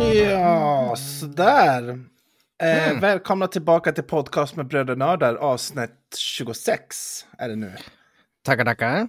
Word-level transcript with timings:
Ja, 0.00 0.94
sådär. 0.96 1.88
Eh, 2.62 2.88
Mm. 2.88 3.00
Välkomna 3.00 3.46
tillbaka 3.46 3.92
till 3.92 4.04
podcast 4.04 4.56
med 4.56 4.66
Bröder 4.66 4.96
Nördar, 4.96 5.34
avsnitt 5.34 5.90
26 6.18 7.26
är 7.38 7.48
det 7.48 7.56
nu. 7.56 7.72
Tackar, 8.46 8.64
tackar. 8.64 9.08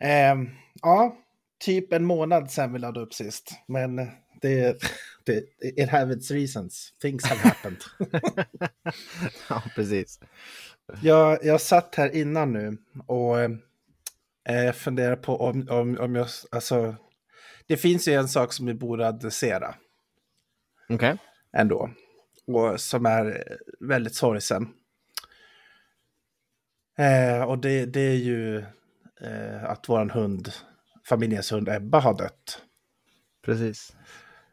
Eh, 0.00 0.34
ja, 0.82 1.16
typ 1.64 1.92
en 1.92 2.04
månad 2.04 2.50
sedan 2.50 2.72
vi 2.72 2.78
laddade 2.78 3.06
upp 3.06 3.14
sist. 3.14 3.52
Men 3.66 3.96
det, 4.40 4.82
det, 5.24 5.44
it 5.60 5.88
have 5.88 6.14
its 6.14 6.30
reasons. 6.30 6.92
Things 7.02 7.24
have 7.24 7.40
happened. 7.40 7.78
ja, 9.48 9.62
precis. 9.74 10.20
jag, 11.02 11.44
jag 11.44 11.60
satt 11.60 11.94
här 11.94 12.14
innan 12.16 12.52
nu 12.52 12.78
och 13.06 13.40
eh, 14.48 14.72
funderar 14.74 15.16
på 15.16 15.36
om, 15.40 15.68
om, 15.70 15.98
om 16.00 16.14
jag, 16.14 16.28
alltså, 16.50 16.96
det 17.66 17.76
finns 17.76 18.08
ju 18.08 18.12
en 18.12 18.28
sak 18.28 18.52
som 18.52 18.66
vi 18.66 18.74
borde 18.74 19.08
adressera 19.08 19.74
Okej. 20.88 21.16
ändå. 21.56 21.90
Och 22.46 22.80
som 22.80 23.06
är 23.06 23.44
väldigt 23.80 24.14
sorgsen. 24.14 24.68
Eh, 26.98 27.42
och 27.42 27.58
det, 27.58 27.86
det 27.86 28.00
är 28.00 28.16
ju 28.16 28.58
eh, 29.20 29.64
att 29.64 29.88
våran 29.88 30.10
hund, 30.10 30.52
familjens 31.08 31.52
hund 31.52 31.68
Ebba 31.68 32.00
har 32.00 32.18
dött. 32.18 32.62
Precis. 33.44 33.96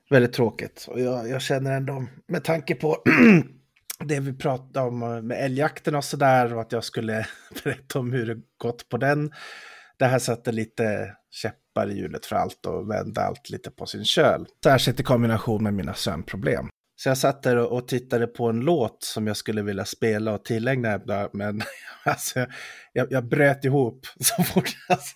Väldigt 0.09 0.33
tråkigt. 0.33 0.85
Och 0.89 1.01
jag, 1.01 1.29
jag 1.29 1.41
känner 1.41 1.71
ändå, 1.77 2.05
med 2.27 2.43
tanke 2.43 2.75
på 2.75 2.97
det 4.05 4.19
vi 4.19 4.33
pratade 4.33 4.88
om 4.88 4.99
med 4.99 5.45
älgjakten 5.45 5.95
och 5.95 6.03
sådär, 6.03 6.53
och 6.53 6.61
att 6.61 6.71
jag 6.71 6.83
skulle 6.83 7.27
berätta 7.63 7.99
om 7.99 8.11
hur 8.11 8.25
det 8.25 8.41
gått 8.57 8.89
på 8.89 8.97
den. 8.97 9.31
Det 9.97 10.05
här 10.05 10.19
satte 10.19 10.51
lite 10.51 11.16
käppar 11.31 11.89
i 11.91 11.97
hjulet 11.97 12.25
för 12.25 12.35
allt 12.35 12.66
och 12.66 12.89
vände 12.91 13.21
allt 13.21 13.49
lite 13.49 13.71
på 13.71 13.85
sin 13.85 14.05
köl. 14.05 14.45
Särskilt 14.63 14.99
i 14.99 15.03
kombination 15.03 15.63
med 15.63 15.73
mina 15.73 15.94
sömnproblem. 15.94 16.69
Så 17.02 17.09
jag 17.09 17.17
satt 17.17 17.44
där 17.44 17.57
och, 17.57 17.88
tittade 17.88 18.27
på 18.27 18.49
en 18.49 18.59
låt 18.59 19.03
som 19.03 19.27
jag 19.27 19.38
skulle 19.38 19.61
vilja 19.61 19.85
spela 19.85 20.33
och 20.33 20.45
tillägna 20.45 20.94
Ebba, 20.94 21.30
men 21.33 21.61
alltså, 22.03 22.45
jag, 22.94 23.11
jag 23.11 23.25
bröt 23.25 23.66
ihop 23.66 24.05
så 24.19 24.44
fort. 24.44 24.69
Alltså, 24.89 25.16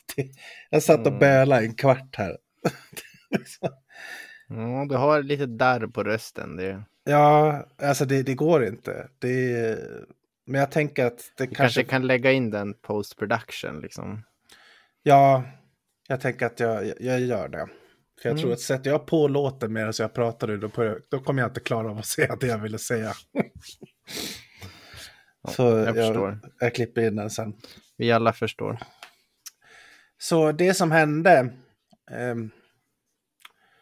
jag 0.69 0.83
satt 0.83 0.99
och 0.99 1.07
Mm. 1.07 1.19
bölade 1.19 1.65
en 1.65 1.75
kvart 1.75 2.15
här. 2.17 2.37
Ja, 4.47 4.85
du 4.89 4.95
har 4.95 5.23
lite 5.23 5.45
darr 5.45 5.87
på 5.87 6.03
rösten. 6.03 6.55
Det, 6.55 6.83
Ja, 7.03 7.65
alltså 7.81 8.05
det, 8.05 8.23
det 8.23 8.33
går 8.35 8.65
inte. 8.65 9.07
Det 9.19 9.77
men 10.45 10.59
jag 10.59 10.71
tänker 10.71 11.05
att 11.05 11.19
det 11.37 11.45
kanske... 11.45 11.55
kanske 11.55 11.83
kan 11.83 12.07
lägga 12.07 12.31
in 12.31 12.49
den 12.51 12.73
post 12.73 13.17
production 13.17 13.79
liksom. 13.81 14.23
Ja, 15.03 15.43
jag 16.07 16.21
tänker 16.21 16.45
att 16.45 16.59
jag, 16.59 16.93
jag 16.99 17.19
gör 17.19 17.47
det. 17.47 17.67
För 18.21 18.29
jag 18.29 18.31
Mm. 18.31 18.41
tror 18.41 18.53
att 18.53 18.59
sätter 18.59 18.89
jag 18.91 19.05
på 19.05 19.27
låten 19.27 19.73
medan 19.73 19.93
jag 19.99 20.13
pratar 20.13 20.47
nu, 20.47 20.57
då, 20.57 20.69
då 21.09 21.19
kommer 21.19 21.41
jag 21.41 21.49
inte 21.49 21.59
klara 21.59 21.89
av 21.91 21.97
att 21.97 22.05
säga 22.05 22.35
det 22.35 22.47
jag 22.47 22.57
ville 22.57 22.77
säga. 22.77 23.13
Ja, 25.43 25.51
Så 25.51 25.63
jag 25.63 25.97
jag, 25.97 26.39
jag 26.59 26.75
klipper 26.75 27.07
in 27.07 27.15
den 27.15 27.29
sen. 27.29 27.53
Vi 27.97 28.11
alla 28.11 28.33
förstår. 28.33 28.79
Så 30.17 30.51
det 30.51 30.73
som 30.73 30.91
hände, 30.91 31.53
ehm, 32.11 32.51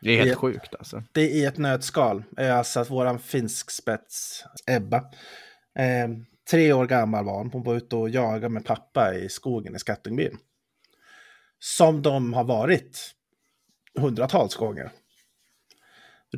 Det 0.02 0.12
är 0.12 0.18
helt 0.18 0.30
Ja. 0.30 0.36
sjukt 0.36 0.76
alltså. 0.76 1.04
det 1.12 1.22
i 1.22 1.46
ett 1.46 1.58
nötskal 1.58 2.24
är 2.38 2.52
alltså 2.52 2.80
att 2.80 2.90
våran 2.90 3.20
finsk 3.20 3.72
spets, 3.72 4.44
Ebba, 4.68 5.04
ehm, 5.80 6.26
tre 6.52 6.74
år 6.74 6.86
gammal 6.88 7.26
var 7.26 7.38
hon. 7.38 7.50
Hon 7.52 7.64
var 7.64 7.76
ute 7.76 7.96
och 7.96 8.10
jagade 8.10 8.50
med 8.50 8.66
pappa 8.66 9.14
i 9.16 9.30
skogen 9.30 9.76
i 9.76 9.80
Skattungbyn. 9.80 10.38
Som 11.60 12.02
de 12.02 12.34
har 12.34 12.44
varit 12.44 13.12
hundratals 14.00 14.56
gånger. 14.56 14.92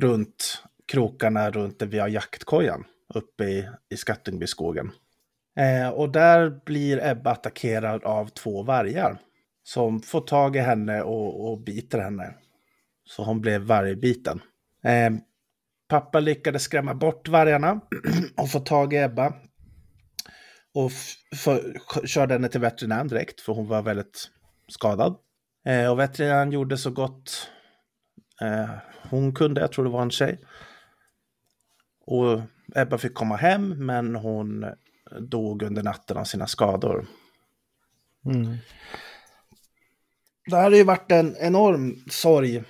Runt 0.00 0.62
krokarna 0.88 1.50
runt 1.50 1.78
där 1.78 1.86
vi 1.86 1.98
har 1.98 2.08
jaktkojan 2.08 2.84
uppe 3.14 3.44
i, 3.44 3.68
i 3.90 3.96
Skattungbyskogen. 3.96 4.92
Eh, 5.58 5.88
och 5.88 6.12
där 6.12 6.60
blir 6.64 7.04
Ebba 7.04 7.30
attackerad 7.30 8.04
av 8.04 8.28
två 8.28 8.62
vargar. 8.62 9.18
Som 9.62 10.00
får 10.00 10.20
tag 10.20 10.56
i 10.56 10.58
henne 10.58 11.02
och, 11.02 11.50
och 11.50 11.60
biter 11.60 11.98
henne. 11.98 12.34
Så 13.04 13.24
hon 13.24 13.40
blev 13.40 13.60
vargbiten. 13.60 14.40
Eh, 14.84 15.10
pappa 15.88 16.20
lyckades 16.20 16.62
skrämma 16.62 16.94
bort 16.94 17.28
vargarna 17.28 17.80
och 18.36 18.50
få 18.50 18.60
tag 18.60 18.92
i 18.92 18.96
Ebba. 18.96 19.34
Och 20.74 20.92
för, 21.36 21.78
körde 22.06 22.34
henne 22.34 22.48
till 22.48 22.60
veterinären 22.60 23.08
direkt 23.08 23.40
för 23.40 23.52
hon 23.52 23.68
var 23.68 23.82
väldigt 23.82 24.30
skadad. 24.68 25.16
Eh, 25.66 25.90
och 25.90 25.98
veterinären 25.98 26.52
gjorde 26.52 26.78
så 26.78 26.90
gott 26.90 27.50
eh, 28.40 28.70
hon 29.10 29.34
kunde, 29.34 29.60
jag 29.60 29.72
tror 29.72 29.84
det 29.84 29.90
var 29.90 30.02
en 30.02 30.10
tjej. 30.10 30.40
Och 32.06 32.40
Ebba 32.74 32.98
fick 32.98 33.14
komma 33.14 33.36
hem 33.36 33.86
men 33.86 34.14
hon 34.14 34.66
dog 35.20 35.62
under 35.62 35.82
natten 35.82 36.16
av 36.16 36.24
sina 36.24 36.46
skador. 36.46 37.06
Mm. 38.24 38.56
Det 40.46 40.56
här 40.56 40.62
har 40.62 40.76
ju 40.76 40.84
varit 40.84 41.12
en 41.12 41.36
enorm 41.36 42.04
sorg 42.10 42.64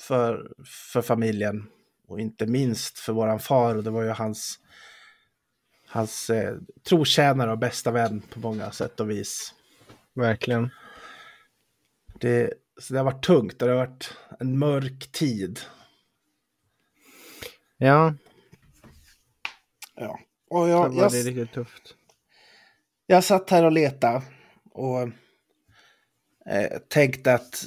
för, 0.00 0.52
för 0.92 1.02
familjen. 1.02 1.66
Och 2.08 2.20
inte 2.20 2.46
minst 2.46 2.98
för 2.98 3.12
våran 3.12 3.38
far. 3.38 3.76
Och 3.76 3.84
det 3.84 3.90
var 3.90 4.02
ju 4.02 4.10
hans, 4.10 4.58
hans 5.86 6.30
eh, 6.30 6.56
trotjänare 6.88 7.50
och 7.50 7.58
bästa 7.58 7.90
vän 7.90 8.20
på 8.20 8.40
många 8.40 8.70
sätt 8.70 9.00
och 9.00 9.10
vis. 9.10 9.54
Verkligen. 10.14 10.70
Det, 12.20 12.52
så 12.80 12.92
det 12.92 12.98
har 12.98 13.04
varit 13.04 13.24
tungt 13.24 13.62
och 13.62 13.68
det 13.68 13.74
har 13.74 13.86
varit 13.86 14.16
en 14.40 14.58
mörk 14.58 15.12
tid. 15.12 15.60
Ja, 17.78 18.14
Ja. 20.00 20.18
Och 20.50 20.64
det 20.64 20.70
jag, 20.70 20.88
var 20.88 21.02
jag, 21.02 21.12
det 21.12 21.22
riktigt 21.22 21.52
tufft. 21.52 21.94
jag 23.06 23.24
satt 23.24 23.50
här 23.50 23.64
och 23.64 23.72
letade 23.72 24.22
och 24.70 25.02
eh, 26.50 26.78
tänkte 26.88 27.34
att 27.34 27.66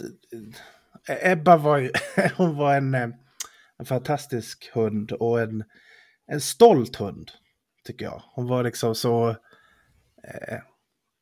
eh, 1.07 1.31
Ebba 1.31 1.57
var 1.57 1.77
ju, 1.77 1.91
hon 2.37 2.55
var 2.55 2.75
en, 2.75 2.93
eh, 2.95 3.09
en 3.79 3.85
fantastisk 3.85 4.71
hund 4.73 5.11
och 5.11 5.41
en, 5.41 5.63
en 6.27 6.41
stolt 6.41 6.95
hund, 6.95 7.31
tycker 7.83 8.05
jag. 8.05 8.23
Hon 8.25 8.47
var 8.47 8.63
liksom 8.63 8.95
så, 8.95 9.29
eh, 10.23 10.59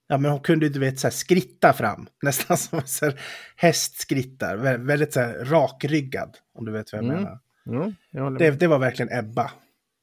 ja 0.10 0.18
men 0.18 0.32
hon 0.32 0.40
kunde 0.42 0.70
du 0.70 0.80
vet 0.80 1.00
så 1.00 1.08
här 1.08 1.12
skritta 1.12 1.74
fram, 1.74 2.08
nästan 2.22 2.58
som 2.58 2.82
så 2.86 3.06
här 3.06 3.20
hästskrittar, 3.56 4.58
Vä- 4.58 4.86
väldigt 4.86 5.14
så 5.14 5.20
här 5.20 5.34
rakryggad, 5.46 6.38
om 6.54 6.66
du 6.66 6.72
vet 6.72 6.94
vad 6.94 7.04
jag 7.04 7.10
Mm. 7.10 7.24
menar. 7.24 7.40
Ja, 7.64 7.92
jag 8.12 8.38
Det, 8.40 8.52
det 8.52 8.68
var 8.68 8.80
verkligen 8.80 9.20
Ebba. 9.20 9.52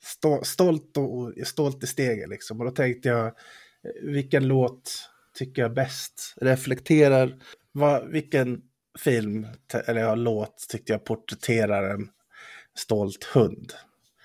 Stå, 0.03 0.44
stolt, 0.44 0.97
och, 0.97 1.33
stolt 1.47 1.84
i 1.84 1.87
steget 1.87 2.28
liksom. 2.28 2.59
Och 2.61 2.65
då 2.67 2.71
tänkte 2.72 3.09
jag, 3.09 3.27
eh, 3.27 3.33
vilken 4.03 4.49
låt 4.49 5.11
tycker 5.34 5.62
jag 5.62 5.75
bäst 5.75 6.34
reflekterar, 6.41 7.37
vad, 7.73 8.09
vilken 8.09 8.62
film, 8.99 9.47
eller 9.87 10.00
ja, 10.00 10.15
låt 10.15 10.67
tyckte 10.69 10.93
jag 10.93 11.05
porträtterar 11.05 11.94
en 11.94 12.09
stolt 12.77 13.25
hund. 13.25 13.73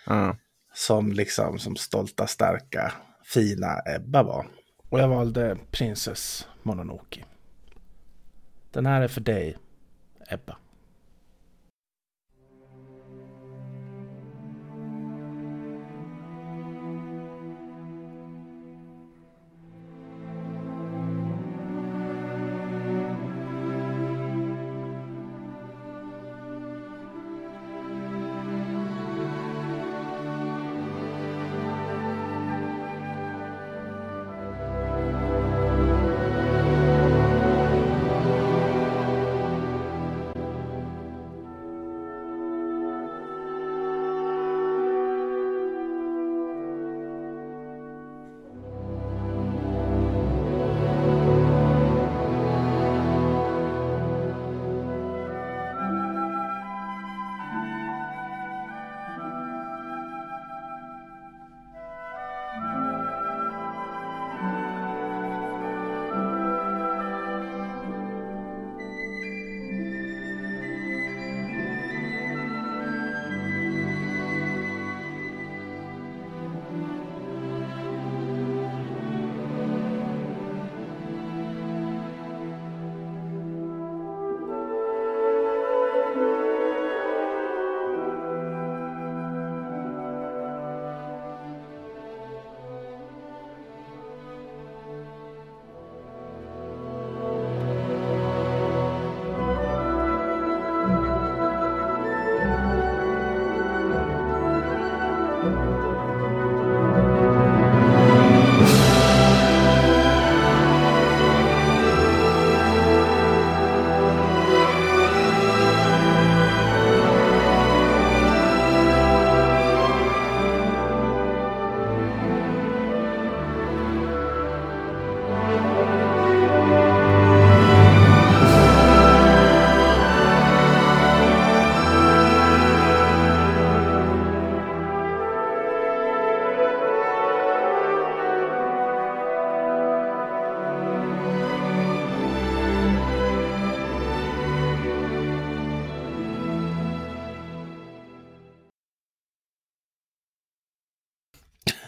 Ja. 0.06 0.38
Som 0.74 1.12
liksom, 1.12 1.60
som 1.60 1.76
stolta, 1.76 2.28
starka, 2.28 2.94
fina 3.24 3.82
Ebba 3.96 4.24
var. 4.24 4.48
Och 4.92 5.00
jag 5.00 5.08
valde 5.08 5.58
Princess 5.72 6.48
Mononoke. 6.64 7.26
Den 8.72 8.86
här 8.86 9.02
är 9.02 9.08
för 9.08 9.22
dig, 9.22 9.58
Ebba. 10.28 10.58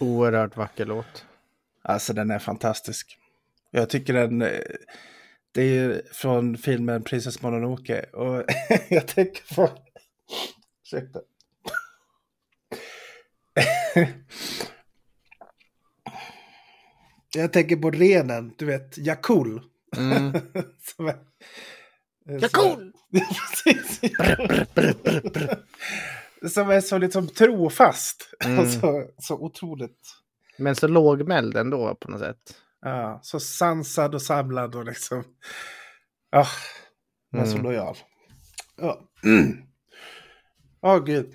Oerhört 0.03 0.57
vacker 0.57 0.85
låt. 0.85 1.25
Alltså 1.81 2.13
den 2.13 2.31
är 2.31 2.39
fantastisk. 2.39 3.17
Jag 3.71 3.89
tycker 3.89 4.13
den, 4.13 4.41
eh, 4.41 4.59
det 5.51 5.61
är 5.61 5.73
ju 5.73 6.01
från 6.11 6.57
filmen 6.57 7.03
Princess 7.03 7.41
Mononoke 7.41 8.01
och 8.01 8.43
jag 8.89 9.07
tänker 9.07 9.55
på, 9.55 9.69
ursäkta. 10.83 11.19
Jag 17.35 17.53
tänker 17.53 17.75
på 17.75 17.91
renen, 17.91 18.53
du 18.57 18.65
vet, 18.65 18.97
Jakul. 18.97 19.61
Mm. 19.97 20.33
Jakul! 22.41 22.93
Precis. 23.11 24.01
Som 26.49 26.69
är 26.69 26.81
så 26.81 26.97
liksom 26.97 27.27
trofast. 27.27 28.29
Mm. 28.45 28.59
Alltså, 28.59 29.07
så 29.17 29.35
otroligt. 29.35 29.99
Men 30.57 30.75
så 30.75 30.87
lågmäld 30.87 31.57
ändå 31.57 31.95
på 31.95 32.11
något 32.11 32.19
sätt. 32.19 32.57
Ja, 32.81 33.19
så 33.23 33.39
sansad 33.39 34.15
och 34.15 34.21
samlad 34.21 34.75
och 34.75 34.85
liksom. 34.85 35.23
Ja, 36.31 36.47
men 37.31 37.45
så 37.47 37.51
Mm. 37.53 37.63
lojal. 37.63 37.95
Ja. 38.77 39.01
Mm. 39.25 39.57
Åh 40.81 41.03
gud. 41.03 41.33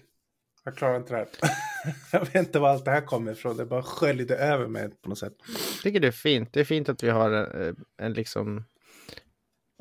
Jag 0.64 0.76
klarar 0.76 0.96
inte 0.96 1.12
det 1.12 1.16
här. 1.18 1.28
Jag 2.12 2.20
vet 2.20 2.34
inte 2.34 2.58
var 2.58 2.68
allt 2.68 2.84
det 2.84 2.90
här 2.90 3.00
kommer 3.00 3.32
ifrån. 3.32 3.56
Det 3.56 3.66
bara 3.66 3.82
sköljde 3.82 4.36
över 4.36 4.66
mig 4.66 4.90
på 5.02 5.08
något 5.08 5.18
sätt. 5.18 5.34
Jag 5.48 5.82
tycker 5.82 6.00
det 6.00 6.06
är 6.06 6.12
fint. 6.12 6.52
Det 6.52 6.60
är 6.60 6.64
fint 6.64 6.88
att 6.88 7.02
vi 7.02 7.10
har 7.10 7.30
en, 7.30 7.76
en 7.98 8.12
liksom 8.12 8.64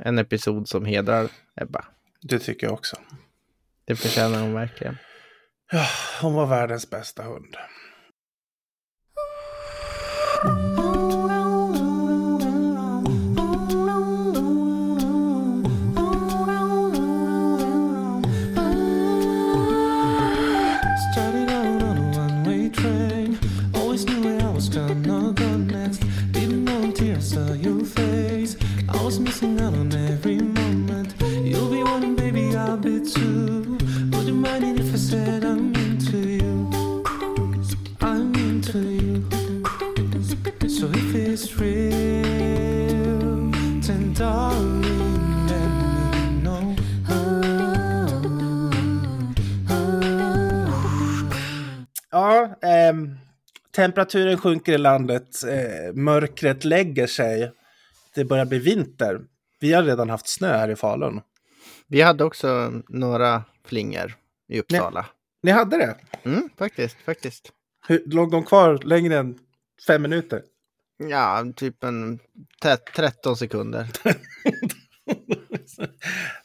en 0.03 0.17
episod 0.19 0.67
som 0.69 0.85
hedrar 0.85 1.29
Ebba. 1.55 1.85
Det 2.21 2.39
tycker 2.39 2.67
jag 2.67 2.73
också. 2.73 2.97
Det 3.85 3.95
förtjänar 3.95 4.41
hon 4.41 4.53
verkligen. 4.53 4.97
Hon 6.21 6.33
var 6.33 6.45
världens 6.45 6.89
bästa 6.89 7.23
hund. 7.23 7.57
Started 21.11 21.49
out 21.49 21.83
on 21.83 21.97
temperaturen 53.77 54.37
sjunker 54.37 54.73
i 54.73 54.77
landet. 54.77 55.43
Eh, 55.43 55.93
mörkret 55.93 56.65
lägger 56.65 57.07
sig. 57.07 57.51
Det 58.15 58.25
börjar 58.25 58.45
bli 58.45 58.59
vinter. 58.59 59.21
Vi 59.59 59.73
har 59.73 59.83
redan 59.83 60.09
haft 60.09 60.27
snö 60.27 60.57
här 60.57 60.69
i 60.69 60.75
Falun. 60.75 61.21
Vi 61.87 62.01
hade 62.01 62.23
också 62.23 62.71
några 62.87 63.43
flingor 63.65 64.15
i 64.47 64.59
Uppsala. 64.59 65.05
Ni 65.43 65.51
hade 65.51 65.77
det? 65.77 65.95
Mm, 66.23 66.49
faktiskt, 66.57 66.97
faktiskt. 67.05 67.51
Hur, 67.87 68.03
låg 68.05 68.31
de 68.31 68.43
kvar 68.43 68.79
längre 68.83 69.17
än 69.17 69.39
fem 69.87 70.01
minuter? 70.01 70.41
Ja, 70.97 71.45
typ 71.55 71.83
en 71.83 72.19
te- 72.61 72.77
13 72.77 73.37
sekunder. 73.37 73.87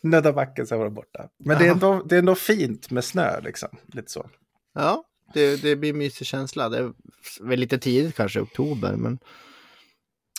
Nödda 0.03 0.33
backen 0.33 0.67
så 0.67 0.79
var 0.79 0.85
de 0.85 0.95
borta. 0.95 1.29
Men 1.45 1.59
det 1.59 1.67
är, 1.67 1.71
ändå, 1.71 2.03
det 2.03 2.15
är 2.15 2.19
ändå 2.19 2.35
fint 2.35 2.91
med 2.91 3.05
snö 3.05 3.41
liksom. 3.41 3.69
Lite 3.87 4.11
så. 4.11 4.31
Ja, 4.75 5.05
det, 5.35 5.63
det 5.63 5.77
blir 5.77 5.93
mysig 5.93 6.27
känsla. 6.27 6.69
Det 6.69 6.79
är 6.79 6.93
väl 7.41 7.61
lite 7.61 7.79
tidigt 7.79 8.17
kanske, 8.17 8.41
oktober, 8.41 8.97
men 8.97 9.19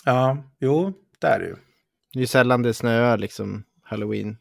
Ja, 0.04 0.38
jo, 0.60 0.92
det 1.18 1.26
är 1.26 1.38
det 1.38 1.46
ju. 1.46 1.54
det 2.12 2.18
är 2.18 2.20
ju 2.20 2.26
sällan 2.26 2.62
det 2.62 2.74
snöar 2.74 3.18
liksom 3.18 3.64
halloween. 3.82 4.36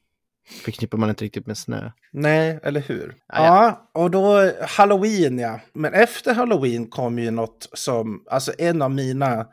Förknippar 0.64 0.98
man 0.98 1.10
inte 1.10 1.26
riktigt 1.26 1.48
med 1.48 1.58
snö. 1.58 1.92
Nej, 2.12 2.60
eller 2.64 2.82
hur? 2.82 3.16
Ja, 3.28 3.36
Ja, 3.46 3.90
och 4.02 4.12
då 4.12 4.52
halloween 4.62 5.40
ja. 5.40 5.60
Men 5.74 5.94
efter 5.94 6.34
halloween 6.34 6.88
kom 6.88 7.20
ju 7.20 7.32
något 7.32 7.70
som, 7.74 8.24
alltså 8.30 8.54
en 8.58 8.82
av 8.82 8.92
mina 8.92 9.48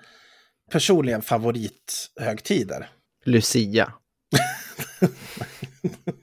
personliga 0.71 1.21
favorithögtider. 1.23 2.89
Lucia. 3.25 3.93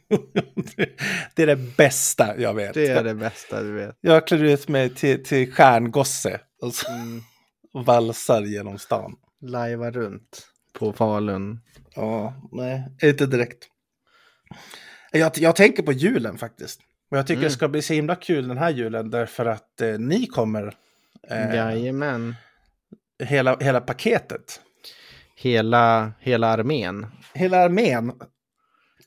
det 1.35 1.43
är 1.43 1.47
det 1.47 1.55
bästa 1.77 2.37
jag 2.41 2.53
vet. 2.53 2.73
Det 2.73 2.87
är 2.87 3.03
det 3.03 3.15
bästa 3.15 3.63
du 3.63 3.71
vet. 3.71 3.95
Jag 4.01 4.27
klär 4.27 4.43
ut 4.43 4.67
mig 4.67 4.89
till, 4.95 5.23
till 5.23 5.53
stjärngosse 5.53 6.39
och 6.61 6.73
så 6.73 6.91
Mm. 6.91 7.21
valsar 7.85 8.41
genom 8.41 8.77
stan. 8.79 9.15
Lajva 9.41 9.91
runt 9.91 10.47
på 10.79 10.93
Falun. 10.93 11.59
Ja, 11.95 12.33
nej, 12.51 12.83
inte 13.03 13.25
direkt. 13.25 13.67
Jag, 15.11 15.31
jag 15.37 15.55
tänker 15.55 15.83
på 15.83 15.91
julen 15.91 16.37
faktiskt. 16.37 16.79
Och 17.11 17.17
jag 17.17 17.27
tycker 17.27 17.37
Mm. 17.39 17.43
det 17.49 17.53
ska 17.53 17.67
bli 17.67 17.81
så 17.81 17.93
himla 17.93 18.15
kul 18.15 18.47
den 18.47 18.57
här 18.57 18.69
julen 18.69 19.09
därför 19.09 19.45
att 19.45 19.81
eh, 19.81 19.99
ni 19.99 20.25
kommer 20.27 20.73
eh, 21.29 21.55
Jajamän. 21.55 22.35
hela, 23.23 23.57
hela 23.59 23.81
paketet. 23.81 24.61
Hela, 25.35 26.11
hela 26.19 26.47
armén. 26.47 27.05
Hela 27.33 27.57
armén. 27.57 28.11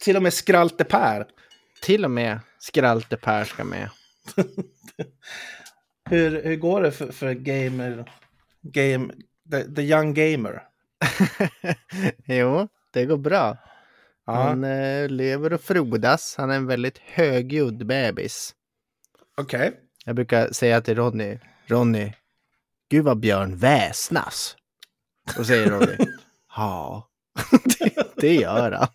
Till 0.01 0.17
och 0.17 0.23
med 0.23 0.33
Skralte 0.35 0.85
Per. 0.85 1.27
Till 1.83 2.05
och 2.05 2.11
med 2.11 2.41
Skralte 2.59 3.17
Per 3.17 3.45
ska 3.45 3.65
med. 3.65 3.91
Hur, 6.11 6.43
hur 6.45 6.57
går 6.57 6.83
det 6.83 6.93
för, 6.93 7.13
för 7.13 7.33
gamer, 7.33 8.11
game, 8.63 9.13
the, 9.51 9.75
the 9.75 9.83
young 9.83 10.15
gamer? 10.15 10.63
jo, 12.25 12.69
det 12.93 13.05
går 13.05 13.17
bra. 13.17 13.57
Ja, 14.27 14.33
Han 14.33 14.65
eh, 14.65 15.09
lever 15.09 15.53
och 15.53 15.61
frodas. 15.61 16.35
Han 16.39 16.51
är 16.51 16.57
en 16.57 16.67
väldigt 16.67 16.99
högljudd 16.99 17.87
bebis. 17.87 18.55
okej. 19.37 19.73
Jag 20.05 20.17
brukar 20.17 20.53
säga 20.53 20.81
till 20.81 20.97
Ronny, 20.97 21.39
Ronny, 21.67 22.13
gud 22.91 23.05
vad 23.05 23.21
Björn 23.21 23.57
väsnas. 23.57 24.57
Och 25.39 25.47
säger 25.47 25.71
Ronny, 25.71 25.97
ja, 26.57 27.09
det, 27.79 28.17
det 28.17 28.35
gör 28.35 28.73
han. 28.73 28.89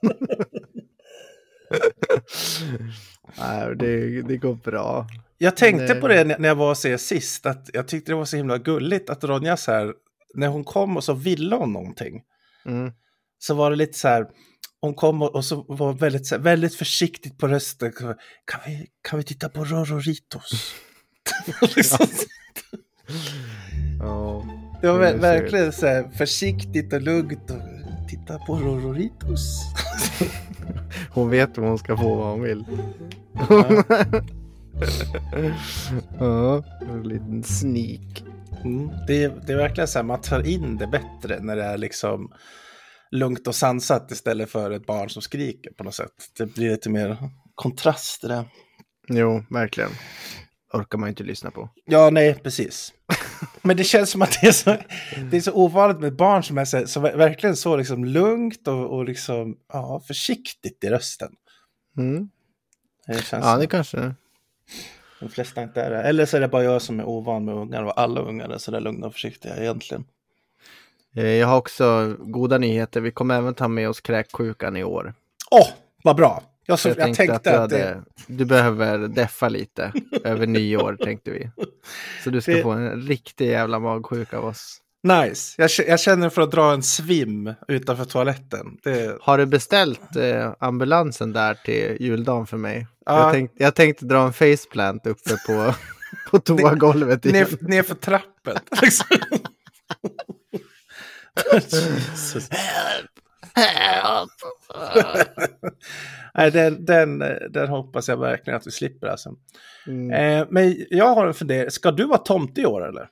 Nej, 3.40 3.76
det, 3.76 4.22
det 4.22 4.38
går 4.38 4.56
bra. 4.56 5.08
Jag 5.38 5.58
tänkte 5.58 5.94
Nej. 5.94 6.02
på 6.02 6.08
det 6.08 6.24
när 6.40 6.48
jag 6.48 6.56
var 6.56 6.70
och 6.70 6.78
se 6.78 6.98
sist, 6.98 7.46
att 7.46 7.70
jag 7.74 7.88
tyckte 7.88 8.12
det 8.12 8.16
var 8.16 8.26
så 8.26 8.38
himla 8.38 8.58
gulligt 8.58 9.10
att 9.10 9.24
Ronja 9.24 9.58
så 9.58 9.72
här, 9.72 9.94
när 10.34 10.48
hon 10.48 10.64
kom 10.64 10.98
och 10.98 11.04
så 11.04 11.14
ville 11.14 11.56
hon 11.56 11.74
någonting, 11.74 12.22
Mm. 12.66 12.92
så 13.40 13.54
var 13.56 13.70
det 13.70 13.76
lite 13.76 13.98
så 14.00 14.08
här, 14.08 14.26
hon 14.82 14.94
kom 14.94 15.22
och, 15.22 15.36
och 15.36 15.46
så 15.46 15.66
var 15.68 15.94
väldigt, 15.94 16.28
så 16.28 16.36
här, 16.36 16.42
väldigt 16.42 16.76
försiktigt 16.76 17.38
på 17.38 17.48
rösten. 17.48 17.92
Kan 17.92 18.60
vi, 18.66 18.88
kan 19.10 19.20
vi 19.20 19.24
titta 19.26 19.50
på 19.50 19.66
Rororitos? 19.66 20.76
liksom, 21.76 22.08
Ja, 24.00 24.46
det 24.82 24.88
var 24.88 25.00
det 25.00 25.14
verkligen 25.14 25.74
så 25.74 25.88
här 25.88 26.10
försiktigt 26.18 26.94
och 26.94 27.02
lugnt. 27.02 27.52
Och, 27.52 27.62
titta 28.10 28.40
på 28.40 28.56
Rororitos. 28.56 29.62
hon 31.10 31.30
vet 31.30 31.58
vad 31.58 31.70
hon 31.70 31.78
ska 31.78 31.98
få 31.98 32.16
vad 32.16 32.28
hon 32.28 32.42
vill. 32.42 32.66
Ja. 33.50 33.84
ja, 36.20 36.64
en 36.82 37.04
liten 37.04 37.44
sneak. 37.44 38.24
Mm. 38.64 38.90
Det, 39.08 39.24
är, 39.24 39.42
det 39.48 39.54
är 39.54 39.58
verkligen 39.58 39.88
så 39.88 40.00
här, 40.00 40.04
man 40.04 40.22
tar 40.22 40.48
in 40.48 40.78
det 40.78 40.88
bättre 40.88 41.40
när 41.40 41.56
det 41.56 41.64
är 41.64 41.78
liksom 41.78 42.32
lugnt 43.12 43.48
och 43.48 43.56
sansat 43.56 44.12
istället 44.12 44.50
för 44.50 44.72
ett 44.72 44.86
barn 44.86 45.10
som 45.10 45.22
skriker 45.22 45.72
på 45.72 45.84
något 45.84 45.94
sätt. 45.94 46.12
Det 46.38 46.46
blir 46.46 46.70
lite 46.70 46.90
mer 46.90 47.18
kontrast 47.56 48.24
i 48.24 48.28
det. 48.28 48.46
Jo, 49.08 49.44
verkligen. 49.50 49.90
Orkar 50.74 50.98
man 50.98 51.10
inte 51.10 51.24
lyssna 51.24 51.52
på. 51.52 51.70
Ja, 51.86 52.10
nej, 52.10 52.34
precis. 52.44 52.94
Men 53.62 53.78
det 53.78 53.84
känns 53.84 54.10
som 54.10 54.22
att 54.22 54.38
det 54.42 54.48
är 54.48 54.52
så, 54.52 54.76
det 55.32 55.38
är 55.38 55.42
så 55.42 55.54
ovanligt 55.54 56.00
med 56.00 56.16
barn 56.16 56.44
som 56.44 56.58
är 56.58 56.66
så, 56.66 57.00
ver- 57.00 57.18
verkligen 57.18 57.56
så 57.56 57.76
liksom 57.78 58.06
lugnt 58.06 58.68
och, 58.68 58.94
och 58.98 59.06
liksom, 59.06 59.58
ja, 59.74 60.02
försiktigt 60.08 60.84
i 60.84 60.90
rösten. 60.90 61.32
Mm. 61.98 62.30
Det 63.08 63.14
känns 63.14 63.32
Ja, 63.32 63.52
som 63.52 63.60
det 63.60 63.68
kanske 63.68 64.14
de 65.20 65.30
flesta 65.30 65.64
inte 65.64 65.82
är 65.82 65.90
det. 65.92 66.02
Eller 66.04 66.26
så 66.26 66.38
är 66.38 66.42
det 66.42 66.48
bara 66.48 66.64
jag 66.64 66.82
som 66.82 67.00
är 67.00 67.04
ovan 67.06 67.46
med 67.46 67.56
ungar 67.56 67.84
och 67.84 68.00
alla 68.00 68.22
ungar 68.22 68.50
är 68.50 68.58
så 68.58 68.72
där 68.72 68.80
lugna 68.80 69.08
och 69.08 69.14
försiktiga 69.14 69.58
egentligen. 69.58 70.06
Eh, 71.16 71.26
Jag 71.26 71.48
har 71.48 71.58
också 71.58 72.16
goda 72.20 72.58
nyheter. 72.58 73.02
Vi 73.02 73.12
kommer 73.12 73.36
även 73.38 73.54
ta 73.54 73.68
med 73.68 73.90
oss 73.90 74.02
kräksjukan 74.02 74.78
i 74.78 74.84
år. 74.84 75.14
Åh, 75.52 75.68
vad 76.04 76.16
bra! 76.16 76.44
Jag, 76.68 76.80
så, 76.80 76.88
jag, 76.90 76.98
jag, 76.98 77.04
tänkte, 77.06 77.26
tänkte, 77.28 77.60
att, 77.62 77.70
du, 77.70 77.76
det, 77.78 77.84
hade, 77.86 78.04
du 78.28 78.46
behöver 78.46 78.98
deffa 78.98 79.50
lite 79.50 79.94
över 80.24 80.48
nyår 80.48 80.98
tänkte 81.04 81.32
vi. 81.32 81.50
Så 82.24 82.30
du 82.30 82.42
ska 82.42 82.52
Det- 82.52 82.62
få 82.62 82.70
en 82.72 83.02
riktig 83.02 83.48
jävla 83.50 83.80
magsjuka 83.80 84.38
av 84.38 84.46
oss. 84.46 84.82
Nice. 85.04 85.62
Jag, 85.62 85.70
jag 85.88 86.00
känner 86.00 86.30
för 86.30 86.42
att 86.42 86.52
dra 86.52 86.74
en 86.74 86.84
svim 86.84 87.54
utanför 87.68 88.06
toaletten. 88.06 88.78
Det, 88.84 89.18
Har 89.22 89.38
du 89.38 89.46
beställt 89.46 90.16
eh, 90.16 90.54
ambulansen 90.60 91.34
där 91.34 91.54
till 91.54 91.98
juldagen 92.00 92.48
för 92.48 92.58
mig? 92.58 92.88
Ja. 93.06 93.24
Jag, 93.24 93.34
tänkt, 93.34 93.54
jag 93.58 93.76
tänkte 93.76 94.06
dra 94.06 94.26
en 94.26 94.34
faceplant 94.34 95.08
uppe 95.08 95.38
på, 95.48 95.74
på 96.32 96.40
toagolvet. 96.40 97.26
igen. 97.26 97.48
ner, 97.62 97.68
ner 97.70 97.84
för 97.84 97.96
trappen. 97.96 98.58
liksom. 98.82 99.08
Jesus. 101.72 102.50
Nej, 106.34 106.52
den, 106.52 106.86
den, 106.86 107.20
den 107.50 107.68
hoppas 107.68 108.08
jag 108.08 108.18
verkligen 108.18 108.58
att 108.58 108.68
vi 108.68 108.72
slipper. 108.72 109.08
Alltså. 109.08 109.34
Mm. 109.88 110.12
Eh, 110.42 110.48
men 110.50 110.86
jag 110.90 111.16
har 111.16 111.28
en 111.28 111.34
fundering. 111.34 111.72
Ska 111.72 111.92
du 111.92 112.06
vara 112.06 112.18
tomte 112.18 112.62
i 112.62 112.66
år 112.66 112.88
eller? 112.90 113.08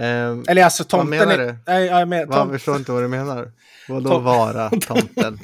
Ehm, 0.00 0.44
Eller 0.48 0.64
alltså 0.64 0.82
Vad 0.82 0.88
tomten... 0.90 1.10
menar 1.18 1.38
är- 1.38 1.46
du? 1.46 1.56
Nej, 1.66 1.86
jag 1.86 2.08
men, 2.08 2.28
vad, 2.28 2.38
tom... 2.38 2.50
förstår 2.50 2.76
inte 2.76 2.92
vad 2.92 3.02
du 3.02 3.08
menar. 3.08 3.52
Vadå 3.88 4.10
Tom- 4.10 4.24
vara 4.24 4.70
tomten? 4.80 5.38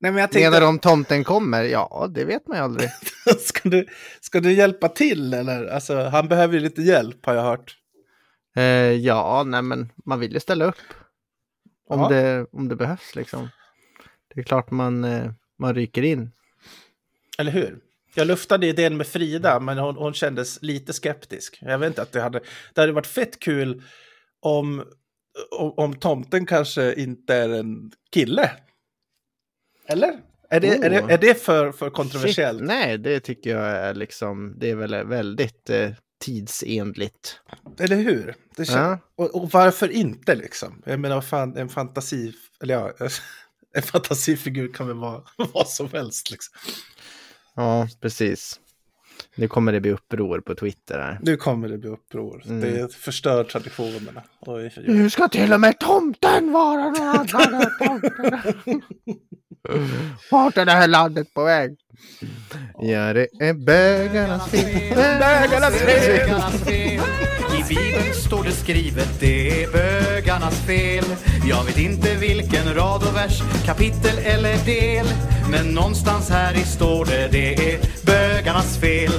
Nej, 0.00 0.12
men 0.12 0.16
jag 0.20 0.30
tänkte... 0.30 0.50
Menar 0.50 0.60
du 0.60 0.66
om 0.66 0.78
tomten 0.78 1.24
kommer? 1.24 1.62
Ja, 1.64 2.06
det 2.14 2.24
vet 2.24 2.46
man 2.48 2.56
ju 2.58 2.64
aldrig. 2.64 2.90
ska, 3.40 3.68
du, 3.68 3.86
ska 4.20 4.40
du 4.40 4.52
hjälpa 4.52 4.88
till 4.88 5.34
eller? 5.34 5.66
Alltså, 5.66 6.02
han 6.04 6.28
behöver 6.28 6.54
ju 6.54 6.60
lite 6.60 6.82
hjälp 6.82 7.26
har 7.26 7.34
jag 7.34 7.42
hört. 7.42 7.76
Eh, 8.56 8.62
ja, 8.92 9.42
nej 9.46 9.62
men 9.62 9.92
man 10.06 10.20
vill 10.20 10.32
ju 10.32 10.40
ställa 10.40 10.64
upp. 10.64 10.74
Om, 11.88 12.00
Ja. 12.00 12.08
det, 12.08 12.46
om 12.52 12.68
det 12.68 12.76
behövs 12.76 13.14
liksom. 13.14 13.48
Det 14.34 14.40
är 14.40 14.44
klart 14.44 14.70
man, 14.70 15.04
eh, 15.04 15.30
man 15.58 15.74
ryker 15.74 16.02
in. 16.02 16.32
Eller 17.38 17.52
hur? 17.52 17.78
Jag 18.14 18.26
luftade 18.26 18.66
idén 18.66 18.96
med 18.96 19.06
Frida, 19.06 19.60
men 19.60 19.78
hon, 19.78 19.96
hon 19.96 20.14
kändes 20.14 20.62
lite 20.62 20.92
skeptisk. 20.92 21.58
Jag 21.60 21.78
vet 21.78 21.86
inte 21.88 22.02
att 22.02 22.12
det 22.12 22.20
hade... 22.20 22.40
Det 22.74 22.80
hade 22.80 22.92
varit 22.92 23.06
fett 23.06 23.40
kul 23.40 23.82
om, 24.40 24.84
om, 25.58 25.74
om 25.76 25.94
tomten 25.94 26.46
kanske 26.46 26.94
inte 26.94 27.34
är 27.34 27.48
en 27.48 27.92
kille. 28.12 28.50
Eller? 29.86 30.20
Är 30.50 30.60
det, 30.60 30.68
är 30.68 30.90
det, 30.90 31.02
Oh. 31.02 31.12
är 31.12 31.18
det 31.18 31.42
för, 31.42 31.72
för 31.72 31.90
kontroversiellt? 31.90 32.58
Shit, 32.58 32.68
nej, 32.68 32.98
det 32.98 33.20
tycker 33.20 33.50
jag 33.50 33.66
är 33.70 33.94
liksom, 33.94 34.54
det 34.58 34.70
är 34.70 34.74
väl 34.74 35.06
väldigt 35.06 35.70
eh, 35.70 35.90
tidsenligt. 36.22 37.40
Eller 37.78 37.96
hur? 37.96 38.34
Det 38.56 38.64
kän... 38.64 38.76
Ja. 38.76 38.98
och, 39.16 39.34
och 39.34 39.50
varför 39.50 39.88
inte 39.88 40.34
liksom? 40.34 40.82
Jag 40.86 41.00
menar, 41.00 41.20
fan, 41.20 41.56
en 41.56 41.68
fantasi... 41.68 42.34
Eller 42.62 42.74
ja, 42.74 42.92
en 43.74 43.82
fantasifigur 43.82 44.72
kan 44.72 44.86
väl 44.86 44.96
vara 44.96 45.22
vad 45.54 45.68
som 45.68 45.88
helst 45.92 46.30
liksom. 46.30 46.54
Ja, 47.54 47.88
precis. 48.00 48.60
Nu 49.36 49.48
kommer 49.48 49.72
det 49.72 49.80
bli 49.80 49.90
uppror 49.90 50.40
på 50.40 50.54
Twitter 50.54 50.98
här. 50.98 51.18
Nu 51.22 51.36
kommer 51.36 51.68
det 51.68 51.78
bli 51.78 51.88
uppror. 51.88 52.42
Mm. 52.46 52.60
Det 52.60 52.94
förstör 52.94 53.44
traditionerna. 53.44 54.22
Oj, 54.40 54.64
oj, 54.64 54.72
oj. 54.76 54.84
Nu 54.86 55.10
ska 55.10 55.28
till 55.28 55.52
och 55.52 55.60
med 55.60 55.78
tomten 55.78 56.52
vara 56.52 56.84
någon 56.84 57.00
annan 57.02 57.26
tomten. 57.28 58.82
Vart 60.30 60.56
är 60.58 60.64
det 60.64 60.72
här 60.72 60.88
landet 60.88 61.34
på 61.34 61.44
väg? 61.44 61.76
Ja, 62.78 63.12
det 63.12 63.28
är 63.40 63.54
bögarnas 63.54 64.50
fel. 64.50 64.94
Bögarnas 64.94 65.74
fel. 65.74 66.30
I 67.58 67.62
Bibeln 67.68 68.14
står 68.14 68.44
det 68.44 68.52
skrivet 68.52 69.20
det 69.20 69.64
är 69.64 70.11
bögarnas 70.32 70.66
fel 70.66 71.04
Jag 71.48 71.64
vet 71.64 71.78
inte 71.78 72.14
vilken 72.14 72.74
rad 72.74 73.02
och 73.08 73.16
vers, 73.16 73.42
kapitel 73.64 74.18
eller 74.18 74.64
del 74.64 75.06
Men 75.50 75.74
någonstans 75.74 76.30
här 76.30 76.54
i 76.54 76.64
står 76.64 77.04
det 77.04 77.28
det 77.32 77.54
är 77.54 77.80
bögarnas 78.06 78.78
fel 78.80 79.12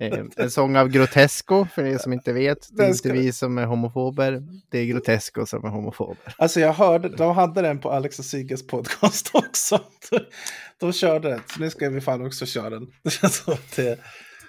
Eh, 0.00 0.24
En 0.36 0.50
sång 0.50 0.76
av 0.76 0.88
Grotesco, 0.88 1.66
för 1.74 1.84
er 1.84 1.98
som 1.98 2.12
inte 2.12 2.32
vet. 2.32 2.68
Det 2.70 2.84
är 2.84 2.88
inte 2.88 3.12
vi 3.12 3.32
som 3.32 3.58
är 3.58 3.64
homofober, 3.64 4.42
det 4.70 4.78
är 4.78 4.84
Grotesco 4.84 5.46
som 5.46 5.64
är 5.64 5.68
homofober. 5.68 6.34
Alltså 6.38 6.60
jag 6.60 6.72
hörde, 6.72 7.08
de 7.08 7.34
hade 7.34 7.62
den 7.62 7.78
på 7.78 7.90
Alex 7.90 8.18
och 8.18 8.24
Sigges 8.24 8.66
podcast 8.66 9.30
också. 9.34 9.80
De 10.80 10.92
körde 10.92 11.28
den, 11.28 11.40
så 11.54 11.60
nu 11.60 11.70
ska 11.70 11.90
vi 11.90 12.00
fan 12.00 12.26
också 12.26 12.46
köra 12.46 12.70
den. 12.70 12.86
Det 13.04 13.10
känns 13.10 13.36
som 13.36 13.52
att 13.52 13.76
det, 13.76 13.98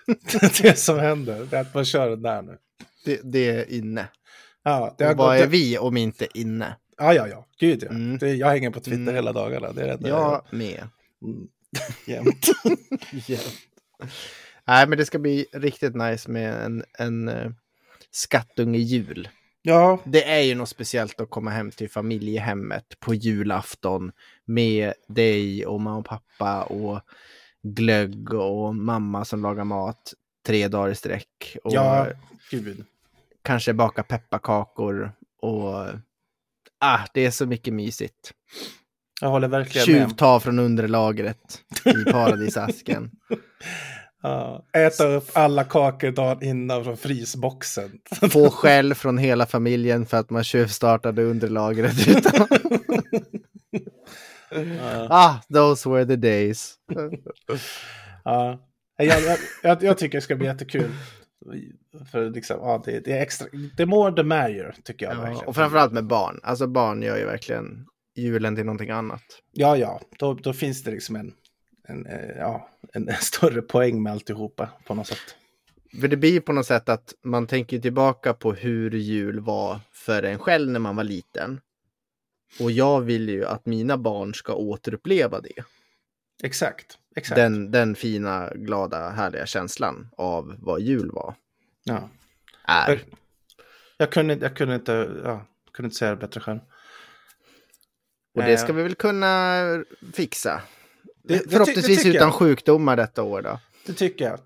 det, 0.32 0.62
det 0.62 0.80
som 0.80 1.00
händer, 1.00 1.48
det 1.50 1.58
är 1.58 1.62
att 1.62 1.74
man 1.74 1.86
kör 1.86 2.10
den 2.10 2.22
där 2.22 2.42
nu. 2.42 2.58
Det, 3.06 3.20
det 3.24 3.50
är 3.50 3.72
inne. 3.74 4.08
Ja, 4.66 4.96
det 4.98 5.04
har 5.04 5.12
Och 5.12 5.18
vad 5.18 5.38
gått, 5.38 5.44
är 5.46 5.48
vi 5.50 5.78
om 5.78 5.98
inte 5.98 6.28
inne? 6.40 6.76
ja, 6.98 7.14
ja, 7.14 7.28
ja, 7.28 7.46
gud 7.60 7.84
ja. 7.84 7.90
Mm. 7.90 8.18
Det, 8.18 8.34
jag 8.36 8.48
hänger 8.48 8.70
på 8.72 8.80
Twitter 8.80 9.02
Mm. 9.02 9.16
hela 9.16 9.34
dagarna, 9.34 9.72
det 9.72 9.82
är 9.92 9.98
det 9.98 10.10
Jag 10.10 10.46
med. 10.52 10.88
mm. 11.22 11.48
jämt. 12.06 12.48
Nej, 14.68 14.88
men 14.88 14.98
det 14.98 15.06
ska 15.06 15.20
bli 15.20 15.46
riktigt 15.54 15.96
nice 15.96 16.32
med 16.32 16.54
en, 16.66 16.84
en 17.00 17.30
uh, 17.30 17.52
skattunge 18.12 18.78
jul. 18.80 19.30
Ja, 19.62 20.00
Det 20.06 20.24
är 20.32 20.42
ju 20.42 20.56
något 20.56 20.70
speciellt 20.70 21.22
att 21.22 21.30
komma 21.30 21.52
hem 21.52 21.72
till 21.72 21.90
familjehemmet 21.90 22.86
på 23.00 23.14
julafton 23.14 24.12
med 24.46 24.94
dig 25.08 25.66
och 25.66 25.82
mamma 25.82 25.98
och 25.98 26.06
pappa 26.06 26.64
och 26.64 27.02
glögg 27.64 28.34
och 28.34 28.76
mamma 28.76 29.26
som 29.26 29.42
lagar 29.42 29.64
mat 29.64 30.14
tre 30.46 30.68
dagar 30.68 30.92
i 30.92 30.96
sträck. 30.96 31.58
Och 31.64 31.74
ja, 31.74 32.08
gud. 32.52 32.86
Kanske 33.46 33.74
baka 33.74 34.04
pepparkakor 34.04 35.12
och 35.42 35.86
ah, 36.80 37.00
det 37.14 37.26
är 37.26 37.32
så 37.32 37.46
mycket 37.46 37.74
mysigt. 37.74 38.32
Jag 39.22 39.30
håller 39.30 39.48
verkligen 39.48 39.94
med. 39.94 40.08
Tjuvta 40.10 40.40
från 40.40 40.60
underlagret 40.60 41.62
i 41.86 42.04
paradisasken. 42.12 43.12
Ja, 44.22 44.66
äta 44.78 45.08
upp 45.08 45.30
alla 45.34 45.64
kakor 45.64 46.12
dagen 46.12 46.44
innan 46.44 46.84
från 46.84 46.98
frysboxen. 46.98 47.92
Få 48.32 48.50
skäll 48.50 48.96
från 48.96 49.18
hela 49.18 49.46
familjen 49.46 50.06
för 50.06 50.18
att 50.18 50.30
man 50.30 50.44
tjuvstartade 50.44 51.24
underlagret 51.24 52.08
utan... 52.08 52.48
Ja. 54.80 55.08
ah, 55.10 55.42
those 55.54 55.90
were 55.90 56.06
the 56.06 56.16
days. 56.16 56.76
Ja. 58.24 58.60
Jag, 58.98 59.38
jag, 59.64 59.84
jag 59.84 59.98
tycker 59.98 60.18
det 60.18 60.22
ska 60.22 60.36
bli 60.36 60.48
jättekul. 60.48 60.92
För 62.12 62.30
liksom, 62.30 62.58
ja, 62.60 62.82
det, 62.86 63.00
det 63.00 63.12
är 63.12 63.22
extra, 63.22 63.48
the 63.78 63.86
more 63.86 64.16
the 64.16 64.24
merrier, 64.24 64.76
tycker 64.84 65.06
jag 65.06 65.16
Ja, 65.16 65.22
verkligen. 65.22 65.48
och 65.48 65.56
framförallt 65.56 65.94
med 65.94 66.06
barn. 66.08 66.40
Alltså 66.44 66.68
barn 66.68 67.02
gör 67.02 67.18
ju 67.18 67.26
verkligen 67.26 67.86
julen 68.16 68.56
till 68.56 68.66
någonting 68.66 68.90
annat. 68.90 69.24
Ja, 69.52 69.78
ja, 69.78 70.02
då, 70.20 70.34
då 70.34 70.54
finns 70.54 70.84
det 70.84 70.92
liksom 70.92 71.16
en, 71.16 71.34
en, 71.88 72.06
eh, 72.06 72.38
ja, 72.38 72.70
en, 72.94 73.10
en 73.10 73.16
större 73.22 73.62
poäng 73.62 74.04
med 74.04 74.14
alltihopa 74.14 74.70
på 74.86 74.94
något 74.96 75.08
sätt. 75.08 75.36
För 76.02 76.08
det 76.08 76.18
blir 76.18 76.32
ju 76.32 76.42
på 76.42 76.54
något 76.54 76.66
sätt 76.66 76.90
att 76.90 77.14
man 77.24 77.48
tänker 77.48 77.80
tillbaka 77.80 78.34
på 78.34 78.54
hur 78.54 78.92
jul 78.92 79.40
var 79.40 79.80
för 79.94 80.24
en 80.24 80.40
själv 80.40 80.72
när 80.72 80.80
man 80.80 80.96
var 80.96 81.04
liten. 81.04 81.60
Och 82.60 82.72
jag 82.72 83.02
vill 83.02 83.30
ju 83.30 83.46
att 83.46 83.66
mina 83.66 83.98
barn 83.98 84.34
ska 84.34 84.54
återuppleva 84.54 85.42
det. 85.42 85.64
Exakt, 86.44 86.98
exakt. 87.16 87.36
Den, 87.36 87.72
den 87.72 87.96
fina, 87.96 88.50
glada, 88.56 89.10
härliga 89.10 89.46
känslan 89.46 90.10
av 90.18 90.56
vad 90.60 90.82
jul 90.82 91.12
var. 91.12 91.36
Ja. 91.84 92.10
Är. 92.68 92.90
Jag, 92.90 93.00
jag, 93.98 94.12
kunde, 94.12 94.34
jag 94.42 94.56
kunde, 94.58 94.76
inte, 94.76 94.92
ja, 95.24 95.46
kunde 95.74 95.88
inte 95.88 95.98
säga 95.98 96.12
det 96.12 96.18
bättre 96.18 96.42
själv. 96.42 96.60
Och 98.36 98.42
det 98.44 98.52
Eh, 98.54 98.58
ska 98.60 98.74
vi 98.74 98.84
väl 98.84 98.96
kunna 98.96 99.56
fixa. 100.14 100.62
Det- 101.24 101.44
det 101.44 101.50
Förhoppningsvis 101.52 102.04
det 102.04 102.10
utan 102.10 102.22
jag. 102.28 102.34
sjukdomar 102.34 102.96
detta 102.96 103.24
år 103.24 103.42
då. 103.42 103.60
Det 103.86 103.94
tycker 103.94 104.26
jag. 104.26 104.40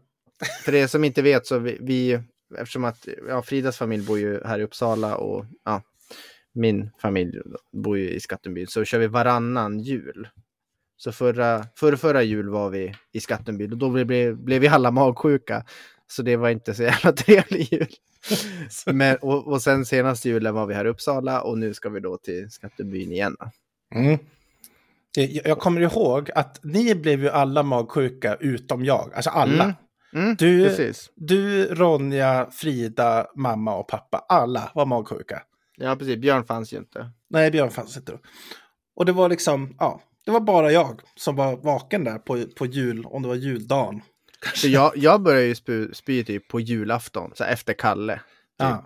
För 0.65 0.75
er 0.75 0.87
som 0.87 1.03
inte 1.03 1.21
vet 1.21 1.47
så 1.47 1.59
vi, 1.59 1.77
vi 1.81 2.19
eftersom 2.57 2.83
att 2.83 3.07
ja, 3.27 3.41
Fridas 3.41 3.77
familj 3.77 4.05
bor 4.05 4.19
ju 4.19 4.41
här 4.45 4.59
i 4.59 4.63
Uppsala 4.63 5.15
och 5.15 5.45
ja, 5.65 5.81
min 6.53 6.89
familj 7.01 7.39
bor 7.71 7.97
ju 7.97 8.09
i 8.09 8.19
Skattunbyn 8.19 8.67
så 8.67 8.83
kör 8.85 8.99
vi 8.99 9.07
varannan 9.07 9.79
jul. 9.79 10.27
Så 10.99 11.11
förra, 11.11 11.65
förra, 11.75 11.97
förra 11.97 12.23
jul 12.23 12.49
var 12.49 12.69
vi 12.69 12.95
i 13.11 13.19
Skattunbyn 13.19 13.71
och 13.71 13.77
då 13.77 13.89
blev, 13.89 14.37
blev 14.37 14.61
vi 14.61 14.67
alla 14.67 14.91
magsjuka. 14.91 15.63
Så 16.07 16.21
det 16.21 16.35
var 16.35 16.49
inte 16.49 16.73
så 16.73 16.83
jävla 16.83 17.11
trevlig 17.13 17.73
jul. 17.73 17.87
Men, 18.93 19.17
och, 19.17 19.47
och 19.47 19.61
sen 19.61 19.85
senaste 19.85 20.29
julen 20.29 20.53
var 20.53 20.65
vi 20.65 20.73
här 20.73 20.85
i 20.85 20.89
Uppsala 20.89 21.41
och 21.41 21.57
nu 21.57 21.73
ska 21.73 21.89
vi 21.89 21.99
då 21.99 22.17
till 22.17 22.51
Skattunbyn 22.51 23.11
igen. 23.11 23.37
Mm. 23.95 24.19
Jag 25.45 25.59
kommer 25.59 25.81
ihåg 25.81 26.31
att 26.35 26.59
ni 26.63 26.95
blev 26.95 27.21
ju 27.21 27.29
alla 27.29 27.63
magsjuka 27.63 28.35
utom 28.35 28.85
jag. 28.85 29.11
Alltså 29.13 29.29
alla. 29.29 29.63
Mm. 29.63 29.75
Mm, 30.13 30.35
Du, 30.35 30.67
precis. 30.67 31.11
du, 31.15 31.65
Ronja, 31.65 32.47
Frida, 32.51 33.27
mamma 33.35 33.75
och 33.75 33.87
pappa. 33.87 34.25
Alla 34.29 34.71
var 34.75 34.85
magsjuka. 34.85 35.41
Ja, 35.77 35.95
precis. 35.95 36.17
Björn 36.17 36.43
fanns 36.43 36.73
ju 36.73 36.77
inte. 36.77 37.09
Nej, 37.29 37.51
Björn 37.51 37.71
fanns 37.71 37.97
inte. 37.97 38.19
Och 38.95 39.05
det 39.05 39.11
var 39.11 39.29
liksom, 39.29 39.75
ja, 39.79 40.01
det 40.25 40.31
var 40.31 40.39
bara 40.39 40.71
jag 40.71 41.01
som 41.15 41.35
var 41.35 41.57
vaken 41.57 42.03
där 42.03 42.17
på, 42.17 42.43
på 42.57 42.65
jul, 42.65 43.05
om 43.05 43.21
det 43.21 43.27
var 43.27 43.35
juldagen. 43.35 44.01
Så 44.55 44.67
jag, 44.67 44.91
jag 44.97 45.21
började 45.21 45.45
ju 45.45 45.55
spy, 45.55 45.93
spy 45.93 46.23
typ 46.23 46.47
på 46.47 46.59
julafton, 46.59 47.31
så 47.35 47.43
efter 47.43 47.73
Kalle. 47.73 48.13
Typ. 48.15 48.23
Ja. 48.57 48.85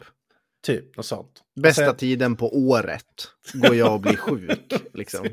Typ, 0.66 0.98
något 0.98 1.06
sånt. 1.06 1.42
Bästa 1.56 1.86
sen- 1.86 1.96
tiden 1.96 2.36
på 2.36 2.58
året 2.58 3.06
går 3.54 3.76
jag 3.76 3.94
och 3.94 4.00
blir 4.02 4.16
sjuk. 4.18 4.74
liksom. 4.94 5.26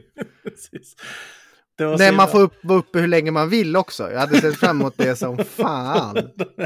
Nej, 1.98 2.12
man 2.16 2.28
får 2.28 2.40
upp, 2.40 2.54
vara 2.62 2.78
uppe 2.78 2.98
hur 2.98 3.08
länge 3.08 3.30
man 3.30 3.48
vill 3.48 3.76
också. 3.76 4.10
Jag 4.12 4.20
hade 4.20 4.40
sett 4.40 4.56
fram 4.56 4.80
emot 4.80 4.94
det 4.96 5.16
som 5.16 5.38
fan. 5.38 6.16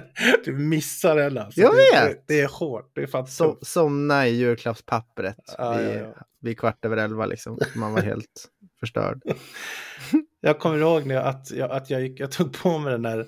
Du 0.45 0.53
missar 0.53 1.17
den 1.17 1.38
alltså. 1.38 1.61
Jag 1.61 1.73
det, 1.75 1.76
vet. 1.76 2.26
Det, 2.26 2.35
det 2.35 2.41
är 2.41 2.49
hårt. 2.49 2.91
Det 2.95 3.03
är 3.03 3.07
fan 3.07 3.26
So, 3.26 3.53
tufft. 3.53 3.67
somna 3.73 4.29
i 4.29 4.31
julklappspappret 4.37 5.37
Ja, 5.59 5.76
vid, 5.76 5.87
ja, 5.88 5.93
ja. 5.93 6.14
vid 6.41 6.59
kvart 6.59 6.85
över 6.85 6.97
elva 6.97 7.26
liksom. 7.26 7.59
Man 7.76 7.93
var 7.93 8.03
helt 8.03 8.49
förstörd. 8.85 9.23
Jag 10.41 10.59
kommer 10.59 10.79
ihåg 10.79 11.07
när 11.07 11.14
jag, 11.14 11.26
att, 11.26 11.50
jag, 11.50 11.71
att 11.71 11.91
jag, 11.91 12.03
gick, 12.03 12.21
jag 12.21 12.31
tog 12.31 12.53
på 12.53 12.79
mig 12.79 12.93
den 12.93 13.03
där 13.03 13.26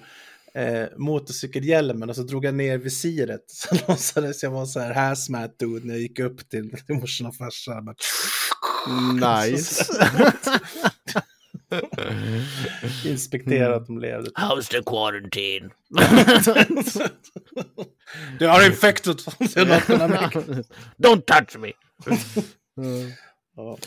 eh, 0.54 0.88
motorcykelhjälmen 0.96 2.10
och 2.10 2.16
så 2.16 2.22
drog 2.22 2.44
jag 2.44 2.54
ner 2.54 2.78
visiret. 2.78 3.44
Så 3.46 3.76
låtsades 3.88 4.42
jag 4.42 4.50
vara 4.50 4.66
så 4.66 4.80
här 4.80 4.94
hazmat 4.94 5.58
dude 5.58 5.86
när 5.86 5.94
jag 5.94 6.00
gick 6.02 6.18
upp 6.18 6.48
till, 6.48 6.70
till 6.86 6.94
morsan 6.94 7.26
och 7.26 7.36
farsan. 7.36 7.84
Bara, 7.84 7.96
Nice. 9.46 9.84
Inspektera 13.08 13.76
att 13.76 13.86
de 13.86 13.98
levde. 13.98 14.30
How's 14.30 14.70
the 14.70 14.82
quarantine? 14.82 15.70
Du 18.38 18.46
har 18.46 18.66
infected. 18.66 19.16
Don't 20.98 21.22
touch 21.26 21.58
me! 21.58 21.72
Ja. 23.56 23.78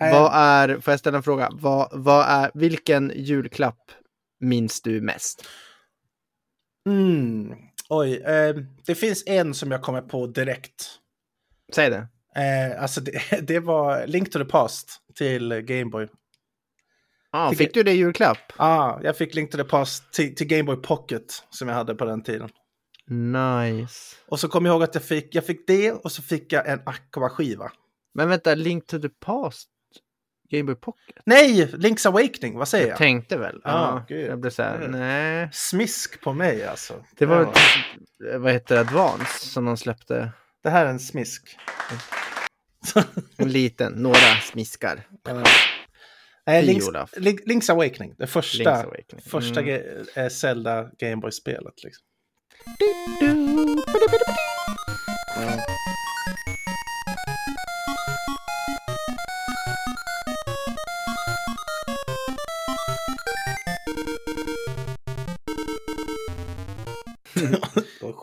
Vad 0.00 0.30
är, 0.34 0.80
får 0.80 0.92
jag 0.92 1.00
ställa 1.00 1.16
en 1.16 1.22
fråga? 1.22 1.48
Vad, 1.52 1.88
vad 1.92 2.26
är, 2.28 2.50
vilken 2.54 3.12
julklapp 3.16 3.90
minns 4.40 4.82
du 4.82 5.00
mest? 5.00 5.48
Mm. 6.86 7.54
Oj, 7.88 8.16
eh, 8.16 8.56
det 8.86 8.94
finns 8.94 9.22
en 9.26 9.54
som 9.54 9.70
jag 9.70 9.82
kommer 9.82 10.02
på 10.02 10.26
direkt. 10.26 10.90
Säg 11.74 11.90
det. 11.90 12.08
Eh, 12.36 12.82
alltså 12.82 13.00
det, 13.00 13.40
det 13.42 13.60
var 13.60 14.06
Link 14.06 14.32
to 14.32 14.38
the 14.38 14.44
Past 14.44 15.00
till 15.14 15.52
Gameboy. 15.52 16.08
Ah, 17.30 17.50
Tycker- 17.50 17.64
fick 17.64 17.74
du 17.74 17.82
det 17.82 17.92
i 17.92 17.96
julklapp? 17.96 18.38
Ah, 18.56 19.00
jag 19.02 19.16
fick 19.16 19.34
Link 19.34 19.50
to 19.50 19.56
the 19.56 19.64
Past 19.64 20.12
till, 20.12 20.34
till 20.34 20.46
Game 20.46 20.62
Boy 20.62 20.76
Pocket 20.76 21.24
som 21.50 21.68
jag 21.68 21.74
hade 21.74 21.94
på 21.94 22.04
den 22.04 22.22
tiden. 22.22 22.50
Nice. 23.10 24.16
Och 24.28 24.40
så 24.40 24.48
kom 24.48 24.66
jag 24.66 24.72
ihåg 24.72 24.82
att 24.82 24.94
jag 24.94 25.04
fick, 25.04 25.34
jag 25.34 25.46
fick 25.46 25.66
det 25.66 25.92
och 25.92 26.12
så 26.12 26.22
fick 26.22 26.52
jag 26.52 26.68
en 26.68 26.80
Aqua-skiva. 26.86 27.72
Men 28.14 28.28
vänta, 28.28 28.54
Link 28.54 28.86
to 28.86 28.98
the 28.98 29.08
Past? 29.08 29.68
Game 30.50 30.62
Boy 30.64 30.74
Pocket? 30.74 31.16
Nej, 31.26 31.66
Link's 31.66 32.08
Awakening, 32.08 32.58
vad 32.58 32.68
säger 32.68 32.84
jag? 32.84 32.90
Jag 32.90 32.98
tänkte 32.98 33.36
väl. 33.36 33.60
Ja, 33.64 33.70
Ja, 33.70 34.04
gud. 34.08 34.30
jag 34.30 34.40
blev 34.40 34.50
så 34.50 34.62
här, 34.62 34.74
Mm. 34.76 34.90
nej. 34.90 35.48
Smisk 35.52 36.20
på 36.20 36.32
mig 36.32 36.64
alltså. 36.66 37.04
Det 37.18 37.26
var, 37.26 37.40
Ja. 37.40 37.50
ett, 38.34 38.40
vad 38.40 38.52
heter 38.52 38.74
det, 38.74 38.80
Advance 38.80 39.46
som 39.46 39.64
de 39.64 39.76
släppte. 39.76 40.32
Det 40.62 40.70
här 40.70 40.86
är 40.86 40.90
en 40.90 41.00
smisk. 41.00 41.56
En 43.36 43.48
liten, 43.52 43.92
några 43.92 44.36
smiskar. 44.52 45.06
Nej, 46.46 46.66
Fy, 46.66 46.72
Link's, 46.72 47.06
Link's 47.46 47.72
Awakening. 47.72 48.14
Det 48.18 48.26
första, 48.26 48.70
Awakening. 48.74 49.24
första 49.30 49.60
Mm. 49.60 49.66
ge- 49.74 50.04
eh, 50.22 50.28
Zelda 50.28 50.90
Gameboy-spelet. 50.98 51.74
Liksom. 51.84 52.04
Ja. 55.36 55.67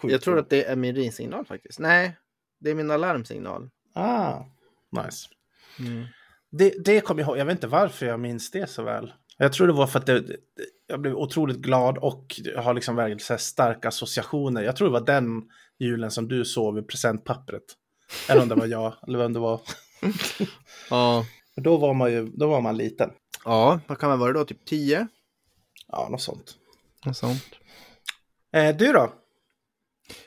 Sjukt 0.05 0.11
Jag 0.11 0.21
tror 0.21 0.39
att 0.39 0.49
det 0.49 0.63
är 0.63 0.75
min 0.75 0.95
ringsignal 0.95 1.45
faktiskt. 1.45 1.79
Nej, 1.79 2.17
det 2.59 2.69
är 2.69 2.75
min 2.75 2.91
alarmsignal. 2.91 3.69
Ah, 3.93 4.39
nice. 4.91 5.27
Det, 6.51 6.73
det 6.85 7.01
kommer 7.01 7.21
jag 7.21 7.27
ihåg. 7.27 7.37
Jag 7.37 7.45
vet 7.45 7.55
inte 7.55 7.67
varför 7.67 8.05
jag 8.05 8.19
minns 8.19 8.51
det 8.51 8.69
så 8.69 8.83
väl. 8.83 9.13
Jag 9.37 9.53
tror 9.53 9.67
det 9.67 9.73
var 9.73 9.87
för 9.87 9.99
att 9.99 10.05
det, 10.05 10.23
jag 10.87 11.01
blev 11.01 11.15
otroligt 11.15 11.57
glad 11.57 11.97
och 11.97 12.41
har 12.57 12.73
liksom 12.73 12.95
verkligen 12.95 13.19
så 13.19 13.37
starka 13.37 13.87
associationer. 13.87 14.61
Jag 14.63 14.75
tror 14.75 14.87
det 14.87 14.99
var 14.99 15.05
den 15.05 15.43
julen 15.79 16.11
som 16.11 16.27
du 16.27 16.45
såg 16.45 16.75
vid 16.75 16.87
presentpappret. 16.87 17.63
Eller 18.29 18.41
om 18.41 18.49
det 18.49 18.55
var 18.55 18.65
jag, 18.65 18.93
eller 19.07 19.19
vem 19.19 19.33
det 19.33 19.39
var. 19.39 19.61
Ja. 20.89 21.25
Då 21.55 21.77
var 21.77 21.93
man 21.93 22.11
ju, 22.11 22.25
då 22.25 22.47
var 22.47 22.61
man 22.61 22.77
liten. 22.77 23.09
Ja, 23.45 23.79
vad 23.87 23.99
kan 23.99 24.09
man 24.09 24.19
vara 24.19 24.33
då? 24.33 24.45
Typ 24.45 24.65
10? 24.65 25.07
Ja, 25.87 26.07
något 26.11 26.21
sånt. 26.21 26.55
Något 27.05 27.17
sånt. 27.17 27.45
Eh, 28.53 28.75
du 28.75 28.91
då? 28.91 29.13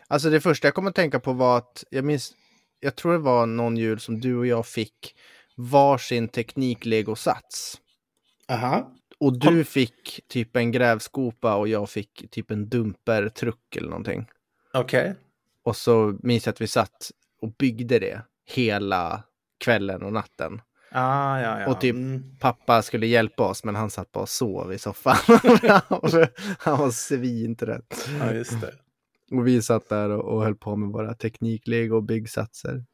Alltså 0.09 0.31
det 0.31 0.41
första 0.41 0.67
jag 0.67 0.75
kom 0.75 0.87
att 0.87 0.95
tänka 0.95 1.21
på 1.21 1.33
var 1.33 1.59
att 1.59 1.85
jag 1.91 2.05
minns, 2.05 2.33
jag 2.81 2.97
tror 2.97 3.13
det 3.13 3.19
var 3.19 3.47
någon 3.47 3.77
jul 3.77 4.01
som 4.01 4.21
du 4.21 4.37
och 4.37 4.47
jag 4.47 4.67
fick 4.67 5.15
varsin 5.57 6.29
teknik-legosats. 6.29 7.81
Aha. 8.49 8.93
Och 9.21 9.39
du 9.39 9.65
fick 9.65 10.21
typ 10.29 10.57
en 10.57 10.73
grävskopa 10.73 11.55
och 11.57 11.69
jag 11.69 11.91
fick 11.91 12.31
typ 12.31 12.51
en 12.51 12.69
dumpertruck 12.69 13.77
eller 13.77 13.89
någonting. 13.89 14.27
Okej. 14.75 15.15
Och 15.65 15.77
så 15.77 16.19
minns 16.23 16.47
jag 16.47 16.53
att 16.53 16.61
vi 16.61 16.67
satt 16.67 17.11
och 17.43 17.53
byggde 17.59 17.99
det 17.99 18.23
hela 18.47 19.23
kvällen 19.65 20.03
och 20.03 20.13
natten. 20.13 20.61
Ah, 20.93 21.41
ja, 21.41 21.61
ja. 21.61 21.69
Och 21.71 21.81
typ- 21.81 21.95
Mm. 21.95 22.37
Pappa 22.41 22.83
skulle 22.83 23.07
hjälpa 23.07 23.43
oss 23.45 23.65
men 23.65 23.75
han 23.75 23.91
satt 23.91 24.13
bara 24.13 24.21
och 24.23 24.29
sov 24.29 24.73
i 24.73 24.79
soffan. 24.79 25.17
han 26.59 26.79
var 26.79 26.91
svintrött. 26.91 28.09
Ja, 28.21 28.33
just 28.33 28.61
det. 28.61 28.75
Och 29.31 29.47
vi 29.47 29.63
satt 29.63 29.89
där 29.89 30.11
och, 30.11 30.35
och 30.35 30.45
höll 30.45 30.57
på 30.57 30.77
med 30.77 30.89
våra 30.89 31.15
teknik-lego 31.15 31.97
och 31.97 32.03
byggsatser. 32.03 32.85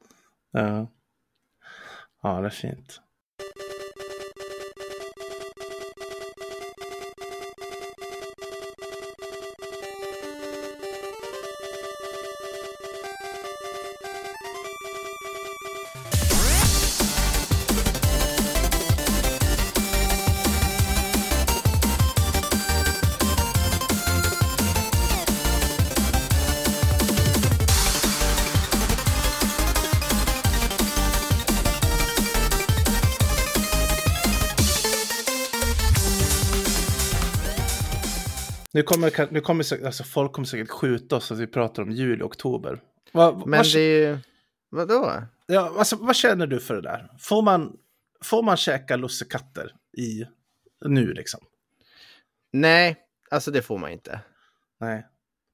Ja. 0.52 0.90
Ja, 2.22 2.40
det 2.40 2.46
är 2.46 2.50
fint. 2.50 3.00
Nu 38.74 38.82
kommer, 38.82 39.32
nu 39.32 39.40
kommer 39.40 39.86
alltså 39.86 40.04
folk 40.04 40.32
kommer 40.32 40.46
säkert 40.46 40.70
skjuta 40.70 41.16
oss 41.16 41.32
att 41.32 41.38
vi 41.38 41.46
pratar 41.46 41.82
om 41.82 41.90
jul 41.90 42.20
i 42.20 42.22
oktober. 42.22 42.80
Vad, 43.12 43.34
Men 43.34 43.58
vad, 43.58 43.72
det 43.72 43.80
är 43.80 44.08
ju... 44.08 44.18
Vadå? 44.70 45.22
ja, 45.46 45.74
alltså, 45.78 45.96
vad 45.96 46.16
känner 46.16 46.46
du 46.46 46.60
för 46.60 46.74
det 46.74 46.80
där? 46.80 47.10
Får 47.18 47.42
man, 47.42 47.76
får 48.22 48.42
man 48.42 48.56
käka 48.56 48.96
lussekatter 48.96 49.72
i, 49.96 50.24
nu 50.84 51.12
liksom? 51.12 51.40
Nej, 52.52 52.96
alltså 53.30 53.50
det 53.50 53.62
får 53.62 53.78
man 53.78 53.90
inte. 53.90 54.20
Nej. 54.80 55.06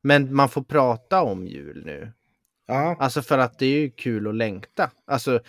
Men 0.03 0.35
man 0.35 0.49
får 0.49 0.63
prata 0.63 1.23
om 1.23 1.47
jul 1.47 1.83
nu. 1.85 2.13
Ja, 2.67 2.97
Alltså 3.01 3.23
för 3.23 3.39
att 3.39 3.59
det 3.59 3.67
är 3.67 3.81
ju 3.81 3.91
kul 3.91 4.29
att 4.29 4.35
längta. 4.35 4.91
Alltså, 5.07 5.41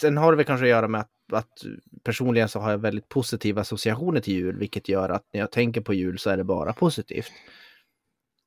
sen 0.00 0.16
har 0.16 0.32
det 0.32 0.36
väl 0.36 0.46
kanske 0.46 0.64
att 0.64 0.70
göra 0.70 0.88
med 0.88 1.00
att, 1.00 1.10
att 1.36 1.64
personligen 2.02 2.48
så 2.48 2.60
har 2.60 2.70
jag 2.70 2.78
väldigt 2.78 3.08
positiva 3.08 3.60
associationer 3.60 4.20
till 4.20 4.34
jul, 4.34 4.58
vilket 4.58 4.88
gör 4.88 5.08
att 5.08 5.24
när 5.32 5.40
jag 5.40 5.50
tänker 5.50 5.80
på 5.80 5.94
jul 5.94 6.18
så 6.18 6.30
är 6.30 6.36
det 6.36 6.44
bara 6.44 6.72
positivt. 6.72 7.32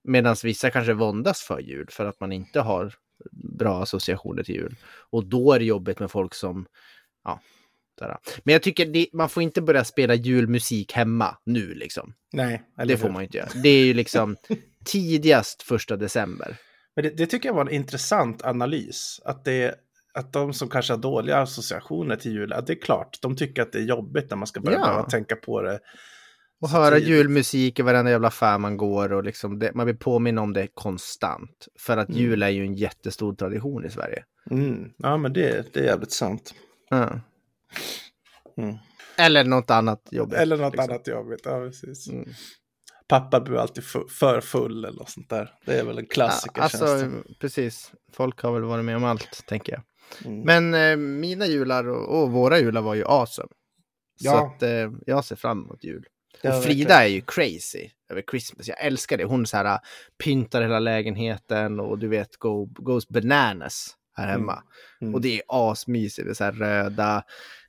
Medan 0.03 0.35
vissa 0.43 0.69
kanske 0.69 0.93
våndas 0.93 1.41
för 1.41 1.59
jul 1.59 1.87
för 1.91 2.05
att 2.05 2.19
man 2.19 2.31
inte 2.31 2.59
har 2.59 2.93
bra 3.31 3.83
associationer 3.83 4.43
till 4.43 4.55
jul. 4.55 4.75
Och 5.09 5.25
då 5.25 5.53
är 5.53 5.59
det 5.59 5.65
jobbigt 5.65 5.99
med 5.99 6.11
folk 6.11 6.33
som, 6.33 6.65
ja, 7.23 7.39
sådär. 7.99 8.17
Men 8.43 8.53
jag 8.53 8.63
tycker 8.63 8.85
det, 8.85 9.07
man 9.13 9.29
får 9.29 9.43
inte 9.43 9.61
börja 9.61 9.83
spela 9.83 10.13
julmusik 10.13 10.93
hemma 10.93 11.37
nu 11.43 11.73
liksom. 11.73 12.13
nej. 12.75 12.87
Det 12.87 12.97
får 12.97 13.09
man 13.09 13.23
inte 13.23 13.37
göra. 13.37 13.49
Det 13.63 13.69
är 13.69 13.85
ju 13.85 13.93
liksom 13.93 14.35
tidigast 14.85 15.63
första 15.63 15.97
december. 15.97 16.57
Men 16.95 17.03
det, 17.03 17.09
det 17.09 17.25
tycker 17.25 17.49
jag 17.49 17.53
var 17.53 17.65
en 17.65 17.71
intressant 17.71 18.45
analys. 18.45 19.21
Att, 19.25 19.45
det, 19.45 19.75
att 20.13 20.33
de 20.33 20.53
som 20.53 20.69
kanske 20.69 20.93
har 20.93 20.97
dåliga 20.97 21.37
associationer 21.37 22.15
till 22.15 22.31
jul, 22.31 22.49
det 22.67 22.73
är 22.73 22.81
klart, 22.81 23.17
de 23.21 23.35
tycker 23.35 23.61
att 23.61 23.71
det 23.71 23.77
är 23.79 23.83
jobbigt 23.83 24.29
när 24.29 24.37
man 24.37 24.47
ska 24.47 24.59
börja 24.61 24.77
Ja. 24.77 25.07
tänka 25.11 25.35
på 25.35 25.61
det. 25.61 25.79
Och 26.61 26.69
höra 26.69 26.95
tidigt. 26.95 27.09
julmusik 27.09 27.79
i 27.79 27.81
varenda 27.81 28.11
jävla 28.11 28.27
affär 28.27 28.57
man 28.57 28.77
går 28.77 29.13
och 29.13 29.23
liksom 29.23 29.59
det, 29.59 29.73
man 29.73 29.85
blir 29.85 29.95
påminn 29.95 30.37
om 30.37 30.53
det 30.53 30.67
konstant. 30.73 31.67
För 31.79 31.97
att 31.97 32.09
Mm. 32.09 32.21
jul 32.21 32.43
är 32.43 32.49
ju 32.49 32.65
en 32.65 32.73
jättestor 32.75 33.35
tradition 33.35 33.85
i 33.85 33.89
Sverige. 33.89 34.23
Mm. 34.51 34.89
Ja, 34.97 35.17
men 35.17 35.33
det, 35.33 35.73
det 35.73 35.79
är 35.79 35.83
jävligt 35.83 36.11
sant. 36.11 36.53
Ja. 36.89 37.19
Mm. 38.57 38.75
Eller 39.17 39.43
något 39.43 39.71
annat 39.71 40.07
jobbigt. 40.11 40.39
Eller 40.39 40.57
något 40.57 40.73
liksom. 40.73 40.91
annat 40.91 41.07
jobbigt, 41.07 41.41
ja 41.43 41.59
precis. 41.59 42.09
Mm. 42.09 42.29
Pappa 43.07 43.39
blir 43.39 43.57
alltid 43.57 43.83
för 44.09 44.41
full 44.41 44.85
eller 44.85 44.97
något 44.97 45.09
sånt 45.09 45.29
där. 45.29 45.51
Det 45.65 45.79
är 45.79 45.83
väl 45.85 45.97
en 45.97 46.05
klassiker 46.07 46.61
Ja, 46.61 46.63
alltså, 46.63 47.09
precis. 47.39 47.91
Folk 48.13 48.41
har 48.41 48.51
väl 48.53 48.63
varit 48.63 48.85
med 48.85 48.95
om 48.95 49.03
allt, 49.03 49.43
tänker 49.47 49.73
jag. 49.73 49.81
Mm. 50.25 50.41
Men 50.41 50.73
eh, 50.73 50.97
mina 50.97 51.45
jular 51.47 51.87
och, 51.89 52.21
och 52.21 52.31
våra 52.31 52.59
jular 52.59 52.81
var 52.81 52.95
ju 52.95 53.03
awesome. 53.05 53.47
Så 54.21 54.25
Ja. 54.25 54.47
att 54.55 54.63
eh, 54.63 54.91
jag 55.05 55.25
ser 55.25 55.35
fram 55.35 55.61
emot 55.63 55.83
jul. 55.83 56.05
Och 56.43 56.63
Frida 56.63 57.03
är 57.03 57.07
ju 57.07 57.21
crazy 57.21 57.89
över 58.09 58.23
Christmas. 58.31 58.67
Jag 58.67 58.83
älskar 58.85 59.17
det. 59.17 59.23
Hon 59.23 59.45
så 59.45 59.57
här, 59.57 59.79
pyntar 60.23 60.61
hela 60.61 60.79
lägenheten 60.79 61.79
och 61.79 61.99
du 61.99 62.07
vet, 62.07 62.37
go, 62.37 62.65
goes 62.65 63.07
bananas 63.09 63.95
här 64.15 64.23
Mm. 64.27 64.39
hemma. 64.41 64.63
Mm. 65.01 65.15
Och 65.15 65.21
det 65.21 65.35
är 65.35 65.41
asmysigt. 65.47 66.25
Det 66.27 66.31
är 66.31 66.33
så 66.33 66.43
här 66.43 66.51
röda 66.51 67.23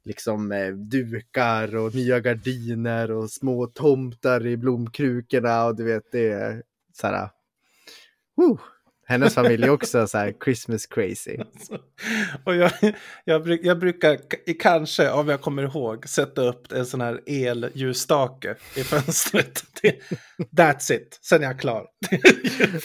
liksom, 0.04 0.52
eh, 0.52 0.68
dukar 0.72 1.76
och 1.76 1.94
nya 1.94 2.20
gardiner 2.20 3.10
och 3.10 3.30
små 3.30 3.66
tomtar 3.66 4.46
i 4.46 4.56
blomkrukorna. 4.56 5.64
Och 5.64 5.76
du 5.76 5.84
vet, 5.84 6.12
det 6.12 6.28
är 6.30 6.62
så 6.92 7.06
här... 7.06 7.28
Woo! 8.36 8.58
Hennes 9.06 9.34
familj 9.34 9.64
är 9.64 9.70
också 9.70 10.06
så 10.06 10.18
här 10.18 10.34
Christmas 10.44 10.86
crazy. 10.86 11.36
Och 12.44 12.54
jag, 12.54 12.72
jag, 13.24 13.64
jag 13.64 13.78
brukar 13.78 14.18
kanske, 14.60 15.10
om 15.10 15.28
jag 15.28 15.40
kommer 15.40 15.62
ihåg, 15.62 16.08
sätta 16.08 16.42
upp 16.42 16.72
en 16.72 16.86
sån 16.86 17.00
här 17.00 17.20
elljusstake 17.26 18.56
i 18.76 18.84
fönstret. 18.84 19.64
Det, 19.82 19.98
that's 20.56 20.92
it, 20.92 21.18
sen 21.22 21.42
är 21.42 21.46
jag 21.46 21.60
klar. 21.60 21.86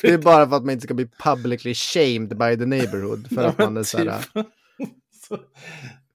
Det 0.01 0.10
är 0.10 0.17
bara 0.17 0.49
för 0.49 0.55
att 0.58 0.63
man 0.63 0.69
inte 0.69 0.84
ska 0.84 0.93
bli 0.93 1.10
publicly 1.23 1.73
shamed 1.73 2.38
by 2.38 2.58
the 2.58 2.65
neighborhood. 2.65 3.27
För 3.36 3.43
att 3.43 3.58
man 3.58 3.77
är 3.77 3.84
så 3.84 3.97
här... 3.97 4.17
typ. 4.34 4.47
så, 5.27 5.38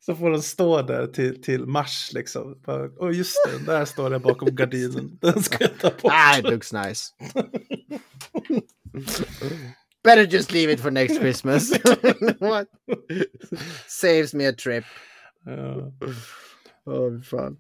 så 0.07 0.15
får 0.15 0.31
den 0.31 0.43
stå 0.43 0.83
där 0.83 1.07
till, 1.07 1.43
till 1.43 1.67
mars 1.67 2.11
liksom. 2.13 2.63
Och 2.99 3.13
just 3.15 3.37
det, 3.47 3.73
där 3.73 3.85
står 3.85 4.11
det 4.11 4.19
bakom 4.19 4.55
gardinen. 4.55 5.19
Den 5.21 5.43
ska 5.43 5.57
jag 5.61 5.79
ta 5.79 5.91
bort. 5.91 6.13
Ah, 6.13 6.39
it 6.39 6.45
looks 6.45 6.73
nice. 6.73 7.13
Better 10.05 10.27
just 10.27 10.53
leave 10.53 10.73
it 10.73 10.81
for 10.81 10.91
next 10.91 11.19
Christmas. 11.21 11.71
What? 12.39 12.69
Saves 13.87 14.35
me 14.35 14.47
a 14.47 14.53
trip. 14.53 14.85
Ja. 15.45 15.93
Åh, 16.87 17.21
fan. 17.23 17.57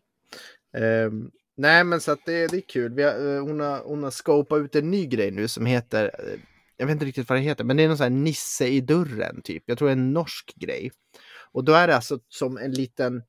Ehm, 0.77 1.31
nej, 1.57 1.85
men 1.85 2.01
så 2.01 2.13
att 2.13 2.25
det, 2.27 2.47
det 2.47 2.57
är 2.57 2.69
kul. 2.69 2.95
Vi 2.95 3.03
har, 3.03 3.35
eh, 3.37 3.43
hon, 3.43 3.61
har, 3.61 3.79
hon 3.85 4.03
har 4.03 4.11
scopat 4.11 4.59
ut 4.59 4.77
en 4.77 4.91
ny 4.91 5.07
grej 5.07 5.31
nu 5.31 5.49
som 5.49 5.67
heter, 5.67 6.05
eh, 6.05 6.41
jag 6.77 6.87
vet 6.87 6.93
inte 6.93 7.05
riktigt 7.05 7.29
vad 7.29 7.39
det 7.39 7.43
heter, 7.43 7.65
men 7.65 7.77
det 7.77 7.83
är 7.83 7.89
någon 7.89 7.97
sån 7.97 8.05
här 8.05 8.11
Nisse 8.11 8.67
i 8.67 8.81
dörren 8.81 9.43
typ. 9.43 9.63
Jag 9.67 9.79
tror 9.79 9.89
det 9.89 9.93
är 9.93 9.97
en 9.97 10.13
norsk 10.13 10.55
grej. 10.57 10.91
Och 11.53 11.65
då 11.65 11.73
är 11.73 11.87
det 11.87 11.97
alltså 11.97 12.19
som 12.29 12.59
en 12.59 12.73
liten, 12.73 13.23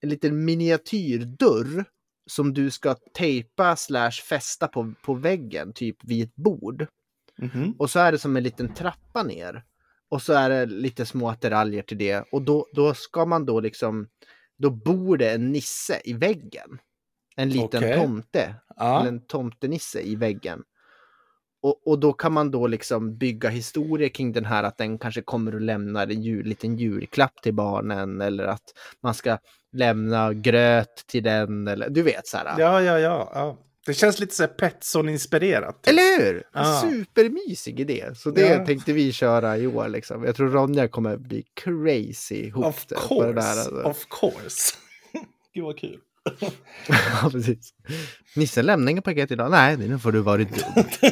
en 0.00 0.08
liten 0.08 0.44
miniatyrdörr 0.44 1.84
som 2.26 2.54
du 2.54 2.70
ska 2.70 2.94
tejpa 3.14 3.76
slash 3.76 4.10
fästa 4.28 4.68
på, 4.68 4.94
på 5.02 5.14
väggen, 5.14 5.72
typ 5.72 5.96
vid 6.04 6.24
ett 6.24 6.36
bord. 6.36 6.86
Mhm. 7.38 7.74
Och 7.78 7.90
så 7.90 7.98
är 8.00 8.12
det 8.12 8.18
som 8.18 8.36
en 8.36 8.42
liten 8.42 8.74
trappa 8.74 9.22
ner. 9.22 9.64
Och 10.08 10.22
så 10.22 10.32
är 10.32 10.50
det 10.50 10.66
lite 10.66 11.06
små 11.06 11.28
attiraljer 11.28 11.82
till 11.82 11.98
det. 11.98 12.24
Och 12.32 12.42
då, 12.42 12.66
då 12.72 12.94
ska 12.94 13.24
man 13.26 13.46
då 13.46 13.60
liksom, 13.60 14.08
då 14.58 14.70
bor 14.70 15.16
det 15.16 15.30
en 15.30 15.52
nisse 15.52 16.00
i 16.04 16.12
väggen. 16.12 16.78
En 17.36 17.48
liten 17.50 17.84
Okej. 17.84 17.96
tomte, 18.00 18.40
eller 18.40 18.54
Ja. 18.76 19.06
en 19.06 19.26
tomtenisse 19.26 20.00
i 20.00 20.16
väggen. 20.16 20.62
Och, 21.62 21.86
och 21.86 21.98
då 21.98 22.12
kan 22.12 22.32
man 22.32 22.50
då 22.50 22.66
liksom 22.66 23.18
bygga 23.18 23.48
historier 23.48 24.08
kring 24.08 24.32
den 24.32 24.44
här 24.44 24.62
att 24.62 24.78
den 24.78 24.98
kanske 24.98 25.22
kommer 25.22 25.56
att 25.56 25.62
lämna 25.62 26.02
en 26.02 26.22
jul, 26.22 26.46
liten 26.46 26.76
julklapp 26.76 27.42
till 27.42 27.54
barnen 27.54 28.20
eller 28.20 28.44
att 28.44 28.62
man 29.02 29.14
ska 29.14 29.38
lämna 29.72 30.32
gröt 30.32 30.96
till 31.06 31.22
den 31.22 31.68
eller 31.68 31.90
du 31.90 32.02
vet 32.02 32.26
så 32.26 32.36
här. 32.36 32.60
ja, 32.60 32.82
ja, 32.82 32.98
ja, 32.98 33.30
ja. 33.34 33.58
Det 33.86 33.94
känns 33.94 34.18
lite 34.20 34.34
så 34.34 34.42
här 34.42 34.48
Petson-inspirerat. 34.50 35.82
typ. 35.82 35.88
Eller 35.92 36.18
hur? 36.24 36.36
En 36.36 36.42
Ja. 36.52 36.84
supermysig 36.90 37.80
idé. 37.80 38.04
Så 38.16 38.30
det 38.30 38.40
Ja. 38.40 38.66
tänkte 38.66 38.92
vi 38.92 39.12
köra 39.12 39.58
i 39.58 39.66
år. 39.66 39.88
Liksom. 39.88 40.24
Jag 40.24 40.36
tror 40.36 40.48
Ronja 40.50 40.88
kommer 40.88 41.16
bli 41.16 41.44
crazy 41.54 42.52
Of 42.54 42.86
på 42.86 42.94
det 42.94 43.00
course, 43.08 43.32
där. 43.32 43.50
Alltså. 43.60 43.82
of 43.82 44.04
course. 44.20 44.74
Gud 45.54 45.64
vad 45.64 45.78
kul. 45.78 45.98
ja, 46.88 47.30
precis. 47.32 47.74
Nissen 48.34 48.66
lämnar 48.66 48.90
inga 48.92 49.02
paket 49.02 49.30
idag. 49.30 49.50
Nej, 49.50 49.76
nu 49.76 49.98
får 49.98 50.12
du 50.12 50.20
varit 50.20 50.48
dum. 50.54 50.84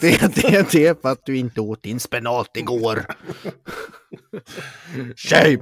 det, 0.00 0.34
det, 0.34 0.70
det 0.72 0.86
är 0.86 0.94
för 1.02 1.08
att 1.08 1.26
du 1.26 1.36
inte 1.36 1.60
åt 1.60 1.82
din 1.82 2.00
spenat 2.00 2.56
igår. 2.56 3.06
Shame! 5.16 5.58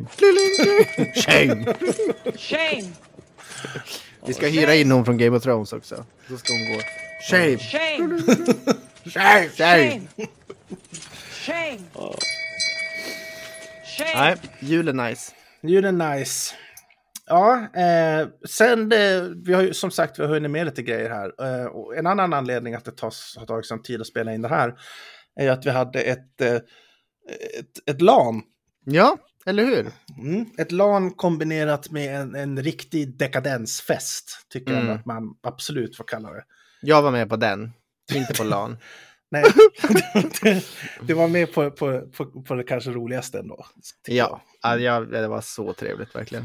Shame! 1.14 1.74
Shame! 2.36 2.92
Vi 4.26 4.34
ska 4.34 4.46
hyra 4.46 4.74
in 4.74 4.90
hon 4.90 5.04
från 5.04 5.18
Game 5.18 5.36
of 5.36 5.42
Thrones 5.42 5.72
också. 5.72 6.04
Så 6.28 6.38
ska 6.38 6.52
hon 6.52 6.76
gå. 6.76 6.82
Shame! 7.30 7.58
Shame! 7.58 8.18
Shame! 9.04 9.48
Shame! 9.48 10.00
Shame! 11.46 11.78
Shame! 13.98 14.14
Nej, 14.14 14.36
julen 14.60 14.96
nice. 14.96 15.32
Julen 15.62 15.98
nice. 15.98 16.54
Ja, 17.26 17.68
eh, 17.74 18.28
sen 18.48 18.92
eh, 18.92 19.22
vi 19.44 19.52
har 19.52 19.62
ju 19.62 19.74
som 19.74 19.90
sagt 19.90 20.18
vi 20.18 20.22
har 20.22 20.30
hunnit 20.30 20.50
med 20.50 20.66
lite 20.66 20.82
grejer 20.82 21.10
här. 21.10 21.32
Eh, 21.60 21.66
och 21.66 21.96
en 21.96 22.06
annan 22.06 22.32
anledning 22.32 22.74
att 22.74 22.84
det 22.84 22.96
tas, 22.96 23.36
har 23.38 23.46
tagit 23.46 23.66
sån 23.66 23.82
tid 23.82 24.00
att 24.00 24.06
spela 24.06 24.34
in 24.34 24.42
det 24.42 24.48
här 24.48 24.74
är 25.40 25.50
att 25.50 25.66
vi 25.66 25.70
hade 25.70 26.00
ett, 26.00 26.40
eh, 26.40 26.54
ett, 27.58 27.88
ett 27.90 28.00
LAN. 28.00 28.42
Ja, 28.84 29.16
eller 29.46 29.64
hur? 29.64 29.90
Mm. 30.18 30.46
Ett 30.58 30.72
LAN 30.72 31.10
kombinerat 31.10 31.90
med 31.90 32.16
en, 32.20 32.34
en 32.34 32.62
riktig 32.62 33.16
dekadensfest. 33.18 34.46
Tycker 34.48 34.72
Mm. 34.72 34.86
jag 34.88 34.98
att 34.98 35.06
man 35.06 35.34
absolut 35.42 35.96
får 35.96 36.04
kalla 36.04 36.30
det. 36.32 36.44
Jag 36.82 37.02
var 37.02 37.10
med 37.10 37.28
på 37.28 37.36
den. 37.36 37.72
Inte 38.14 38.34
på 38.34 38.44
LAN. 38.44 38.78
Nej, 39.30 39.44
det 41.02 41.14
var 41.14 41.28
med 41.28 41.52
på, 41.52 41.70
på, 41.70 42.00
på, 42.00 42.42
på 42.42 42.54
det 42.54 42.64
kanske 42.64 42.90
roligaste 42.90 43.38
ändå. 43.38 43.66
jag. 44.08 44.14
Ja, 44.16 44.40
ja, 44.62 44.78
ja, 44.78 45.00
det 45.00 45.28
var 45.28 45.40
så 45.40 45.72
trevligt 45.72 46.14
verkligen. 46.14 46.44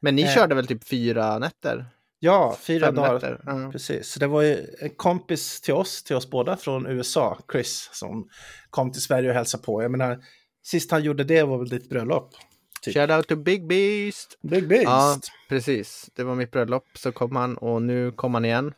Men 0.00 0.16
ni 0.16 0.22
Eh. 0.22 0.34
körde 0.34 0.54
väl 0.54 0.66
typ 0.66 0.88
fyra 0.88 1.38
nätter? 1.38 1.86
Ja, 2.18 2.56
fyra 2.60 2.86
Fem 2.86 2.94
dagar. 2.94 3.40
Ja. 3.46 3.70
Precis, 3.72 4.08
så 4.12 4.20
det 4.20 4.26
var 4.26 4.42
ju 4.42 4.66
en 4.80 4.90
kompis 4.90 5.60
till 5.60 5.74
oss, 5.74 6.02
till 6.02 6.16
oss 6.16 6.30
båda 6.30 6.56
från 6.56 6.86
USA, 6.86 7.38
Chris, 7.52 7.90
som 7.92 8.28
kom 8.70 8.92
till 8.92 9.02
Sverige 9.02 9.28
och 9.28 9.34
hälsade 9.34 9.62
på. 9.64 9.82
Jag 9.82 9.90
menar, 9.90 10.18
sist 10.62 10.90
han 10.90 11.02
gjorde 11.02 11.24
det 11.24 11.42
var 11.42 11.58
väl 11.58 11.68
ditt 11.68 11.88
bröllop? 11.88 12.34
Typ. 12.82 12.94
Shout 12.94 13.10
out 13.10 13.28
to 13.28 13.36
Big 13.36 13.66
Beast! 13.66 14.38
Big 14.42 14.68
Beast. 14.68 14.84
Ja, 14.84 15.18
precis. 15.48 16.10
Det 16.16 16.24
var 16.24 16.34
mitt 16.34 16.50
bröllop, 16.50 16.84
så 16.94 17.12
kom 17.12 17.36
han 17.36 17.56
och 17.56 17.82
nu 17.82 18.12
kom 18.12 18.34
han 18.34 18.44
igen. 18.44 18.74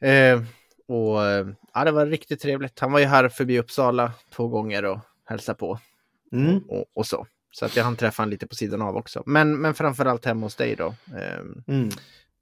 Eh, 0.00 0.42
och 0.88 1.26
eh, 1.26 1.46
ja, 1.74 1.84
det 1.84 1.90
var 1.90 2.06
riktigt 2.06 2.40
trevligt. 2.40 2.78
Han 2.78 2.92
var 2.92 2.98
ju 3.00 3.06
här 3.06 3.28
förbi 3.28 3.58
Uppsala 3.58 4.12
två 4.34 4.48
gånger 4.48 4.84
och 4.84 4.98
hälsade 5.24 5.58
på 5.58 5.78
Mm. 6.32 6.58
och, 6.58 6.84
och 6.94 7.06
så. 7.06 7.26
Så 7.50 7.64
att 7.64 7.76
jag 7.76 7.84
hann 7.84 7.96
träffa 7.96 8.22
honom 8.22 8.30
lite 8.30 8.46
på 8.46 8.54
sidan 8.54 8.82
av 8.82 8.96
också. 8.96 9.22
Men, 9.26 9.60
men 9.60 9.74
framförallt 9.74 10.24
hemma 10.24 10.46
hos 10.46 10.54
dig 10.56 10.76
då. 10.76 10.94
Eh, 11.16 11.38
Mm. 11.74 11.90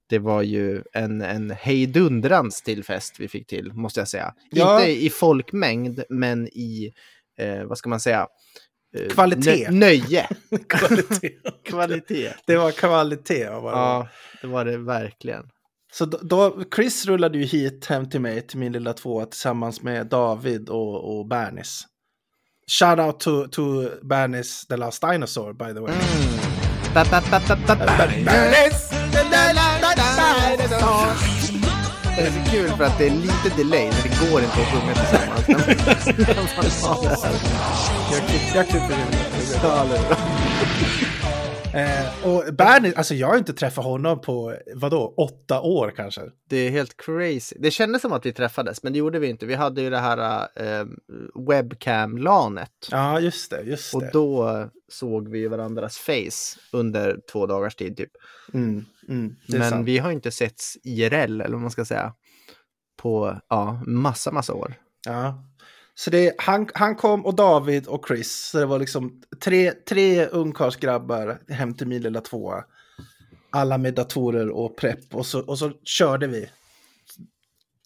det 0.09 0.19
var 0.19 0.41
ju 0.41 0.83
en, 0.93 1.21
en 1.21 1.51
hejdundrans 1.51 2.61
till 2.61 2.83
fest 2.83 3.15
vi 3.19 3.27
fick 3.27 3.47
till, 3.47 3.73
måste 3.73 3.99
jag 3.99 4.07
säga. 4.07 4.33
Ja. 4.49 4.79
Inte 4.79 4.91
i 4.91 5.09
folkmängd, 5.09 6.03
men 6.09 6.47
i, 6.47 6.93
eh, 7.39 7.63
vad 7.63 7.77
ska 7.77 7.89
man 7.89 7.99
säga? 7.99 8.27
Eh, 8.97 9.07
Kvalitet. 9.09 9.67
nö- 9.67 9.71
nöje. 9.71 10.27
Kvalitet. 10.69 11.31
Kvalitet. 11.65 12.33
Det 12.47 12.57
var 12.57 12.71
kvalitet. 12.71 13.49
Var 13.49 13.71
det. 13.71 13.77
Ja, 13.77 14.07
det 14.41 14.47
var 14.47 14.65
det 14.65 14.77
verkligen. 14.77 15.43
Så 15.93 16.05
då, 16.05 16.17
då, 16.21 16.63
Chris 16.75 17.05
rullade 17.05 17.37
ju 17.37 17.43
hit 17.45 17.85
hem 17.85 18.09
till 18.09 18.21
mig, 18.21 18.47
till 18.47 18.59
min 18.59 18.71
lilla 18.71 18.93
tvåa, 18.93 19.25
tillsammans 19.25 19.81
med 19.81 20.07
David 20.07 20.69
och, 20.69 21.17
och 21.19 21.27
Bernis. 21.27 21.83
Shout 22.79 22.99
out 22.99 23.19
to, 23.19 23.47
to 23.47 23.89
Bernis, 24.03 24.67
the 24.67 24.77
last 24.77 25.01
dinosaur, 25.01 25.53
by 25.53 25.73
the 25.73 25.79
way. 25.79 25.93
Ba, 26.93 27.03
ba. 27.11 27.21
Det 32.17 32.23
är 32.23 32.31
så 32.31 32.51
kul 32.51 32.69
för 32.69 32.83
att 32.83 32.97
det 32.97 33.05
är 33.07 33.11
lite 33.11 33.49
delay, 33.57 33.85
men 33.85 34.01
det 34.03 34.31
går 34.31 34.41
inte 34.41 34.53
att 34.61 34.67
sjunga 34.67 34.93
tillsammans. 34.93 35.36
Eh, 41.73 42.27
och 42.27 42.53
Bernis, 42.53 42.95
alltså 42.95 43.13
jag 43.15 43.27
har 43.27 43.37
inte 43.37 43.53
träffat 43.53 43.85
honom 43.85 44.21
på, 44.21 44.55
vadå, 44.75 45.13
åtta 45.17 45.61
år 45.61 45.93
kanske? 45.95 46.21
Det 46.49 46.57
är 46.57 46.69
helt 46.69 46.97
crazy. 46.97 47.55
Det 47.59 47.71
kändes 47.71 48.01
som 48.01 48.13
att 48.13 48.25
vi 48.25 48.33
träffades, 48.33 48.83
men 48.83 48.93
det 48.93 48.99
gjorde 48.99 49.19
vi 49.19 49.27
inte. 49.27 49.45
Vi 49.45 49.55
hade 49.55 49.81
ju 49.81 49.89
det 49.89 49.97
här 49.97 50.47
eh, 50.55 50.85
webcam-lanet. 51.35 52.71
Ja, 52.91 53.19
just 53.19 53.51
det, 53.51 53.61
just 53.61 53.93
Och 53.95 54.01
det. 54.01 54.09
då 54.13 54.49
eh, 54.49 54.67
såg 54.91 55.29
vi 55.29 55.47
varandras 55.47 55.97
face 55.97 56.59
under 56.71 57.19
två 57.31 57.45
dagars 57.45 57.75
tid 57.75 57.97
typ. 57.97 58.11
Mm, 58.53 58.85
mm, 59.09 59.35
Men 59.47 59.69
sant. 59.69 59.87
vi 59.87 59.97
har 59.97 60.11
inte 60.11 60.31
setts 60.31 60.77
IRL, 60.83 61.41
eller 61.41 61.49
vad 61.49 61.61
man 61.61 61.71
ska 61.71 61.85
säga, 61.85 62.13
på 62.97 63.41
ja, 63.49 63.81
massa, 63.85 64.31
massa 64.31 64.53
år. 64.53 64.73
Ja. 65.07 65.43
Så 65.95 66.09
det, 66.09 66.35
han, 66.37 66.69
han 66.73 66.95
kom 66.95 67.25
och 67.25 67.35
David 67.35 67.87
och 67.87 68.07
Chris. 68.07 68.49
Så 68.51 68.59
det 68.59 68.65
var 68.65 68.79
liksom 68.79 69.21
tre, 69.43 69.71
tre 69.71 70.25
ungkarlsgrabbar 70.25 71.41
hem 71.49 71.73
till 71.73 71.87
min 71.87 72.01
lilla 72.01 72.21
tvåa. 72.21 72.63
Alla 73.49 73.77
med 73.77 73.93
datorer 73.93 74.49
och 74.49 74.77
prepp. 74.77 75.15
Och 75.15 75.25
så, 75.25 75.41
och 75.41 75.59
så 75.59 75.71
körde 75.83 76.27
vi. 76.27 76.49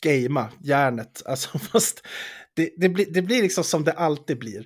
Gamea, 0.04 0.50
järnet. 0.62 1.22
Alltså 1.26 1.60
fast 1.72 2.08
det, 2.54 2.70
det, 2.78 2.90
blir, 2.90 3.06
det 3.12 3.22
blir 3.22 3.42
liksom 3.42 3.64
som 3.64 3.84
det 3.84 3.92
alltid 3.92 4.40
blir. 4.40 4.66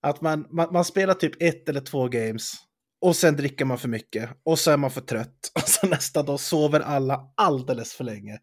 Att 0.00 0.20
man, 0.20 0.46
man, 0.50 0.72
man 0.72 0.84
spelar 0.84 1.14
typ 1.14 1.42
ett 1.42 1.68
eller 1.68 1.80
två 1.80 2.08
games. 2.08 2.54
Och 3.00 3.16
sen 3.16 3.36
dricker 3.36 3.64
man 3.64 3.78
för 3.78 3.88
mycket. 3.88 4.30
Och 4.44 4.58
så 4.58 4.70
är 4.70 4.76
man 4.76 4.90
för 4.90 5.00
trött. 5.00 5.52
Och 5.54 5.68
så 5.68 5.86
nästa 5.86 6.22
dag 6.22 6.40
sover 6.40 6.80
alla 6.80 7.20
alldeles 7.34 7.94
för 7.94 8.04
länge. 8.04 8.38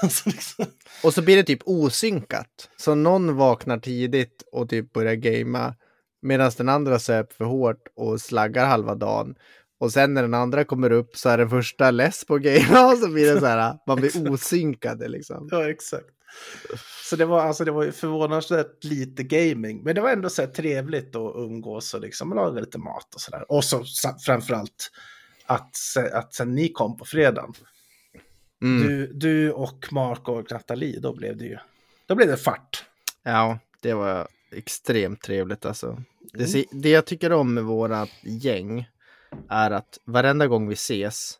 Så 0.10 0.30
liksom, 0.30 0.66
Och 1.02 1.14
så 1.14 1.22
blir 1.22 1.36
det 1.36 1.42
typ 1.42 1.62
osynkat. 1.64 2.68
Så 2.76 2.94
någon 2.94 3.36
vaknar 3.36 3.78
tidigt 3.78 4.42
och 4.52 4.68
typ 4.68 4.92
börjar 4.92 5.14
gamea. 5.14 5.74
Medan 6.22 6.50
den 6.56 6.68
andra 6.68 6.98
söp 6.98 7.32
för 7.32 7.44
hårt 7.44 7.88
och 7.96 8.20
slaggar 8.20 8.66
halva 8.66 8.94
dagen. 8.94 9.34
Och 9.80 9.92
sen 9.92 10.14
när 10.14 10.22
den 10.22 10.34
andra 10.34 10.64
kommer 10.64 10.92
upp 10.92 11.16
så 11.16 11.28
är 11.28 11.38
den 11.38 11.50
första 11.50 11.90
less 11.90 12.24
på 12.24 12.38
gamea 12.38 12.86
och 12.92 12.98
så 12.98 13.08
blir 13.08 13.34
det 13.34 13.40
så 13.40 13.46
här, 13.46 13.74
man 13.86 13.96
blir 13.96 14.32
osynkade 14.32 15.08
liksom. 15.08 15.48
ja, 15.50 15.70
exakt. 15.70 16.06
Så 17.10 17.16
det 17.16 17.24
var, 17.24 17.40
alltså, 17.40 17.64
det 17.64 17.70
var 17.70 17.90
förvånansvärt 17.90 18.84
lite 18.84 19.22
gaming. 19.22 19.82
Men 19.82 19.94
det 19.94 20.00
var 20.00 20.10
ändå 20.10 20.30
så 20.30 20.46
trevligt 20.46 21.16
att 21.16 21.36
umgås 21.36 21.94
och 21.94 22.00
liksom 22.00 22.34
laga 22.34 22.60
lite 22.60 22.78
mat 22.78 23.14
och 23.14 23.20
sådär. 23.20 23.52
Och 23.52 23.64
så 23.64 23.84
framförallt 24.26 24.90
att, 25.46 25.76
att 26.12 26.34
sen 26.34 26.54
ni 26.54 26.68
kom 26.68 26.96
på 26.96 27.04
fredagen. 27.04 27.52
Mm. 28.62 28.88
Du, 28.88 29.06
du 29.12 29.52
och 29.52 29.92
Mark 29.92 30.28
och 30.28 30.52
Nathalie, 30.52 31.00
då 31.00 31.14
blev 31.14 31.36
det 31.36 31.44
ju 31.44 31.58
då 32.06 32.14
blev 32.14 32.28
det 32.28 32.36
fart. 32.36 32.84
Ja, 33.22 33.58
det 33.80 33.94
var 33.94 34.28
extremt 34.52 35.22
trevligt 35.22 35.64
alltså. 35.66 36.02
Det, 36.32 36.46
se- 36.46 36.68
det 36.72 36.90
jag 36.90 37.06
tycker 37.06 37.32
om 37.32 37.54
med 37.54 37.64
våra 37.64 38.06
gäng 38.22 38.88
är 39.48 39.70
att 39.70 39.98
varenda 40.04 40.46
gång 40.46 40.68
vi 40.68 40.74
ses 40.74 41.38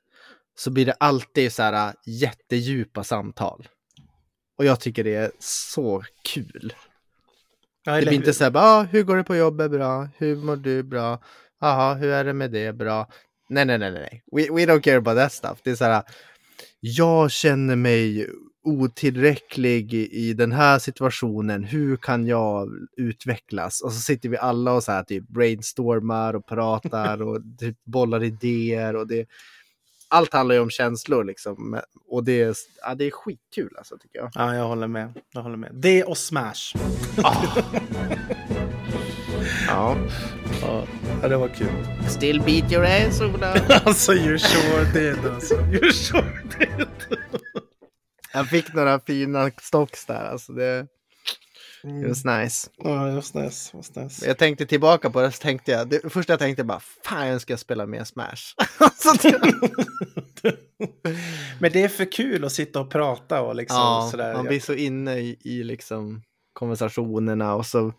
så 0.55 0.71
blir 0.71 0.87
det 0.87 0.93
alltid 0.93 1.53
så 1.53 1.63
här 1.63 1.95
jättedjupa 2.07 3.05
samtal. 3.05 3.69
Och 4.59 4.65
jag 4.65 4.81
tycker 4.81 5.05
det 5.05 5.15
är 5.15 5.31
så 5.39 6.03
kul. 6.25 6.73
Det 7.85 8.03
blir 8.03 8.13
inte 8.13 8.35
så 8.35 8.45
här, 8.45 8.53
ah, 8.55 8.83
hur 8.83 9.03
går 9.03 9.17
det 9.17 9.25
på 9.25 9.37
jobbet? 9.37 9.71
Bra. 9.71 10.09
Hur 10.17 10.37
mår 10.37 10.57
du? 10.57 10.83
Bra. 10.83 11.23
Jaha, 11.61 11.95
hur 11.95 12.11
är 12.11 12.25
det 12.25 12.33
med 12.33 12.51
det? 12.51 12.73
Bra. 12.73 13.09
Nej, 13.49 13.65
nej, 13.65 13.79
nej, 13.79 13.91
nej. 13.91 14.23
We, 14.33 14.43
we 14.43 14.67
don't 14.67 14.81
care 14.81 14.97
about 14.97 15.17
that 15.17 15.33
stuff. 15.33 15.59
Det 15.63 15.71
är 15.71 15.75
så 15.75 15.85
här, 15.85 16.03
jag 16.81 17.31
känner 17.31 17.77
mig 17.77 18.29
otillräcklig 18.65 19.95
i, 19.95 20.29
i 20.29 20.35
den 20.35 20.53
här 20.53 20.79
situationen. 20.79 21.65
Hur 21.65 21.97
kan 21.97 22.27
jag 22.27 22.69
utvecklas? 22.97 23.81
Och 23.83 23.93
så 23.93 24.01
sitter 24.01 24.29
vi 24.29 24.37
alla 24.37 24.73
och 24.73 24.83
så 24.83 24.93
här 24.93 25.03
typ 25.03 25.29
brainstormar 25.29 26.35
och 26.35 26.47
pratar 26.47 27.23
och 27.23 27.41
typ 27.59 27.77
bollar 27.85 28.23
idéer 28.23 28.97
och 28.97 29.07
det. 29.07 29.27
Allt 30.11 30.33
handlar 30.33 30.55
ju 30.55 30.61
om 30.61 30.71
känslor 30.71 31.25
liksom. 31.25 31.81
Och 32.09 32.25
det 32.25 32.43
är, 32.43 32.55
ja, 32.83 32.95
det 32.95 33.05
är 33.05 33.11
skitkul 33.11 33.75
alltså 33.79 33.99
tycker 33.99 34.19
jag. 34.19 34.31
Ja, 34.35 34.55
jag 34.55 34.69
håller 34.69 34.87
med. 34.87 35.13
Jag 35.33 35.43
håller 35.43 35.57
med. 35.57 35.71
Det 35.75 36.05
och 36.05 36.19
Smash. 36.19 36.75
Ja. 39.69 39.97
Ja, 41.23 41.29
det 41.29 41.37
var 41.37 41.49
kul. 41.49 41.69
Still 42.09 42.41
beat 42.41 42.73
your 42.73 42.85
ass 42.85 43.21
Ola. 43.21 43.53
alltså, 43.85 44.15
you 44.15 44.39
sure 44.39 44.85
did 44.93 45.27
alltså. 45.27 45.55
You 45.73 45.93
sure 45.93 46.43
did. 46.59 46.87
Jag 48.33 48.49
fick 48.49 48.75
några 48.75 49.01
fina 49.01 49.51
stocks 49.61 50.07
där. 50.07 50.25
Alltså 50.25 50.53
det, 50.53 50.87
det 51.83 52.07
var 52.07 52.41
nice. 52.41 52.71
Ja, 52.77 53.05
det 53.05 53.15
var 53.15 53.21
snäs. 53.21 53.75
var 53.75 53.83
snäs. 53.83 54.27
Jag 54.27 54.39
tänkte 54.39 54.67
tillbaka 54.67 55.11
på 55.11 55.21
det 55.21 55.33
så 55.33 55.43
tänkte 55.43 55.71
jag. 55.71 55.89
Det 55.89 56.13
första 56.13 56.33
jag 56.33 56.41
tänkte 56.41 56.65
bara. 56.65 56.81
Fan 57.05 57.29
jag 57.29 57.41
ska 57.41 57.57
spela 57.57 57.87
mer 57.87 58.05
Smash. 58.05 58.55
Men 61.59 61.73
det 61.73 61.83
är 61.83 61.89
för 61.89 62.13
kul 62.13 62.45
att 62.45 62.53
sitta 62.53 62.81
och 62.81 62.91
prata 62.91 63.43
och 63.43 63.55
liksom 63.55 63.77
ja, 63.77 64.09
sådär. 64.11 64.35
man 64.35 64.47
blir 64.47 64.61
så 64.61 64.75
inne 64.75 65.19
i, 65.19 65.37
i 65.45 65.65
liksom 65.65 66.23
konversationerna 66.53 67.55
och 67.55 67.67
så. 67.67 67.93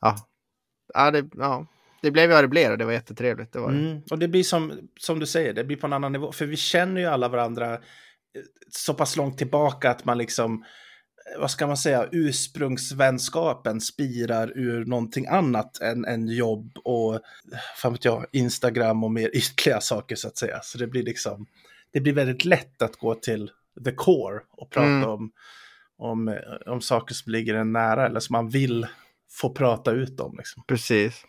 Ja, 0.00 0.16
ja, 0.94 1.10
det, 1.10 1.28
ja. 1.34 1.66
det 2.02 2.10
blev 2.10 2.30
vad 2.30 2.44
det 2.44 2.48
blev 2.48 2.72
och 2.72 2.78
det 2.78 2.84
var 2.84 2.92
jättetrevligt. 2.92 3.52
Det 3.52 3.58
var 3.58 3.72
det. 3.72 3.78
Mm. 3.78 4.02
Och 4.10 4.18
det 4.18 4.28
blir 4.28 4.42
som, 4.42 4.88
som 5.00 5.18
du 5.18 5.26
säger, 5.26 5.52
det 5.52 5.64
blir 5.64 5.76
på 5.76 5.86
en 5.86 5.92
annan 5.92 6.12
nivå. 6.12 6.32
För 6.32 6.46
vi 6.46 6.56
känner 6.56 7.00
ju 7.00 7.06
alla 7.06 7.28
varandra 7.28 7.72
eh, 7.74 7.78
så 8.70 8.94
pass 8.94 9.16
långt 9.16 9.38
tillbaka 9.38 9.90
att 9.90 10.04
man 10.04 10.18
liksom, 10.18 10.64
vad 11.38 11.50
ska 11.50 11.66
man 11.66 11.76
säga, 11.76 12.08
ursprungsvänskapen 12.12 13.80
spirar 13.80 14.52
ur 14.58 14.84
någonting 14.84 15.26
annat 15.26 15.80
än, 15.80 16.04
än 16.04 16.28
jobb 16.28 16.78
och, 16.84 17.20
fan 17.76 17.92
vet 17.92 18.04
jag, 18.04 18.26
Instagram 18.32 19.04
och 19.04 19.10
mer 19.10 19.30
ytliga 19.36 19.80
saker 19.80 20.16
så 20.16 20.28
att 20.28 20.36
säga. 20.36 20.60
Så 20.62 20.78
det 20.78 20.86
blir 20.86 21.02
liksom, 21.02 21.46
det 21.92 22.00
blir 22.00 22.12
väldigt 22.12 22.44
lätt 22.44 22.82
att 22.82 22.96
gå 22.96 23.14
till 23.14 23.50
the 23.84 23.92
core 23.92 24.40
och 24.50 24.70
prata 24.70 24.86
Mm. 24.86 25.08
om, 25.08 25.30
om, 25.98 26.38
om 26.66 26.80
saker 26.80 27.14
som 27.14 27.32
ligger 27.32 27.54
en 27.54 27.72
nära 27.72 28.06
eller 28.06 28.20
som 28.20 28.32
man 28.32 28.48
vill 28.48 28.86
få 29.30 29.50
prata 29.50 29.90
ut 29.90 30.20
om. 30.20 30.36
Liksom. 30.36 30.62
Precis. 30.66 31.24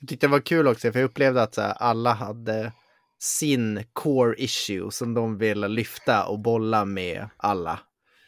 Jag 0.00 0.08
tyckte 0.08 0.26
det 0.26 0.30
var 0.30 0.40
kul 0.40 0.66
också 0.68 0.92
för 0.92 0.98
jag 0.98 1.06
upplevde 1.06 1.42
att 1.42 1.56
här, 1.56 1.72
alla 1.72 2.12
hade 2.12 2.72
sin 3.20 3.84
core 3.92 4.34
issue 4.38 4.90
som 4.90 5.14
de 5.14 5.38
ville 5.38 5.68
lyfta 5.68 6.26
och 6.26 6.38
bolla 6.38 6.84
med 6.84 7.28
alla. 7.36 7.80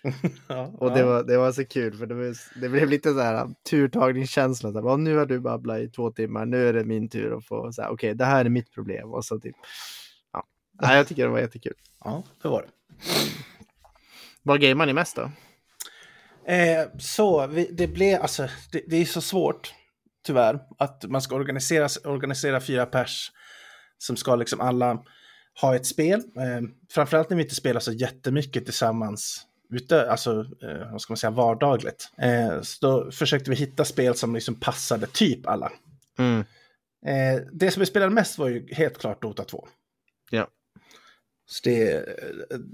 Ja, 0.49 0.73
Och 0.79 0.93
det, 0.93 1.05
var, 1.05 1.23
det 1.25 1.37
var 1.37 1.53
så 1.53 1.65
kul 1.65 1.97
för 1.97 2.07
det, 2.07 2.15
var, 2.15 2.61
det 2.61 2.69
blev 2.69 2.89
lite 2.89 3.13
så 3.13 3.21
här 3.21 3.49
turtagningskänsla. 3.71 4.73
Så 4.73 4.81
här, 4.81 4.89
"Ja, 4.89 4.97
nu 4.97 5.17
har 5.17 5.27
du 5.27 5.41
babblat 5.41 5.79
i 5.79 5.89
två 5.89 6.11
timmar, 6.11 6.47
nu 6.47 6.69
är 6.69 6.73
det 6.73 6.85
min 6.85 7.09
tur 7.09 7.37
att 7.39 7.47
få 7.47 7.73
så 7.73 7.83
här, 7.83 7.91
okej, 7.91 8.15
det 8.15 8.25
här 8.25 8.45
är 8.45 8.49
mitt 8.49 8.73
problem. 8.75 9.11
Och 9.13 9.25
så 9.25 9.41
typ, 9.41 9.57
ja. 10.33 10.47
Nej, 10.83 10.97
jag 10.97 11.09
tycker 11.09 11.23
det 11.23 11.29
var 11.29 11.39
jättekul. 11.41 11.75
ja, 12.05 12.23
det 12.43 12.49
var 12.49 12.63
det. 12.63 12.69
Vad 14.43 14.61
gamear 14.61 14.87
ni 14.87 14.93
mest 14.93 15.17
då? 15.17 15.31
Eh, 16.53 16.87
så 16.99 17.47
vi, 17.47 17.69
det 17.73 17.87
blev, 17.87 18.23
alltså, 18.23 18.49
det, 18.73 18.83
det 18.87 18.97
är 18.97 19.05
så 19.05 19.21
svårt, 19.21 19.75
tyvärr, 20.27 20.61
att 20.79 21.05
man 21.09 21.23
ska 21.23 21.35
organisera, 21.35 21.89
organisera 22.05 22.61
fyra 22.61 22.87
pers 22.87 23.31
som 23.99 24.17
ska 24.17 24.37
liksom 24.37 24.61
alla 24.61 25.03
ha 25.61 25.77
ett 25.77 25.87
spel. 25.87 26.21
Eh, 26.21 26.61
framförallt 26.93 27.31
när 27.31 27.37
vi 27.37 27.43
inte 27.43 27.55
spelar 27.55 27.81
så 27.81 27.93
jättemycket 27.93 28.65
tillsammans 28.65 29.47
ute, 29.71 30.11
alltså 30.11 30.47
eh, 30.63 30.93
vad 30.93 31.01
ska 31.01 31.13
man 31.13 31.17
säga, 31.19 31.31
vardagligt. 31.31 32.13
Eh, 32.19 32.61
så 32.63 32.87
då 32.87 33.11
försökte 33.11 33.51
vi 33.51 33.57
hitta 33.57 33.85
spel 33.85 34.15
som 34.15 34.35
liksom 34.35 34.55
passade 34.55 35.07
typ 35.07 35.47
alla. 35.47 35.73
Mm. 36.19 36.45
Eh, 37.07 37.43
det 37.53 37.71
som 37.71 37.81
vi 37.81 37.87
spelade 37.87 38.15
mest 38.15 38.39
var 38.39 38.49
ju 38.49 38.75
helt 38.75 38.99
klart 38.99 39.23
Dota 39.23 39.45
2. 39.45 39.69
Ja. 40.31 40.49
Så 41.47 41.61
det, 41.65 42.05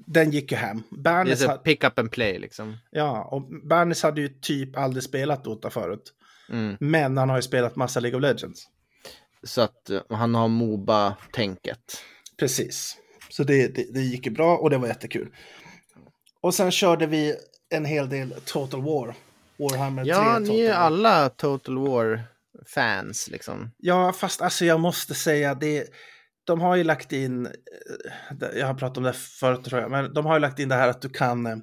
den 0.07 0.31
gick 0.31 0.53
ju 0.53 0.57
hem. 0.57 0.83
Det 0.91 1.11
är 1.11 1.35
så 1.35 1.53
pick 1.53 1.85
up 1.85 1.99
and 1.99 2.11
play 2.11 2.39
liksom. 2.39 2.77
ja, 2.91 3.25
och 3.25 3.43
Bernes 3.69 4.03
hade 4.03 4.21
ju 4.21 4.29
typ 4.29 4.77
aldrig 4.77 5.03
spelat 5.03 5.45
Dota 5.45 5.71
förut. 5.71 6.13
Mm. 6.49 6.77
Men 6.81 7.17
han 7.17 7.29
har 7.29 7.37
ju 7.37 7.43
spelat 7.43 7.77
massa 7.77 8.01
League 8.01 8.17
of 8.17 8.23
Legends. 8.23 8.69
Så 9.43 9.61
att 9.61 9.91
eh, 9.91 10.01
han 10.11 10.35
har 10.35 10.49
Moba-tänket. 10.49 12.03
Precis. 12.37 12.97
Så 13.31 13.45
det, 13.45 13.75
det, 13.75 13.95
det 13.95 14.01
gick 14.01 14.27
ju 14.27 14.33
bra 14.33 14.57
och 14.57 14.71
det 14.71 14.79
var 14.79 14.89
jättekul. 14.89 15.29
Och 16.40 16.55
sen 16.55 16.70
körde 16.70 17.07
vi 17.07 17.35
en 17.70 17.85
hel 17.85 18.09
del 18.09 18.35
Total 18.44 18.83
War. 18.83 19.14
Warhammer 19.59 20.03
3 20.05 20.11
Ja, 20.11 20.38
ni 20.38 20.61
är 20.61 20.68
War. 20.75 20.77
alla 20.81 21.29
Total 21.29 21.79
War-fans 21.79 23.29
liksom. 23.31 23.70
Ja, 23.77 24.12
fast 24.12 24.42
alltså 24.42 24.64
jag 24.64 24.81
måste 24.81 25.14
säga 25.14 25.55
det. 25.55 25.87
De 26.44 26.61
har 26.61 26.77
ju 26.77 26.85
lagt 26.85 27.12
in, 27.12 27.46
eh, 27.46 27.53
jag 28.59 28.66
har 28.66 28.75
pratat 28.75 28.96
om 28.99 29.03
det 29.05 29.12
förut 29.12 29.64
tror 29.64 29.81
jag, 29.81 29.90
men 29.90 30.14
de 30.14 30.27
har 30.27 30.35
ju 30.35 30.40
lagt 30.40 30.59
in 30.59 30.68
det 30.68 30.75
här 30.75 30.88
att 30.88 31.03
du 31.03 31.09
kan, 31.09 31.46
eh, 31.46 31.57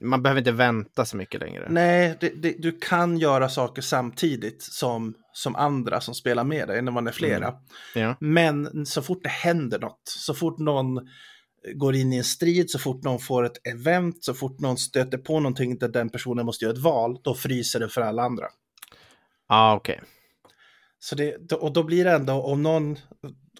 Man 0.00 0.22
behöver 0.22 0.38
inte 0.40 0.52
vänta 0.52 1.04
så 1.04 1.16
mycket 1.16 1.40
längre. 1.40 1.66
nej, 1.70 2.16
det, 2.20 2.28
det, 2.28 2.54
du 2.58 2.72
kan 2.80 3.18
göra 3.18 3.48
saker 3.48 3.82
samtidigt 3.82 4.62
som, 4.62 5.14
som 5.32 5.56
andra 5.56 6.00
som 6.00 6.14
spelar 6.14 6.44
med 6.44 6.68
dig 6.68 6.82
när 6.82 6.92
man 6.92 7.06
är 7.06 7.12
flera. 7.12 7.54
Ja. 7.94 8.16
Men 8.20 8.86
så 8.86 9.02
fort 9.02 9.22
det 9.22 9.28
händer 9.28 9.78
något, 9.78 10.02
så 10.04 10.34
fort 10.34 10.58
någon 10.58 11.00
går 11.74 11.94
in 11.94 12.12
i 12.12 12.16
en 12.16 12.24
strid, 12.24 12.70
så 12.70 12.78
fort 12.78 13.02
någon 13.02 13.18
får 13.18 13.44
ett 13.44 13.66
event, 13.66 14.24
så 14.24 14.34
fort 14.34 14.60
någon 14.60 14.76
stöter 14.78 15.18
på 15.18 15.40
någonting 15.40 15.78
där 15.78 15.88
den 15.88 16.08
personen 16.10 16.46
måste 16.46 16.64
göra 16.64 16.74
ett 16.74 16.82
val, 16.82 17.18
då 17.24 17.34
fryser 17.34 17.80
det 17.80 17.88
för 17.88 18.00
alla 18.00 18.22
andra. 18.22 18.46
Ja, 19.48 19.74
okej. 19.76 20.00
Så 20.98 21.14
det, 21.14 21.36
då- 21.48 21.56
och 21.56 21.72
då 21.72 21.82
blir 21.82 22.04
det 22.04 22.10
ändå, 22.12 22.32
om 22.42 22.62
någon 22.62 22.98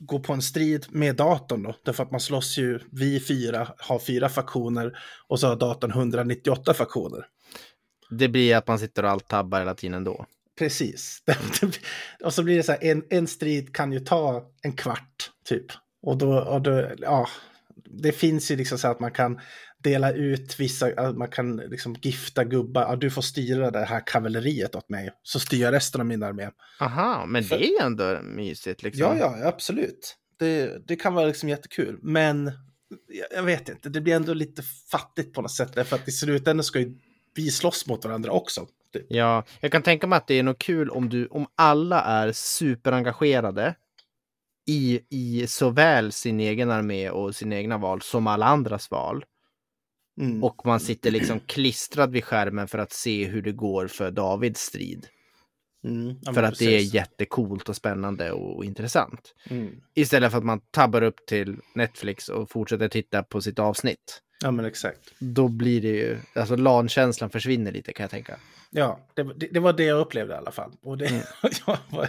går 0.00 0.18
på 0.18 0.32
en 0.32 0.42
strid 0.42 0.86
med 0.90 1.16
datorn 1.16 1.62
då, 1.62 1.74
därför 1.84 2.02
att 2.02 2.10
man 2.10 2.20
slåss 2.20 2.58
ju, 2.58 2.80
vi 2.92 3.20
fyra 3.20 3.68
har 3.78 3.98
fyra 3.98 4.28
faktioner 4.28 4.98
och 5.28 5.40
så 5.40 5.46
har 5.46 5.56
datorn 5.56 5.90
198 5.90 6.74
faktioner. 6.74 7.26
Det 8.10 8.28
blir 8.28 8.56
att 8.56 8.68
man 8.68 8.78
sitter 8.78 9.02
och 9.02 9.10
alt-tabbar 9.10 9.58
hela 9.58 9.74
tiden 9.74 10.04
då. 10.04 10.26
Precis. 10.58 11.22
och 12.24 12.34
så 12.34 12.42
blir 12.42 12.56
det 12.56 12.62
så 12.62 12.72
här, 12.72 12.84
en, 12.84 13.04
en 13.10 13.26
strid 13.26 13.74
kan 13.74 13.92
ju 13.92 14.00
ta 14.00 14.42
en 14.62 14.72
kvart 14.72 15.30
typ. 15.44 15.66
Och 16.02 16.16
då, 16.18 16.38
och 16.38 16.62
då, 16.62 16.88
ja, 16.98 17.28
det 18.02 18.12
finns 18.12 18.50
ju 18.50 18.56
liksom 18.56 18.78
så 18.78 18.88
att 18.88 19.00
man 19.00 19.10
kan 19.10 19.40
dela 19.78 20.12
ut 20.12 20.60
vissa, 20.60 21.12
man 21.12 21.28
kan 21.28 21.56
liksom 21.56 21.96
gifta 22.02 22.44
gubbar, 22.44 22.82
ja, 22.82 22.96
du 22.96 23.10
får 23.10 23.22
styra 23.22 23.70
det 23.70 23.84
här 23.84 24.02
kavalleriet 24.06 24.74
åt 24.74 24.88
mig, 24.88 25.10
så 25.22 25.40
styr 25.40 25.60
jag 25.60 25.72
resten 25.74 26.00
av 26.00 26.06
min 26.06 26.22
armé. 26.22 26.48
Aha, 26.80 27.26
men 27.26 27.44
För- 27.44 27.58
det 27.58 27.64
är 27.64 27.82
ändå 27.82 28.20
mysigt 28.22 28.82
liksom. 28.82 29.02
Ja, 29.02 29.16
ja, 29.18 29.48
absolut. 29.48 30.16
Det, 30.38 30.86
det 30.88 30.96
kan 30.96 31.14
vara 31.14 31.26
liksom 31.26 31.48
jättekul, 31.48 31.98
men 32.02 32.52
jag, 33.08 33.26
jag 33.38 33.42
vet 33.42 33.68
inte, 33.68 33.88
det 33.88 34.00
blir 34.00 34.14
ändå 34.14 34.34
lite 34.34 34.62
fattigt 34.90 35.32
på 35.34 35.42
något 35.42 35.52
sätt, 35.52 35.72
därför 35.74 35.96
att 35.96 36.08
i 36.08 36.12
slutändan 36.12 36.64
ska 36.64 36.78
ju 36.78 36.94
vi 37.34 37.50
slåss 37.50 37.86
mot 37.86 38.04
varandra 38.04 38.32
också. 38.32 38.66
Det, 38.92 39.02
Ja, 39.08 39.44
jag 39.60 39.72
kan 39.72 39.82
tänka 39.82 40.06
mig 40.06 40.16
att 40.16 40.26
det 40.26 40.34
är 40.34 40.42
nog 40.42 40.58
kul 40.58 40.90
om, 40.90 41.08
du, 41.08 41.26
om 41.26 41.46
alla 41.56 42.00
är 42.02 42.32
superengagerade 42.32 43.74
i, 44.66 45.00
i 45.10 45.46
såväl 45.46 46.12
sin 46.12 46.40
egen 46.40 46.70
armé 46.70 47.10
och 47.10 47.34
sina 47.34 47.56
egna 47.56 47.78
val 47.78 48.02
som 48.02 48.26
alla 48.26 48.46
andras 48.46 48.90
val. 48.90 49.24
Mm. 50.20 50.44
Och 50.44 50.66
man 50.66 50.80
sitter 50.80 51.10
liksom 51.10 51.40
klistrad 51.40 52.12
vid 52.12 52.24
skärmen 52.24 52.68
för 52.68 52.78
att 52.78 52.92
se 52.92 53.24
hur 53.24 53.42
det 53.42 53.52
går 53.52 53.86
för 53.86 54.10
Davids 54.10 54.60
strid. 54.60 55.06
Mm. 55.84 56.16
Ja, 56.22 56.32
för 56.32 56.42
att 56.42 56.58
det 56.58 56.64
är 56.64 56.78
precis. 56.78 56.94
jättecoolt 56.94 57.68
och 57.68 57.76
spännande 57.76 58.32
och 58.32 58.64
intressant. 58.64 59.34
Mm. 59.50 59.80
Istället 59.94 60.30
för 60.30 60.38
att 60.38 60.44
man 60.44 60.60
tabbar 60.60 61.02
upp 61.02 61.26
till 61.26 61.56
Netflix 61.74 62.28
och 62.28 62.50
fortsätter 62.50 62.88
titta 62.88 63.22
på 63.22 63.40
sitt 63.40 63.58
avsnitt. 63.58 64.22
Ja, 64.44 64.50
men 64.50 64.64
exakt. 64.64 65.00
Då 65.18 65.48
blir 65.48 65.80
det 65.82 65.88
ju, 65.88 66.18
alltså 66.34 66.56
LAN-känslan 66.56 67.30
försvinner 67.30 67.72
lite 67.72 67.92
kan 67.92 68.04
jag 68.04 68.10
tänka. 68.10 68.36
Ja, 68.70 69.00
det, 69.14 69.22
det, 69.22 69.46
det 69.52 69.60
var 69.60 69.72
det 69.72 69.84
jag 69.84 70.00
upplevde 70.00 70.34
i 70.34 70.36
alla 70.36 70.50
fall. 70.50 70.72
Och 70.82 70.98
det, 70.98 71.06
Mm. 71.06 71.22
jag, 71.66 71.78
var, 71.90 72.08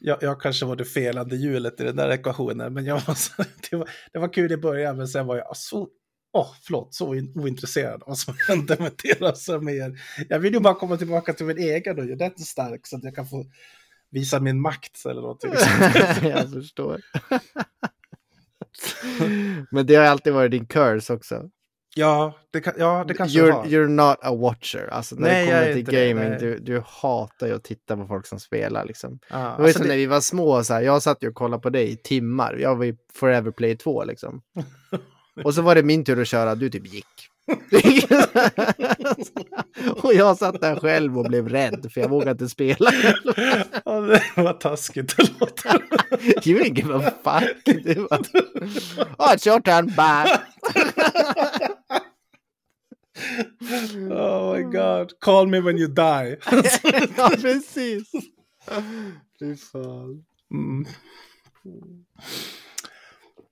jag, 0.00 0.18
jag 0.22 0.40
kanske 0.40 0.66
var 0.66 0.76
det 0.76 0.84
felande 0.84 1.36
hjulet 1.36 1.80
i 1.80 1.84
den 1.84 1.96
där 1.96 2.10
ekvationen, 2.10 2.74
men 2.74 2.84
jag 2.84 3.00
var 3.06 3.14
så, 3.14 3.32
det, 3.70 3.76
var, 3.76 3.90
det 4.12 4.18
var 4.18 4.32
kul 4.32 4.52
i 4.52 4.56
början, 4.56 4.96
men 4.96 5.08
sen 5.08 5.26
var 5.26 5.36
jag 5.36 5.56
så, 5.56 5.88
åh, 6.32 6.48
förlåt, 6.62 6.94
så 6.94 7.14
in- 7.14 7.32
ointresserad 7.34 8.02
av 8.02 8.08
vad 8.08 8.18
som 8.18 8.34
hände 8.48 8.76
med 8.80 8.92
deras 9.02 9.48
arméer. 9.48 10.00
Jag 10.28 10.38
vill 10.38 10.54
ju 10.54 10.60
bara 10.60 10.74
komma 10.74 10.96
tillbaka 10.96 11.32
till 11.32 11.46
min 11.46 11.58
egen 11.58 11.98
och 11.98 12.04
göra 12.06 12.16
den 12.16 12.38
stark 12.38 12.86
så 12.86 12.96
att 12.96 13.04
jag 13.04 13.14
kan 13.14 13.26
få 13.28 13.44
visa 14.10 14.40
min 14.40 14.60
makt 14.60 15.06
eller 15.06 15.20
någonting. 15.20 15.50
jag 16.30 16.52
förstår. 16.52 17.00
Men 19.70 19.86
det 19.86 19.94
har 19.94 20.04
alltid 20.04 20.32
varit 20.32 20.50
din 20.50 20.66
curse 20.66 21.12
också. 21.12 21.50
Ja, 21.94 22.34
det, 22.52 22.60
kan, 22.60 22.74
ja, 22.78 23.04
det 23.08 23.14
kanske 23.14 23.38
You're, 23.40 23.52
var. 23.52 23.64
you're 23.64 23.88
not 23.88 24.16
a 24.22 24.34
watcher. 24.34 24.88
Alltså 24.92 25.14
när 25.14 25.28
Nej, 25.28 25.46
det 25.46 25.52
kommer 25.52 25.72
till 25.74 25.84
det, 25.84 26.08
gaming, 26.08 26.38
du, 26.40 26.58
du 26.58 26.82
hatar 26.86 27.46
ju 27.46 27.54
att 27.54 27.64
titta 27.64 27.96
på 27.96 28.06
folk 28.06 28.26
som 28.26 28.40
spelar 28.40 28.84
liksom. 28.84 29.18
Ja, 29.30 29.36
Det 29.36 29.42
var 29.42 29.50
alltså 29.50 29.72
som 29.72 29.82
det- 29.82 29.88
när 29.88 29.96
vi 29.96 30.06
var 30.06 30.20
små, 30.20 30.64
så 30.64 30.74
här, 30.74 30.80
jag 30.82 31.02
satt 31.02 31.22
ju 31.22 31.28
och 31.28 31.34
kollade 31.34 31.62
på 31.62 31.70
dig 31.70 31.90
i 31.92 31.96
timmar. 31.96 32.56
Jag 32.60 32.76
var 32.76 32.84
ju 32.84 32.96
Forever 33.14 33.50
Play 33.50 33.76
2 33.76 34.04
liksom. 34.04 34.42
Och 35.44 35.54
så 35.54 35.62
var 35.62 35.74
det 35.74 35.82
min 35.82 36.04
tur 36.04 36.20
att 36.20 36.28
köra, 36.28 36.54
du 36.54 36.70
typ 36.70 36.92
gick. 36.94 37.06
och 40.02 40.14
jag 40.14 40.36
satt 40.36 40.60
där 40.60 40.76
själv 40.80 41.18
och 41.18 41.24
blev 41.24 41.48
rädd 41.48 41.86
för 41.94 42.00
jag 42.00 42.08
vågade 42.08 42.30
inte 42.30 42.48
spela. 42.48 42.90
ja, 43.84 44.00
det 44.00 44.22
var 44.36 44.52
taskigt 44.52 45.14
att 45.20 45.40
låta. 45.40 45.68
you 46.44 46.60
didn't 46.62 46.76
give 46.76 46.94
a 46.94 47.02
fuck. 47.24 47.64
Det 47.84 47.98
var... 47.98 48.18
oh, 49.18 49.34
it's 49.34 49.48
your 49.48 49.60
turn, 49.60 49.86
bye. 49.86 50.38
Oh 54.10 54.56
my 54.56 54.62
god, 54.62 55.12
call 55.20 55.46
me 55.46 55.60
when 55.60 55.78
you 55.78 55.88
die. 55.88 56.36
ja, 57.16 57.30
precis. 57.42 58.10
Fy 59.38 59.56
fan. 59.56 60.24
Mm. 60.52 60.86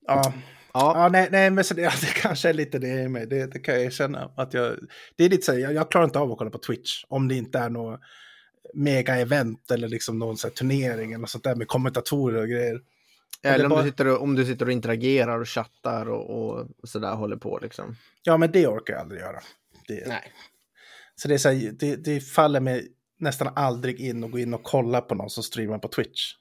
Ja. 0.06 0.32
Ja, 0.74 0.92
Ja, 1.02 1.08
nej, 1.08 1.28
nej, 1.32 1.50
men 1.50 1.64
så 1.64 1.74
det, 1.74 1.82
ja, 1.82 1.90
det 2.00 2.06
kanske 2.06 2.48
är 2.48 2.52
lite 2.52 2.78
det 2.78 3.02
i 3.02 3.08
mig. 3.08 3.26
Det, 3.26 3.46
det 3.52 3.58
kan 3.58 3.74
jag 3.74 3.84
erkänna. 3.84 4.30
Att 4.36 4.54
jag, 4.54 4.76
det 5.16 5.24
är 5.24 5.28
lite 5.28 5.42
så 5.42 5.52
här, 5.52 5.58
jag, 5.58 5.72
jag 5.74 5.90
klarar 5.90 6.04
inte 6.04 6.18
av 6.18 6.32
att 6.32 6.38
kolla 6.38 6.50
på 6.50 6.58
Twitch. 6.58 7.04
Om 7.08 7.28
det 7.28 7.34
inte 7.34 7.58
är 7.58 7.70
något 7.70 8.00
mega-event 8.74 9.72
eller 9.72 9.88
liksom 9.88 10.18
någon 10.18 10.36
så 10.36 10.46
här, 10.48 10.54
turnering 10.54 11.12
eller 11.12 11.26
sånt 11.26 11.44
där 11.44 11.54
med 11.54 11.68
kommentatorer 11.68 12.40
och 12.42 12.48
grejer. 12.48 12.80
eller 13.42 13.64
om, 13.64 13.70
bara- 13.70 13.82
du 13.82 13.88
sitter 13.90 14.06
och, 14.08 14.22
om 14.22 14.34
du 14.34 14.44
sitter 14.44 14.66
och 14.66 14.72
interagerar 14.72 15.40
och 15.40 15.48
chattar 15.48 16.08
och, 16.08 16.30
och 16.50 16.68
sådär 16.84 17.14
håller 17.14 17.36
på 17.36 17.58
liksom. 17.62 17.96
Ja, 18.22 18.36
men 18.36 18.52
det 18.52 18.66
orkar 18.66 18.94
jag 18.94 19.00
aldrig 19.00 19.20
göra. 19.20 19.40
Det, 19.88 20.08
Nej. 20.08 20.32
Så 21.14 21.28
det, 21.28 21.34
är 21.34 21.38
så 21.38 21.48
här, 21.48 21.72
det, 21.72 21.96
det 21.96 22.20
faller 22.20 22.60
mig 22.60 22.88
nästan 23.20 23.52
aldrig 23.56 24.00
in 24.00 24.24
och 24.24 24.30
gå 24.30 24.38
in 24.38 24.54
och 24.54 24.62
kolla 24.62 25.00
på 25.00 25.14
någon 25.14 25.30
som 25.30 25.42
streamar 25.42 25.78
på 25.78 25.88
Twitch. 25.88 26.32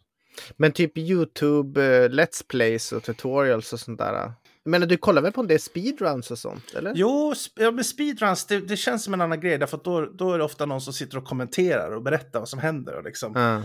Men 0.58 0.72
typ 0.72 0.98
YouTube, 0.98 1.86
eh, 1.86 2.10
Let's 2.10 2.44
Plays 2.48 2.92
och 2.92 3.04
tutorials 3.04 3.74
och 3.74 3.80
sånt 3.80 4.00
där. 4.00 4.34
Men 4.66 4.82
du 4.82 4.98
kollar 4.98 5.22
väl 5.22 5.32
på 5.32 5.42
en 5.42 5.48
del 5.48 5.60
speedruns 5.60 6.32
och 6.32 6.40
sånt, 6.40 6.74
eller? 6.76 6.94
Jo, 6.96 7.34
ja, 7.56 7.72
men 7.72 7.84
speedruns, 7.84 8.46
det, 8.46 8.60
det 8.60 8.78
känns 8.78 9.04
som 9.04 9.14
en 9.14 9.22
annan 9.22 9.40
grej. 9.40 9.58
Därför 9.58 9.78
att 9.78 9.84
då, 9.84 10.06
då 10.06 10.34
är 10.34 10.38
det 10.38 10.44
ofta 10.44 10.66
någon 10.66 10.82
som 10.82 10.94
sitter 10.94 11.18
och 11.18 11.26
kommenterar 11.26 11.92
och 11.92 12.02
berättar 12.04 12.40
vad 12.40 12.50
som 12.50 12.60
händer. 12.60 12.96
Och 12.96 13.04
liksom, 13.04 13.34
Ja, 13.36 13.62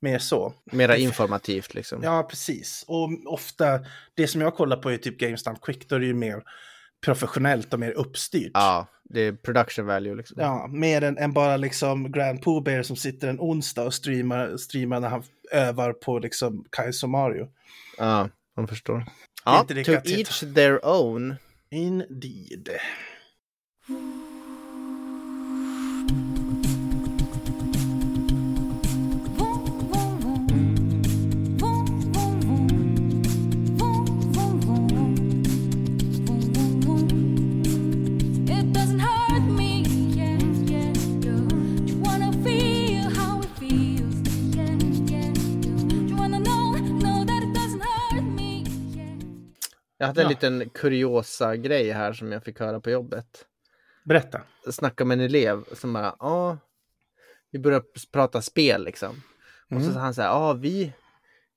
Mer 0.00 0.18
så. 0.18 0.54
mera 0.72 0.96
informativt 0.96 1.74
liksom. 1.74 2.02
Ja, 2.02 2.26
precis. 2.30 2.84
Och 2.88 3.08
ofta, 3.26 3.80
det 4.14 4.26
som 4.28 4.40
jag 4.40 4.54
kollar 4.54 4.76
på 4.76 4.90
är 4.90 4.96
typ 4.98 5.18
GameStop 5.18 5.62
Quick, 5.62 5.88
då 5.88 5.96
är 5.96 6.00
det 6.00 6.06
ju 6.06 6.14
mer 6.14 6.42
professionellt 7.04 7.74
och 7.74 7.80
mer 7.80 7.90
uppstyrt. 7.90 8.50
Ja, 8.54 8.86
det 9.04 9.20
är 9.20 9.32
production 9.32 9.86
value 9.86 10.14
liksom. 10.14 10.36
Ja, 10.40 10.66
mer 10.66 11.02
än, 11.02 11.18
än 11.18 11.32
bara 11.32 11.56
liksom 11.56 12.12
Grand 12.12 12.42
Pooh 12.42 12.62
Bear 12.62 12.82
som 12.82 12.96
sitter 12.96 13.28
en 13.28 13.40
onsdag 13.40 13.84
och 13.84 13.94
streamar, 13.94 14.56
streamar 14.56 15.00
när 15.00 15.08
han 15.08 15.22
övar 15.52 15.92
på 15.92 16.18
liksom 16.18 16.64
Kaizo 16.70 17.06
Mario. 17.06 17.48
Ja, 17.98 18.28
man 18.56 18.68
förstår. 18.68 19.06
Ja, 19.44 19.66
to 19.68 19.90
each 19.90 20.40
their 20.54 20.86
own. 20.86 21.34
Indeed. 21.70 22.68
Jag 49.98 50.06
hade 50.06 50.20
en 50.20 50.24
Ja. 50.24 50.28
liten 50.28 50.68
kuriosa 50.70 51.56
grej 51.56 51.90
här 51.90 52.12
som 52.12 52.32
jag 52.32 52.44
fick 52.44 52.60
höra 52.60 52.80
på 52.80 52.90
jobbet. 52.90 53.46
Berätta. 54.04 54.40
Jag 54.64 54.74
snackade 54.74 55.08
med 55.08 55.18
en 55.18 55.24
elev 55.24 55.64
som 55.72 55.92
bara, 55.92 56.16
ja, 56.18 56.58
vi 57.50 57.58
började 57.58 57.84
prata 58.12 58.42
spel 58.42 58.84
liksom. 58.84 59.22
Och 59.62 59.68
så 59.68 59.74
Mm. 59.76 59.92
sa 59.94 60.00
han 60.00 60.14
så 60.14 60.22
här, 60.22 60.28
ja, 60.28 60.52
vi, 60.52 60.92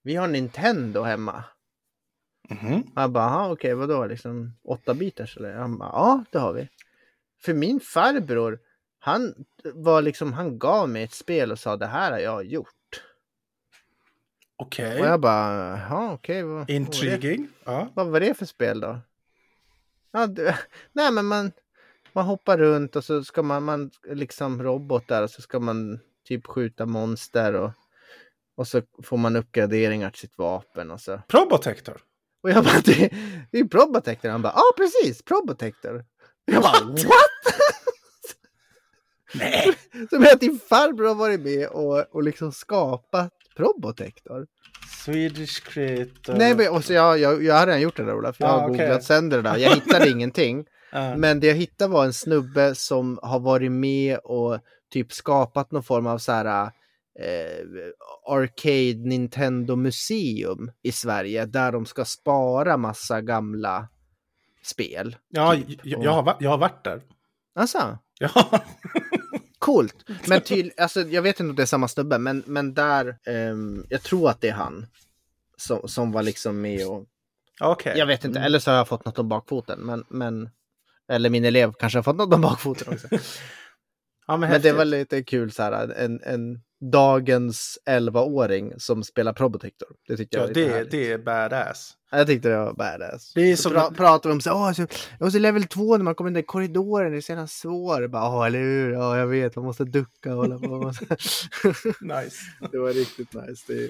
vi 0.04 0.16
har 0.16 0.28
Nintendo 0.28 1.02
hemma. 1.02 1.44
Mhm. 2.50 2.84
Jag 2.96 3.12
bara, 3.12 3.24
aha, 3.24 3.52
okej, 3.52 3.74
vadå, 3.74 4.06
liksom 4.06 4.54
8 4.64 4.94
bitars 4.94 5.38
eller? 5.38 5.54
Han 5.54 5.78
bara, 5.78 5.90
ja, 5.90 6.24
det 6.32 6.40
har 6.40 6.54
vi. 6.54 6.70
För 7.42 7.54
min 7.54 7.80
farbror, 7.80 8.60
han 9.00 9.34
var 9.74 10.02
liksom, 10.02 10.34
han 10.34 10.60
gav 10.60 10.90
mig 10.90 11.04
ett 11.04 11.14
spel 11.14 11.52
och 11.52 11.60
sa, 11.60 11.78
det 11.78 11.88
här 11.88 12.12
har 12.12 12.20
jag 12.20 12.46
gjort. 12.46 12.74
Okej. 14.62 15.00
Och 15.00 15.06
jag 15.06 15.20
bara, 15.20 15.78
jaha, 15.78 16.14
okej, 16.14 16.44
vad, 16.44 16.52
vad, 16.52 16.60
var 16.60 16.66
det, 16.66 16.74
Intriguing. 16.74 17.48
Ja. 17.64 17.88
vad 17.94 18.08
var 18.08 18.20
det 18.20 18.34
för 18.34 18.46
spel 18.46 18.80
då? 18.80 19.00
Ja, 20.12 20.28
det, 20.28 20.60
nej, 20.94 21.12
men 21.12 21.26
man, 21.26 21.52
man 22.14 22.26
hoppar 22.26 22.58
runt 22.58 22.96
och 22.96 23.04
så 23.04 23.24
ska 23.24 23.44
man, 23.44 23.64
man 23.64 23.92
liksom 24.08 24.64
robotar 24.64 25.24
och 25.24 25.30
så 25.30 25.42
ska 25.42 25.60
man 25.60 26.00
typ 26.28 26.48
skjuta 26.48 26.86
monster 26.86 27.54
och, 27.54 27.72
och 28.56 28.68
så 28.68 28.82
får 29.04 29.18
man 29.18 29.36
uppgraderingar 29.36 30.10
till 30.10 30.20
sitt 30.20 30.38
vapen 30.38 30.92
och 30.92 31.02
så. 31.02 31.22
Probotector. 31.28 32.02
Och 32.44 32.50
jag 32.50 32.64
bara, 32.64 32.80
det, 32.86 33.10
det 33.52 33.58
är 33.58 33.62
ju 33.64 33.68
Probotector. 33.68 34.30
Han 34.30 34.42
bara, 34.42 34.54
ja 34.56 34.62
ah, 34.62 34.74
precis, 34.78 35.24
Probotector. 35.24 36.06
Jag 36.46 36.64
bara, 36.64 36.86
what? 36.86 37.56
Nej. 39.34 39.78
Som 40.10 40.24
att 40.24 40.40
din 40.40 40.60
farbror 40.60 41.08
har 41.08 41.16
varit 41.16 41.40
med 41.40 41.68
och, 41.68 42.16
och 42.16 42.24
liksom 42.24 42.52
skapat 42.52 43.41
Probotector. 43.66 44.48
Swedish 45.06 45.64
creator. 45.64 46.34
Nej, 46.34 46.56
men 46.56 46.70
och 46.70 46.84
så 46.84 46.94
jag, 46.94 47.20
jag, 47.20 47.44
jag 47.44 47.56
har 47.56 47.66
redan 47.66 47.82
gjort 47.82 47.98
det 47.98 48.04
där 48.04 48.16
Ola, 48.18 48.34
för 48.34 48.44
jag 48.44 48.52
Ah, 48.54 48.60
har 48.60 48.68
googlat 48.68 49.04
sönder 49.04 49.38
det 49.38 49.44
där. 49.50 49.58
Jag 49.58 49.76
hittade 49.76 50.10
ingenting. 50.16 50.66
Ja. 50.92 51.18
Men 51.18 51.40
det 51.40 51.48
jag 51.48 51.56
hittade 51.56 51.94
var 51.94 52.06
en 52.06 52.14
snubbe 52.14 52.76
som 52.76 53.20
har 53.22 53.40
varit 53.40 53.72
med 53.72 54.18
och 54.18 54.60
typ 54.92 55.12
skapat 55.14 55.72
någon 55.72 55.84
form 55.84 56.08
av 56.08 56.18
så 56.18 56.32
här 56.32 56.64
eh, 57.20 57.66
Arcade 58.28 59.10
Nintendo 59.10 59.76
Museum 59.76 60.72
i 60.84 60.92
Sverige 60.92 61.46
där 61.46 61.72
de 61.72 61.86
ska 61.86 62.06
spara 62.06 62.78
massa 62.78 63.22
gamla 63.22 63.88
spel. 64.64 65.16
Ja, 65.30 65.56
typ. 65.68 65.80
jag, 65.84 66.04
jag, 66.04 66.12
har, 66.12 66.36
jag 66.40 66.50
har 66.50 66.58
varit 66.58 66.84
där. 66.84 67.02
Alltså, 67.56 67.98
Ja. 68.20 68.30
coolt. 69.62 69.96
Men 70.28 70.42
till, 70.42 70.72
alltså, 70.78 71.02
jag 71.02 71.22
vet 71.22 71.40
inte 71.40 71.50
om 71.50 71.56
det 71.56 71.62
är 71.62 71.66
samma 71.66 71.88
snubbe, 71.88 72.18
men, 72.18 72.44
men 72.46 72.74
där, 72.74 73.18
ehm, 73.26 73.86
jag 73.90 74.04
tror 74.04 74.30
att 74.30 74.42
det 74.42 74.50
är 74.50 74.54
han 74.54 74.88
som, 75.58 75.88
som 75.88 76.12
var 76.12 76.24
liksom 76.24 76.62
med 76.62 76.88
och 76.88 77.06
Okej. 77.62 77.98
Jag 77.98 78.06
vet 78.06 78.26
inte, 78.26 78.40
eller 78.40 78.60
så 78.60 78.72
har 78.72 78.78
jag 78.78 78.88
fått 78.88 79.06
något 79.06 79.20
om 79.20 79.30
bakfoten. 79.30 79.80
Men, 79.80 80.06
men, 80.10 80.50
eller 81.10 81.30
min 81.30 81.46
elev 81.46 81.74
kanske 81.74 81.98
har 81.98 82.04
fått 82.04 82.16
något 82.16 82.34
om 82.34 82.42
bakfoten 82.42 82.94
också. 82.94 83.08
Ja, 84.28 84.38
men, 84.38 84.50
men 84.50 84.62
det 84.62 84.74
var 84.74 84.86
lite 84.86 85.24
kul 85.24 85.52
så 85.52 85.64
här, 85.64 85.94
en, 85.98 86.22
en 86.24 86.62
dagens 86.92 87.78
11-åring 87.90 88.74
som 88.78 89.04
spelar 89.04 89.34
Probotector. 89.34 89.88
Det 90.08 90.18
tyckte 90.18 90.38
jag 90.38 90.44
Ja, 90.44 90.48
var 90.48 90.54
lite 90.54 90.68
det, 90.68 90.74
härligt. 90.74 90.92
det 90.92 91.12
är 91.12 91.18
badass. 91.18 91.94
Jag 92.12 92.28
tyckte 92.28 92.50
det 92.50 92.58
var 92.58 92.74
badass. 92.74 93.34
Det 93.34 93.52
är 93.52 93.56
så 93.56 93.62
som- 93.62 93.72
pra, 93.74 93.92
pratar 93.92 94.30
vi 94.30 94.34
om 94.34 94.42
så 94.42 94.58
här, 94.66 94.74
så, 94.74 94.82
jag 95.20 95.26
måste 95.26 95.40
level 95.40 95.64
2 95.64 95.98
när 95.98 96.04
man 96.04 96.16
kommer 96.16 96.32
in 96.32 96.38
i 96.38 96.44
korridoren, 96.44 97.12
det 97.12 97.18
är 97.18 97.22
så 97.22 97.32
jävla 97.32 97.48
svårt. 97.48 98.10
Bara, 98.12 98.30
åh, 98.38 98.46
eller 98.46 98.60
hur? 98.60 98.92
Ja, 98.92 99.18
jag 99.18 99.28
vet, 99.28 99.56
man 99.56 99.66
måste 99.66 99.84
ducka 99.84 100.32
och 100.32 100.38
hålla 100.38 100.60
på. 100.60 100.94
Nice. 102.02 102.38
det 102.72 102.78
var 102.78 102.94
riktigt 102.94 103.34
nice. 103.34 103.64
Det, 103.68 103.90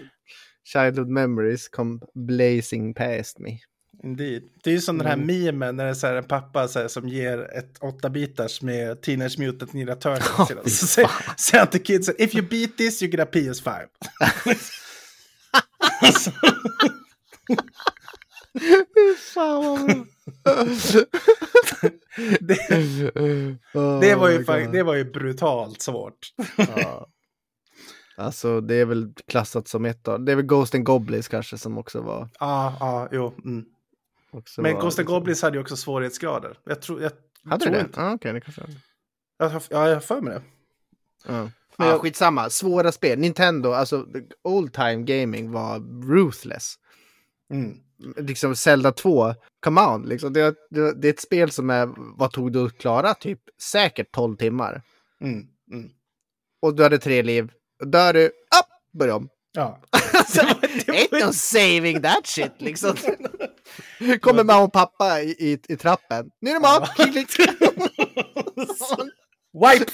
childhood 0.64 1.08
memories 1.10 1.70
come 1.70 2.00
blazing 2.14 2.94
past 2.94 3.39
me. 3.39 3.58
Indeed. 4.04 4.43
Det 4.64 4.70
är 4.70 4.74
ju 4.74 4.82
som 4.82 4.97
den 4.97 5.08
här 5.08 5.14
Mm. 5.14 5.28
memen 5.28 5.76
när 5.76 5.84
det 5.84 5.89
är 5.89 5.93
så 5.93 6.08
här 6.08 6.16
en 6.16 6.24
pappa 6.24 6.68
så 6.68 6.80
här, 6.80 6.88
som 6.88 7.08
ger 7.10 7.58
ett 7.58 7.78
åtta 7.82 8.10
bitars 8.10 8.62
med 8.62 9.02
Teenage 9.02 9.39
Mutant 9.39 9.74
Ninja 9.74 9.95
Turtles. 9.95 10.64
Fy 10.64 10.70
så 10.70 10.88
säger, 11.38 11.60
han 11.60 11.68
till 11.68 11.84
kidsen, 11.84 12.16
if 12.18 12.36
you 12.36 12.47
beat 12.47 12.78
this 12.78 13.02
you 13.04 13.12
get 13.12 13.20
a 13.20 13.30
PS5. 13.32 13.88
Fan 19.34 19.64
vad 19.64 19.86
bra. 19.86 20.06
det, 22.39 23.12
Oh 23.74 23.99
det, 23.99 24.16
var 24.16 24.30
ju, 24.30 24.38
God. 24.43 24.72
det 24.72 24.84
var 24.84 24.95
ju 24.95 25.06
brutalt 25.12 25.82
svårt. 25.82 26.34
Ja. 26.58 27.08
Alltså 28.18 28.62
det 28.62 28.76
är 28.76 28.86
väl 28.86 29.14
klassat 29.28 29.68
som 29.68 29.86
ett 29.86 30.08
av, 30.08 30.26
det 30.26 30.32
är 30.32 30.36
väl 30.36 30.45
Ghost 30.45 30.76
and 30.76 30.84
Goblins 30.86 31.28
kanske 31.28 31.58
som 31.58 31.78
också 31.78 32.02
var. 32.02 32.30
Ja, 32.39 32.78
ja, 32.80 33.10
jo. 33.12 33.34
Mm. 33.45 33.66
Också 34.32 34.61
Men 34.61 34.73
var, 34.73 34.82
Ghost 34.82 34.97
liksom- 34.97 35.13
Goblins 35.15 35.41
hade 35.41 35.57
ju 35.57 35.61
också 35.61 35.77
svårighetsgrader. 35.77 36.59
Jag 36.63 36.82
tror, 36.82 37.01
jag 37.01 37.11
Hade 37.49 37.65
tror 37.65 37.73
det? 37.73 37.82
inte. 37.82 37.99
Ja, 38.01 38.13
okej, 38.13 38.34
det 38.34 38.41
kanske 38.41 38.61
Jag 39.38 39.51
ja, 39.69 39.88
jag 39.88 39.95
har 39.95 39.99
för 39.99 40.21
mig 40.21 40.34
det. 40.34 40.41
Ja. 41.27 41.49
Men 41.77 41.88
ja, 41.88 41.99
skitsamma, 41.99 42.49
svåra 42.49 42.91
spel. 42.91 43.19
Nintendo, 43.19 43.71
alltså 43.71 44.07
old 44.43 44.73
time 44.73 45.03
gaming 45.03 45.51
var 45.51 45.79
ruthless. 46.13 46.75
Mm. 47.53 47.77
Liksom 48.17 48.55
Zelda 48.55 48.91
2, 48.91 49.34
come 49.63 49.82
on, 49.82 50.03
liksom. 50.03 50.34
det, 50.34 50.55
det, 50.69 50.93
det 51.01 51.07
är 51.07 51.13
ett 51.13 51.19
spel 51.19 51.51
som 51.51 51.69
är, 51.69 51.89
vad 51.97 52.32
tog 52.32 52.51
du 52.51 52.65
att 52.65 52.77
klara? 52.77 53.13
Typ 53.13 53.39
säkert 53.61 54.11
12 54.11 54.36
timmar. 54.38 54.82
Mm. 55.21 55.47
Mm. 55.71 55.89
Och 56.61 56.75
du 56.75 56.84
hade 56.84 56.97
tre 56.99 57.21
liv. 57.21 57.51
Dör 57.86 58.13
du, 58.13 58.25
upp, 58.25 58.91
börja 58.99 59.15
om. 59.15 59.29
Ja. 59.51 59.79
Alltså, 60.13 60.41
Ain't 60.91 61.25
no 61.25 61.34
saving 61.34 62.01
that 62.01 62.27
shit 62.27 62.51
liksom. 62.57 62.95
Kommer 64.22 64.43
mamma 64.43 64.64
och 64.64 64.74
pappa 64.74 65.22
i, 65.22 65.30
i, 65.30 65.60
i 65.68 65.78
trappen. 65.78 66.32
Nu 66.39 66.49
är 66.49 66.54
det 66.54 66.60
mat! 66.60 66.95
Klick, 66.95 67.30
klick. 67.30 67.49
Wipe! 69.54 69.91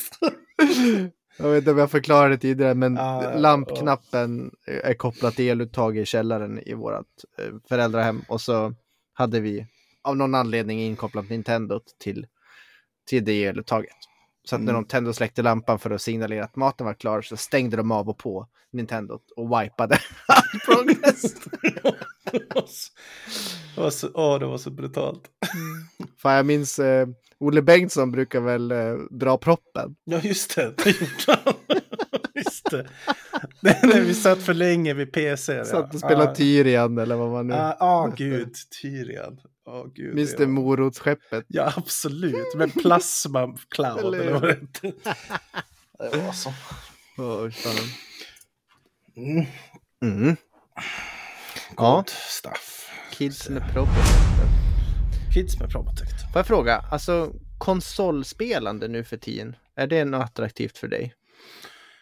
Jag 1.38 1.50
vet 1.50 1.58
inte 1.58 1.72
om 1.72 1.78
jag 1.78 1.92
förklarade 1.92 2.36
det 2.36 2.38
tidigare, 2.38 2.74
men 2.74 2.96
ja, 2.96 3.34
lampknappen 3.36 4.52
är 4.66 4.94
kopplad 4.94 5.36
till 5.36 5.50
eluttag 5.50 5.98
i 5.98 6.06
källaren 6.06 6.60
i 6.60 6.74
vårt 6.74 7.06
eh, 7.38 7.54
föräldrahem. 7.70 8.22
Och 8.28 8.42
så 8.42 8.74
hade 9.14 9.40
vi 9.40 9.68
av 10.02 10.18
någon 10.18 10.36
anledning 10.36 10.82
inkopplat 10.82 11.30
Nintendo 11.30 11.80
till, 12.00 12.28
till 13.08 13.26
det 13.26 13.46
eluttaget. 13.46 13.96
Så 14.48 14.56
att 14.56 14.62
när 14.62 14.72
Mm. 14.72 14.84
de 14.84 14.88
tände 14.88 15.10
och 15.10 15.16
släckte 15.16 15.42
lampan 15.42 15.80
för 15.80 15.90
att 15.92 16.02
signalera 16.02 16.44
att 16.44 16.56
maten 16.56 16.86
var 16.86 16.94
klar 16.94 17.22
så 17.22 17.38
stängde 17.38 17.78
de 17.78 17.92
av 17.92 18.10
och 18.10 18.18
på 18.18 18.48
Nintendo 18.72 19.20
och 19.36 19.48
wipade 19.62 20.00
all 20.28 20.60
progress. 20.66 21.34
det, 22.32 23.82
var 23.82 23.90
så, 23.90 24.10
åh, 24.14 24.40
det 24.40 24.46
var 24.46 24.58
så 24.58 24.70
brutalt. 24.72 25.22
Fan, 26.22 26.34
jag 26.36 26.46
minns 26.46 26.80
eh, 26.80 27.08
Olle 27.40 27.62
Bengtsson 27.62 28.12
brukar 28.12 28.40
väl 28.40 28.72
eh, 28.72 28.94
dra 29.12 29.38
proppen. 29.38 29.96
Ja, 30.04 30.20
just 30.24 30.56
det. 30.56 30.74
Det 30.84 30.90
gjorde 31.02 31.42
han. 31.46 31.54
Just 32.36 32.70
det. 32.72 32.88
det 33.62 33.84
när 33.84 34.02
vi 34.02 34.14
satt 34.14 34.40
för 34.42 34.54
länge 34.54 34.94
vid 34.94 35.14
PC. 35.14 35.66
Satt 35.66 35.94
och 35.94 36.00
spelade 36.00 36.36
Tyrian 36.36 36.98
eller 36.98 37.16
vad 37.16 37.30
man 37.32 37.48
nu... 37.48 37.54
Ja, 37.54 37.78
ah, 37.80 38.08
gud. 38.08 38.56
Tyrian. 38.82 39.40
Åh, 39.70 39.88
gud. 39.94 40.16
Minns 40.16 40.32
det 40.32 40.46
du 40.46 40.48
morotsskeppet? 40.48 41.46
Ja, 41.48 41.74
absolut. 41.76 42.56
Med 42.56 42.74
plasma 42.74 43.58
cloud. 43.70 44.00
Eller 44.00 44.32
vad 44.32 44.42
det. 44.42 44.68
Det 46.12 46.18
var 46.18 46.32
så. 46.32 46.54
Åh, 47.18 47.50
fan. 47.50 47.76
Mm. 49.18 49.46
Mm. 50.04 50.36
Ja, 51.78 51.96
God 51.96 52.10
stuff. 52.10 52.90
Kids 53.12 53.50
med 53.50 53.74
proppen. 53.74 53.94
Kids 55.34 55.60
med 55.60 55.70
Probotect. 55.70 56.22
Får 56.34 56.40
jag 56.40 56.48
fråga, 56.48 56.78
alltså 56.92 57.34
konsolspelande 57.58 58.88
nu 58.88 59.04
för 59.04 59.18
tiden, 59.18 59.56
är 59.76 59.88
det 59.88 60.06
något 60.06 60.24
attraktivt 60.24 60.78
för 60.78 60.88
dig? 60.88 61.14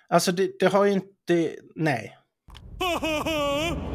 Alltså, 0.10 0.32
det, 0.32 0.60
det 0.60 0.68
har 0.68 0.86
ju 0.86 0.92
inte... 0.92 1.56
Nej. 1.76 2.18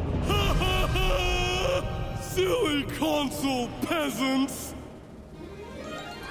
Silly 2.35 2.83
console 2.99 3.69
peasants! 3.87 4.75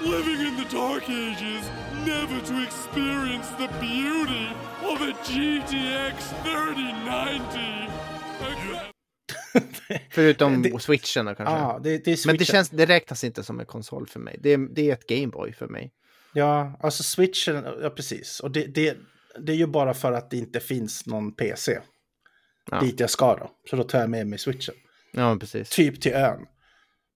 Living 0.01 0.41
in 0.47 0.57
the 0.57 0.77
dark 0.77 1.03
ages, 1.09 1.71
never 2.07 2.41
to 2.47 2.63
experience 2.63 3.49
the 3.59 3.69
beauty 3.81 4.47
of 4.83 5.01
a 5.03 5.13
GTX 5.25 6.15
3090. 6.45 7.91
Förutom 10.11 10.63
Det- 10.63 10.81
switchen 10.83 11.25
då 11.27 11.35
kanske? 11.35 11.55
Ja, 11.55 11.81
det, 11.83 12.05
det 12.05 12.13
är 12.13 12.27
Men 12.27 12.37
det, 12.37 12.45
känns, 12.45 12.71
det 12.71 12.87
räknas 12.87 13.25
inte 13.25 13.43
som 13.43 13.61
en 13.61 13.67
konsol 13.67 14.07
för 14.07 14.21
mig. 14.21 14.37
Det 14.43 14.51
är, 14.53 14.59
det 14.75 14.91
är 14.91 14.93
ett 14.93 15.07
Gameboy 15.07 15.53
för 15.53 15.69
mig. 15.69 15.93
Ja, 16.33 16.79
alltså 16.83 17.03
switchen, 17.03 17.65
ja 17.83 17.91
precis. 17.91 18.41
Och 18.41 18.51
det, 18.51 18.67
det, 18.67 18.97
det 19.39 19.53
är 19.53 19.57
ju 19.57 19.67
bara 19.67 19.95
för 19.95 20.13
att 20.13 20.31
det 20.31 20.37
inte 20.37 20.61
finns 20.61 21.07
någon 21.07 21.33
PC 21.35 21.79
Ja. 22.71 22.81
dit 22.81 23.01
jag 23.01 23.11
ska 23.11 23.37
då. 23.37 23.51
Så 23.71 23.77
då 23.77 23.83
tar 23.85 24.01
jag 24.01 24.11
med 24.11 24.27
mig 24.27 24.39
switchen. 24.39 24.75
Ja, 25.13 25.37
precis. 25.41 25.71
Typ 25.71 26.01
till 26.01 26.13
ön. 26.13 26.47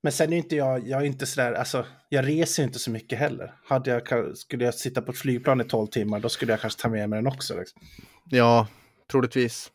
Men 0.03 0.13
sen 0.13 0.33
är 0.33 0.37
inte 0.37 0.57
jag, 0.57 0.89
jag 0.89 1.03
är 1.03 1.07
inte 1.07 1.27
sådär, 1.27 1.53
alltså 1.53 1.87
jag 2.09 2.29
reser 2.29 2.63
inte 2.63 2.79
så 2.79 2.91
mycket 2.91 3.19
heller. 3.19 3.55
Hade 3.67 3.91
jag, 3.91 4.37
skulle 4.37 4.65
jag 4.65 4.75
sitta 4.75 5.03
på 5.03 5.13
ett 5.13 5.19
flygplan 5.19 5.61
i 5.61 5.65
12 5.65 5.87
timmar, 5.87 6.21
då 6.21 6.29
skulle 6.29 6.53
jag 6.53 6.61
kanske 6.61 6.83
ta 6.83 6.89
med 6.89 7.11
mig 7.11 7.17
den 7.17 7.27
också. 7.27 7.59
Liksom. 7.59 7.83
Ja, 8.25 8.67
troligtvis. 9.11 9.71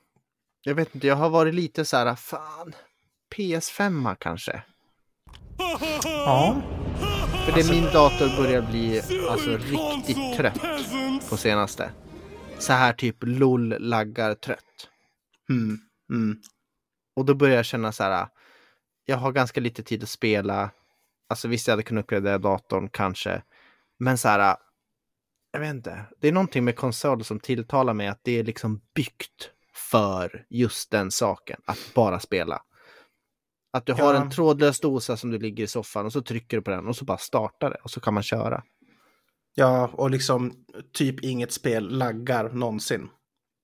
Jag 0.61 0.75
vet 0.75 0.95
inte, 0.95 1.07
jag 1.07 1.15
har 1.15 1.29
varit 1.29 1.53
lite 1.53 1.85
så 1.85 1.97
här, 1.97 2.15
fan, 2.15 2.75
PS5 3.35 4.15
kanske. 4.19 4.61
Ja. 6.03 6.61
För 7.45 7.51
det 7.55 7.69
min 7.69 7.83
dator 7.83 8.37
börjar 8.43 8.61
bli 8.61 9.01
alltså 9.29 9.49
riktigt 9.49 10.37
trött 10.37 11.29
på 11.29 11.37
senaste. 11.37 11.91
Så 12.59 12.73
här 12.73 12.93
typ 12.93 13.15
LOL 13.21 13.75
laggar 13.79 14.35
trött. 14.35 14.89
Mm. 15.49 15.79
Mm. 16.11 16.37
Och 17.19 17.25
då 17.25 17.33
börjar 17.35 17.55
jag 17.55 17.65
känna 17.65 17.91
så 17.91 18.03
här, 18.03 18.27
jag 19.05 19.17
har 19.17 19.31
ganska 19.31 19.61
lite 19.61 19.83
tid 19.83 20.03
att 20.03 20.09
spela. 20.09 20.71
Alltså 21.29 21.47
visst, 21.47 21.67
jag 21.67 21.71
hade 21.71 21.83
kunnat 21.83 22.03
uppgradera 22.03 22.37
datorn 22.37 22.89
kanske. 22.89 23.43
Men 23.99 24.17
så 24.17 24.27
här, 24.27 24.57
jag 25.51 25.59
vet 25.59 25.69
inte. 25.69 26.05
Det 26.21 26.27
är 26.27 26.31
någonting 26.31 26.63
med 26.65 26.75
konsol 26.75 27.23
som 27.23 27.39
tilltalar 27.39 27.93
mig 27.93 28.07
att 28.07 28.19
det 28.23 28.39
är 28.39 28.43
liksom 28.43 28.81
byggt 28.95 29.51
för 29.91 30.45
just 30.49 30.91
den 30.91 31.11
saken, 31.11 31.61
att 31.65 31.91
bara 31.95 32.19
spela. 32.19 32.61
Att 33.73 33.85
du 33.85 33.93
har 33.93 34.13
Ja. 34.13 34.21
en 34.21 34.31
trådlös 34.31 34.79
dosa 34.79 35.17
som 35.17 35.31
du 35.31 35.39
ligger 35.39 35.63
i 35.63 35.67
soffan 35.67 36.05
och 36.05 36.13
så 36.13 36.21
trycker 36.21 36.57
du 36.57 36.63
på 36.63 36.71
den 36.71 36.87
och 36.87 36.95
så 36.95 37.05
bara 37.05 37.17
startar 37.17 37.69
det 37.69 37.77
och 37.83 37.91
så 37.91 37.99
kan 37.99 38.13
man 38.13 38.23
köra. 38.23 38.63
Ja, 39.55 39.89
och 39.93 40.09
liksom 40.09 40.65
typ 40.93 41.23
inget 41.23 41.51
spel 41.53 41.97
laggar 41.97 42.49
någonsin. 42.49 43.09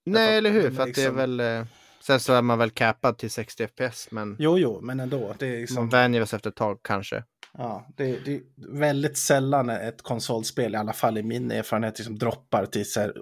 Nej, 0.06 0.38
eller 0.38 0.52
hur? 0.52 0.72
För 0.72 0.84
att 0.84 0.94
det 0.96 1.04
är 1.04 1.12
liksom- 1.12 1.16
väl... 1.38 1.66
Sen 2.08 2.20
så 2.20 2.34
är 2.34 2.42
man 2.42 2.60
väl 2.60 2.70
capad 2.70 3.18
till 3.18 3.32
60 3.32 3.68
FPS, 3.68 4.12
men 4.12 4.36
Jo, 4.40 4.58
jo, 4.58 4.82
men 4.82 5.00
ändå. 5.00 5.36
Det 5.40 5.48
är, 5.48 5.60
liksom, 5.60 5.76
man 5.76 5.90
vänjer 5.90 6.26
sig 6.26 6.38
efter 6.38 6.50
ett 6.50 6.56
tag 6.56 6.80
kanske. 6.84 7.24
ja, 7.58 7.88
det, 7.98 8.26
det 8.26 8.36
är 8.36 8.42
väldigt 8.80 9.18
sällan 9.18 9.70
ett 9.70 10.02
konsolspel, 10.02 10.74
i 10.74 10.78
alla 10.78 10.94
fall 10.94 11.18
i 11.18 11.24
min 11.24 11.52
erfarenhet, 11.52 12.00
liksom 12.00 12.18
droppar 12.18 12.66
till 12.66 12.92
så 12.92 13.00
här 13.00 13.14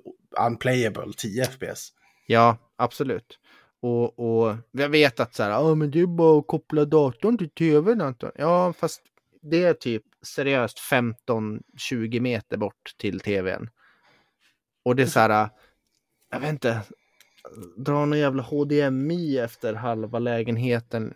unplayable 0.48 1.14
10 1.18 1.46
FPS. 1.46 1.90
Ja, 2.28 2.58
absolut. 2.76 3.40
Och, 3.82 4.20
och 4.20 4.56
jag 4.72 4.90
vet 4.90 5.20
att 5.20 5.36
så 5.36 5.44
här, 5.44 5.50
ja 5.50 5.76
men 5.76 5.92
det 5.92 6.00
är 6.00 6.08
bara 6.08 6.40
att 6.40 6.48
koppla 6.48 6.86
datorn 6.86 7.38
till 7.38 7.50
tvn 7.50 8.02
Anton. 8.02 8.32
Ja, 8.36 8.74
fast 8.74 9.02
det 9.42 9.64
är 9.64 9.74
typ 9.74 10.04
seriöst 10.26 10.80
15-20 11.30 12.20
meter 12.20 12.58
bort 12.58 12.96
till 12.98 13.20
tvn. 13.20 13.70
Och 14.86 14.96
det 14.96 15.04
är 15.04 15.08
så 15.08 15.20
här, 15.20 15.50
jag 16.32 16.40
vet 16.40 16.50
inte, 16.50 16.82
dra 17.78 18.06
någon 18.06 18.20
jävla 18.20 18.44
HDMI 18.44 19.38
efter 19.38 19.74
halva 19.74 20.20
lägenheten. 20.20 21.14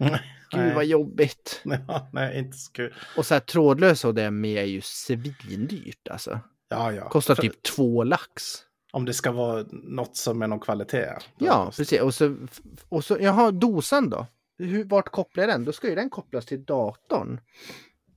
Ugh, 0.00 0.18
Gud 0.50 0.74
vad 0.74 0.84
jobbigt. 0.84 1.60
Ja, 1.88 2.08
nej, 2.12 2.38
inte 2.38 2.56
så 2.56 2.72
kul. 2.72 2.94
Och 3.16 3.26
så 3.26 3.34
här 3.34 3.40
trådlös 3.40 4.02
HDMI 4.02 4.58
är 4.58 4.64
ju 4.64 4.80
svindyrt 4.80 6.08
alltså. 6.08 6.40
Ja, 6.68 6.92
ja. 6.92 7.08
Kostar 7.08 7.34
typ 7.34 7.62
två 7.62 8.04
lax. 8.04 8.42
Om 8.92 9.04
det 9.04 9.12
ska 9.12 9.32
vara 9.32 9.64
något 9.72 10.16
som 10.16 10.42
är 10.42 10.46
någon 10.46 10.60
kvalitet. 10.60 11.10
Ja, 11.38 11.72
precis. 11.76 12.00
Och 12.00 12.14
så, 12.14 12.36
och 12.88 13.04
så 13.04 13.16
jaha, 13.20 13.50
dosan 13.50 14.10
då? 14.10 14.26
Hur, 14.58 14.84
vart 14.84 15.08
kopplar 15.08 15.44
jag 15.44 15.50
den? 15.50 15.64
Då 15.64 15.72
ska 15.72 15.88
ju 15.88 15.94
den 15.94 16.10
kopplas 16.10 16.46
till 16.46 16.64
datorn. 16.64 17.40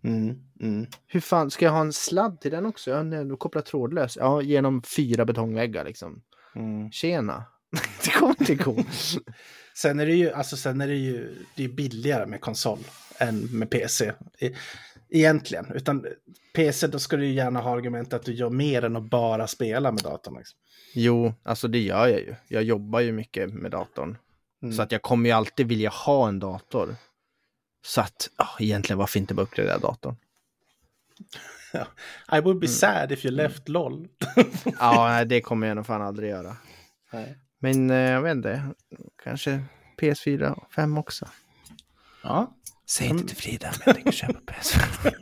Mm, 0.04 0.36
mm. 0.60 0.88
Hur 1.08 1.20
fan, 1.20 1.52
ska 1.52 1.66
jag 1.66 1.72
ha 1.72 1.82
en 1.82 1.94
sladd 1.94 2.42
till 2.42 2.52
den 2.52 2.66
också? 2.66 2.92
Ja, 2.92 3.04
nej, 3.04 3.26
då 3.26 3.38
kopplar 3.38 3.62
trådlös. 3.62 4.18
Ja, 4.18 4.42
genom 4.42 4.82
fyra 4.82 5.26
betongväggar 5.26 5.86
liksom. 5.86 6.22
Mm. 6.58 6.92
Tjena. 6.92 7.46
det 8.06 8.12
kommer 8.12 8.36
inte 8.40 8.56
gå. 8.56 8.84
Sen 9.76 10.00
är 10.00 10.06
det 10.06 10.14
ju, 10.16 10.32
alltså 10.32 10.58
sen 10.58 10.82
är 10.82 10.88
det 10.88 10.96
ju, 10.96 11.36
det 11.56 11.64
är 11.64 11.70
billigare 11.70 12.26
med 12.26 12.42
konsol 12.42 12.80
än 13.20 13.40
med 13.60 13.70
PC. 13.70 14.14
I- 14.40 14.56
Egentligen. 15.10 15.72
Utan 15.76 16.06
PC, 16.54 16.88
då 16.88 17.00
ska 17.00 17.18
du 17.18 17.28
gärna 17.28 17.62
ha 17.62 17.72
argument 17.78 18.14
att 18.14 18.24
du 18.26 18.34
gör 18.34 18.50
mer 18.50 18.84
än 18.86 18.96
att 18.96 19.10
bara 19.10 19.48
spela 19.48 19.92
med 19.92 20.04
datorn. 20.04 20.38
Liksom. 20.38 20.60
Jo, 20.94 21.34
alltså 21.44 21.68
det 21.68 21.80
gör 21.80 22.08
jag 22.08 22.20
ju. 22.20 22.36
Jag 22.48 22.64
jobbar 22.64 23.00
ju 23.00 23.12
mycket 23.12 23.54
med 23.54 23.72
datorn. 23.72 24.18
Mm. 24.64 24.76
Så 24.76 24.82
att 24.82 24.92
jag 24.92 25.02
kommer 25.02 25.30
ju 25.30 25.36
alltid 25.36 25.68
vilja 25.68 25.90
ha 25.90 26.28
en 26.28 26.40
dator. 26.40 26.96
Så 27.86 28.02
att, 28.02 28.30
ja, 28.38 28.48
egentligen 28.60 28.98
varför 28.98 29.20
inte 29.20 29.34
bara 29.34 29.42
uppgradera 29.44 29.78
datorn? 29.78 30.16
I 32.38 32.40
would 32.42 32.60
be 32.60 32.68
sad 32.68 33.12
if 33.12 33.26
you 33.26 33.36
left 33.36 33.70
LOL. 33.70 34.08
Ja, 34.80 35.08
nej, 35.08 35.26
det 35.26 35.42
kommer 35.42 35.68
jag 35.68 35.76
nog 35.76 35.86
fan 35.86 36.02
aldrig 36.02 36.30
göra. 36.30 36.56
Nej. 37.14 37.38
Men 37.60 37.90
eh, 37.90 37.98
jag 37.98 38.22
vet 38.22 38.36
inte, 38.36 38.64
kanske 39.24 39.62
PS4 40.02 40.52
och 40.52 40.72
5 40.74 40.98
också. 40.98 41.28
Ja. 42.24 42.54
Säg 42.90 43.08
inte 43.08 43.28
till 43.28 43.38
Frida, 43.38 43.68
men 43.72 43.82
jag 43.86 43.96
tänker 43.96 44.12
köpa 44.12 44.40
PS4. 44.52 45.14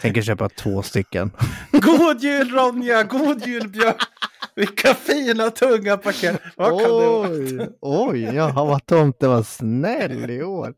tänker 0.02 0.22
köpa 0.22 0.48
två 0.48 0.82
stycken. 0.82 1.30
God 1.72 2.20
jul 2.20 2.50
Ronja! 2.50 3.02
God 3.02 3.46
jul 3.46 3.68
Björn! 3.68 3.94
Vilka 4.54 4.94
fina 4.94 5.50
tunga 5.50 5.96
paket! 5.96 6.40
Vad 6.56 6.68
kan 6.68 6.90
det 6.90 7.06
vara? 7.06 7.28
Oj, 7.30 7.68
oj, 7.80 8.22
jaha 8.22 8.64
vad 8.64 8.86
tomten 8.86 9.30
var 9.30 9.42
snäll 9.42 10.30
i 10.30 10.42
år. 10.42 10.74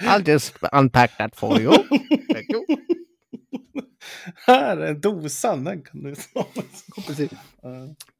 I'll 0.00 0.28
just 0.28 0.54
unpack 0.72 1.16
that 1.18 1.36
for 1.36 1.60
you. 1.60 1.72
Här 4.34 4.76
är 4.76 4.94
dosan, 4.94 5.64
den 5.64 5.82
kan 5.82 6.02
du 6.02 6.14
ta. 6.14 6.46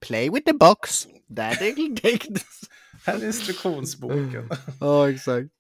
Play 0.01 0.31
with 0.31 0.45
the 0.47 0.53
box. 0.53 1.07
Daddy 1.29 1.97
take 1.97 2.19
this. 2.35 2.61
Här 3.07 3.17
är 3.19 3.27
instruktionsboken. 3.27 4.49
Ja, 4.81 5.11
exakt. 5.11 5.51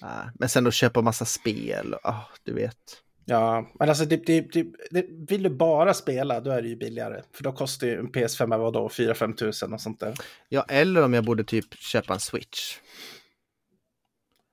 Ah, 0.00 0.24
men 0.34 0.48
sen 0.48 0.66
att 0.66 0.74
köpa 0.74 1.02
massa 1.02 1.24
spel, 1.24 1.94
ah, 2.02 2.20
du 2.42 2.52
vet. 2.54 2.76
Ja, 3.24 3.70
men 3.78 3.88
alltså 3.88 4.04
det, 4.04 4.26
det, 4.26 4.40
det, 4.40 4.66
det, 4.90 5.06
vill 5.28 5.42
du 5.42 5.50
bara 5.50 5.94
spela 5.94 6.40
då 6.40 6.50
är 6.50 6.62
det 6.62 6.68
ju 6.68 6.76
billigare. 6.76 7.22
För 7.32 7.44
då 7.44 7.52
kostar 7.52 7.86
ju 7.86 7.98
en 7.98 8.08
PS5 8.12 8.58
vadå, 8.58 8.88
4-5 8.88 9.34
tusen 9.36 9.72
och 9.72 9.80
sånt 9.80 10.00
där. 10.00 10.14
Ja, 10.48 10.64
eller 10.68 11.02
om 11.04 11.14
jag 11.14 11.24
borde 11.24 11.44
typ 11.44 11.74
köpa 11.78 12.14
en 12.14 12.20
switch. 12.20 12.76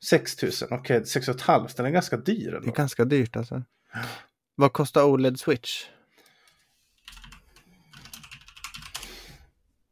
6 0.10 0.36
tusen, 0.36 0.68
okej, 0.72 1.06
6 1.06 1.28
och 1.28 1.36
ett 1.36 1.42
halvt, 1.42 1.78
den 1.78 1.86
är 1.86 1.90
ganska 1.90 2.18
dyr 2.18 2.46
Det 2.52 2.52
är 2.52 2.58
ändå. 2.58 2.72
ganska 2.72 3.06
dyrt 3.06 3.36
alltså. 3.36 3.64
Vad 4.56 4.74
kostar 4.74 5.04
OLED 5.04 5.40
switch? 5.40 5.86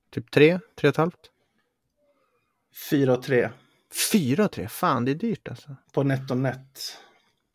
Typ 0.09 0.31
tre, 0.31 0.59
tre 0.75 0.87
och 0.87 0.93
ett 0.93 0.97
halvt? 0.97 1.31
4 2.89 3.13
och 3.13 3.23
3 3.23 3.49
Fyra 4.11 4.45
och 4.45 4.51
tre, 4.51 4.67
fan 4.67 5.05
det 5.05 5.11
är 5.11 5.15
dyrt 5.15 5.47
alltså. 5.47 5.75
på 5.93 6.03
NetOnNet. 6.03 6.97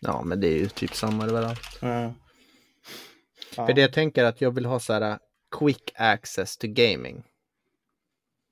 Ja, 0.01 0.23
men 0.23 0.41
det 0.41 0.49
är 0.49 0.59
ju 0.59 0.69
typ 0.69 0.95
samma 0.95 1.25
överallt. 1.27 1.79
Ja. 1.81 2.15
Ja. 3.57 3.67
För 3.67 3.73
det 3.73 3.81
jag 3.81 3.93
tänker 3.93 4.25
är 4.25 4.29
att 4.29 4.41
jag 4.41 4.51
vill 4.51 4.65
ha 4.67 4.81
så 4.81 4.93
här 4.93 5.11
uh, 5.11 5.17
quick 5.59 5.93
access 5.95 6.57
to 6.57 6.67
gaming. 6.71 7.25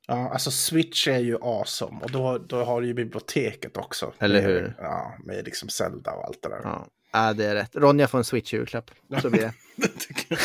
Ja, 0.06 0.30
alltså 0.30 0.50
Switch 0.50 1.08
är 1.08 1.18
ju 1.18 1.36
awesome 1.42 2.00
och 2.04 2.10
då, 2.10 2.38
då 2.38 2.64
har 2.64 2.80
du 2.80 2.86
ju 2.86 2.94
biblioteket 2.94 3.76
också. 3.76 4.12
Eller 4.18 4.34
Med- 4.42 4.50
hur? 4.50 4.74
Ja, 4.78 5.18
med 5.24 5.44
liksom 5.44 5.68
Zelda 5.68 6.12
och 6.12 6.24
allt 6.24 6.42
det 6.42 6.48
där. 6.48 6.60
Ja, 6.62 6.86
ja 7.14 7.32
det 7.32 7.44
är 7.44 7.54
rätt. 7.54 7.76
Ronja 7.76 8.08
får 8.08 8.18
en 8.18 8.24
switch 8.24 8.54
i 8.54 8.56
julklapp. 8.56 8.90
Så 9.22 9.30
blir 9.30 9.40
det. 9.40 9.52
Det 9.76 9.88
tycker 9.88 10.26
jag. 10.28 10.38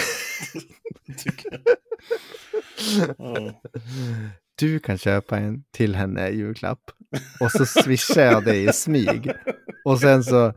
Det 1.05 1.13
tycker 1.13 1.51
jag. 1.51 1.61
Ja. 3.17 3.61
Du 4.55 4.79
kan 4.79 4.97
köpa 4.97 5.37
en 5.37 5.63
till 5.71 5.95
henne 5.95 6.29
julklapp. 6.29 6.91
Och 7.39 7.51
så 7.51 7.65
swishar 7.65 8.21
jag 8.21 8.45
dig 8.45 8.69
i 8.69 8.73
smyg. 8.73 9.31
Och 9.85 9.99
sen 9.99 10.23
så 10.23 10.53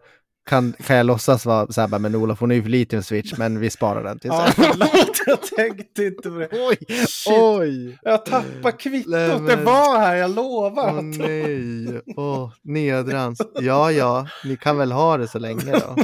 kan, 0.46 0.72
kan 0.72 0.96
jag 0.96 1.06
låtsas 1.06 1.46
vara 1.46 1.72
så 1.72 1.80
här, 1.80 1.98
men 1.98 2.14
Olof 2.14 2.40
hon 2.40 2.50
är 2.50 2.54
ju 2.54 2.62
för 2.62 2.70
liten 2.70 3.02
switch, 3.02 3.32
men 3.38 3.60
vi 3.60 3.70
sparar 3.70 4.04
den 4.04 4.18
till 4.18 4.28
Ja, 4.28 4.46
sen. 4.56 4.64
förlåt, 4.64 5.20
jag 5.26 5.42
tänkte 5.42 6.04
inte 6.04 6.30
på 6.30 6.36
det. 6.38 6.48
Oj, 6.68 6.76
Shit. 7.06 7.32
oj! 7.38 7.98
Jag 8.02 8.26
tappade 8.26 8.72
kvittot, 8.78 9.10
Nej, 9.12 9.28
det 9.28 9.38
men- 9.40 9.64
var 9.64 9.98
här, 9.98 10.14
jag 10.16 10.30
lovar. 10.34 10.92
Åh 10.94 11.02
nej, 11.02 12.00
åh, 12.16 12.52
nedrans. 12.62 13.40
Ja, 13.54 13.92
ja, 13.92 14.26
ni 14.44 14.56
kan 14.56 14.76
väl 14.76 14.92
ha 14.92 15.16
det 15.16 15.28
så 15.28 15.38
länge 15.38 15.72
då. 15.72 15.96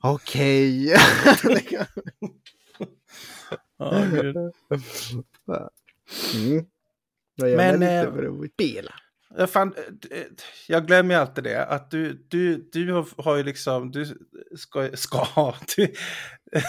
Okej. 0.02 0.96
Mm. 6.34 6.64
Gör 7.36 7.56
Men, 7.56 7.78
mig 7.78 7.96
eh, 7.96 8.04
spela. 8.54 8.92
Jag, 9.36 9.50
fan, 9.50 9.74
eh, 10.10 10.22
jag 10.68 10.86
glömmer 10.86 11.16
alltid 11.16 11.44
det, 11.44 11.66
att 11.66 11.90
du, 11.90 12.26
du, 12.28 12.68
du 12.72 12.92
har- 12.92 13.22
har 13.22 13.36
ju 13.36 13.42
liksom, 13.42 13.90
du 13.90 14.06
ska, 14.56 14.90
ska 14.96 15.54
du, 15.76 15.94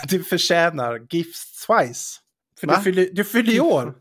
du 0.10 0.24
förtjänar 0.24 1.08
gifts 1.10 1.66
twice. 1.68 2.20
För 2.60 2.68
Va? 2.68 2.76
du 2.78 2.84
fyller, 2.84 3.10
du 3.14 3.24
fyller 3.24 3.52
ju 3.54 3.60
år. 3.60 3.94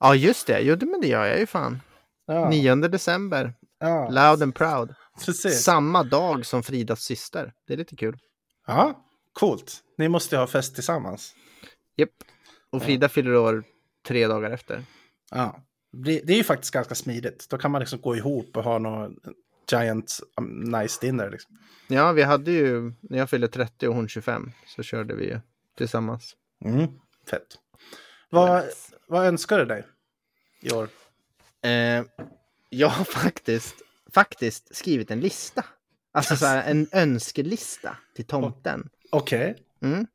Ja, 0.00 0.14
just 0.14 0.46
det. 0.46 0.60
Jo, 0.60 0.76
men 0.80 1.00
det 1.00 1.06
gör 1.08 1.24
jag 1.26 1.38
ju 1.38 1.46
fan. 1.46 1.80
Ja, 2.26 2.48
9 2.50 2.74
december. 2.74 3.54
ja, 3.80 4.08
Loud 4.10 4.42
and 4.42 4.54
proud. 4.54 4.94
precis. 5.24 5.62
Samma 5.62 6.02
dag 6.02 6.46
som 6.46 6.62
Fridas 6.62 7.00
syster. 7.02 7.52
Det 7.66 7.72
är 7.72 7.76
lite 7.76 7.96
kul. 7.96 8.18
Ja, 8.66 9.04
coolt. 9.32 9.80
Ni 9.98 10.08
måste 10.08 10.34
ju 10.34 10.40
ha 10.40 10.46
fest 10.46 10.74
tillsammans. 10.74 11.34
Japp. 11.96 12.10
Och 12.70 12.82
Frida 12.82 13.08
fyller 13.08 13.36
år 13.36 13.64
tre 14.08 14.26
dagar 14.26 14.50
efter. 14.50 14.84
Ja. 15.30 15.62
Det, 15.92 16.20
det 16.24 16.32
är 16.32 16.36
ju 16.36 16.44
faktiskt 16.44 16.74
ganska 16.74 16.94
smidigt. 16.94 17.46
Då 17.50 17.58
kan 17.58 17.70
man 17.70 17.80
liksom 17.80 18.00
gå 18.00 18.16
ihop 18.16 18.56
och 18.56 18.64
ha 18.64 18.78
någon 18.78 19.16
giant 19.72 20.20
um, 20.36 20.60
nice 20.60 20.98
dinner. 21.06 21.30
Liksom. 21.30 21.58
Ja, 21.88 22.12
vi 22.12 22.22
hade 22.22 22.50
ju, 22.50 22.92
när 23.00 23.18
jag 23.18 23.30
fyllde 23.30 23.48
30 23.48 23.88
och 23.88 23.94
hon 23.94 24.08
25, 24.08 24.52
så 24.66 24.82
körde 24.82 25.14
vi 25.14 25.24
ju 25.24 25.40
tillsammans. 25.78 26.36
Mm. 26.64 26.86
Fett. 27.30 27.46
Vad, 28.30 28.64
vad 29.08 29.26
önskar 29.26 29.58
du 29.58 29.64
dig 29.64 29.84
i 30.60 30.70
år? 30.72 30.88
Eh, 31.62 32.04
jag 32.70 32.88
har 32.88 33.04
faktiskt, 33.04 33.74
faktiskt 34.14 34.76
skrivit 34.76 35.10
en 35.10 35.20
lista. 35.20 35.64
Alltså 36.12 36.36
så 36.36 36.46
här, 36.46 36.70
en 36.70 36.86
önskelista 36.92 37.96
till 38.16 38.24
tomten. 38.26 38.88
Okej. 39.10 39.56
Mm. 39.82 40.06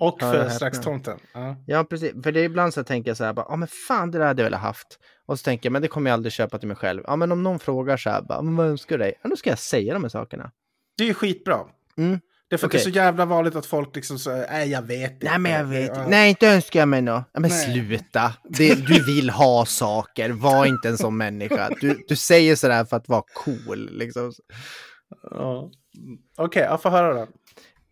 Och 0.00 0.16
Ja, 0.20 0.32
för 0.32 0.42
jag 0.42 0.52
strax 0.52 0.76
häpnar. 0.78 0.92
tomten. 0.92 1.18
Ja. 1.32 1.56
Ja, 1.66 1.84
precis. 1.84 2.12
För 2.22 2.32
det 2.32 2.40
är 2.40 2.44
ibland 2.44 2.74
så 2.74 2.84
tänker 2.84 3.10
jag 3.10 3.16
så 3.16 3.24
här, 3.24 3.32
bara, 3.32 3.46
ja 3.48 3.56
men 3.56 3.68
fan 3.68 4.10
det 4.10 4.18
där 4.18 4.26
hade 4.26 4.42
jag 4.42 4.46
velat 4.46 4.60
haft. 4.60 4.98
Och 5.26 5.38
så 5.38 5.42
tänker 5.42 5.66
jag, 5.66 5.72
men 5.72 5.82
det 5.82 5.88
kommer 5.88 6.10
jag 6.10 6.14
aldrig 6.14 6.32
köpa 6.32 6.58
till 6.58 6.68
mig 6.68 6.76
själv. 6.76 7.02
Ja, 7.06 7.16
men 7.16 7.32
om 7.32 7.42
någon 7.42 7.58
frågar 7.58 7.96
så 7.96 8.10
här, 8.10 8.22
bara, 8.22 8.40
vad 8.42 8.66
önskar 8.66 8.98
du 8.98 9.04
dig? 9.04 9.14
Ja, 9.22 9.28
då 9.30 9.36
ska 9.36 9.50
jag 9.50 9.58
säga 9.58 9.94
de 9.94 10.02
här 10.04 10.08
sakerna. 10.08 10.50
Det 10.98 11.04
är 11.04 11.08
ju 11.08 11.14
skitbra. 11.14 11.60
Mm. 11.96 12.20
Det 12.48 12.56
är 12.56 12.58
för 12.58 12.66
att 12.66 12.70
Okej. 12.70 12.78
det 12.78 12.82
är 12.82 12.92
så 12.92 12.96
jävla 12.96 13.24
vanligt 13.24 13.56
att 13.56 13.66
folk 13.66 13.96
liksom 13.96 14.18
säger, 14.18 14.50
nej 14.50 14.70
jag 14.70 14.82
vet 14.82 15.12
inte. 15.12 15.26
Nej, 15.26 15.38
men 15.38 15.52
jag 15.52 15.64
vet 15.64 15.88
inte. 15.88 16.06
Nej, 16.08 16.28
inte 16.30 16.48
önskar 16.48 16.80
jag 16.80 16.88
mig 16.88 17.02
något. 17.02 17.24
Ja, 17.32 17.40
men 17.40 17.50
Nej. 17.50 17.64
sluta. 17.72 18.32
Det, 18.44 18.74
du 18.74 19.04
vill 19.04 19.30
ha 19.30 19.66
saker. 19.66 20.30
Var 20.30 20.66
inte 20.66 20.88
en 20.88 20.98
sån 20.98 21.16
människa. 21.16 21.70
Du, 21.80 22.04
du 22.08 22.16
säger 22.16 22.56
sådär 22.56 22.84
för 22.84 22.96
att 22.96 23.08
vara 23.08 23.22
cool. 23.34 23.88
Liksom. 23.92 24.32
Ja. 25.30 25.70
Okej, 26.36 26.62
jag 26.62 26.82
får 26.82 26.90
höra 26.90 27.14
då. 27.14 27.28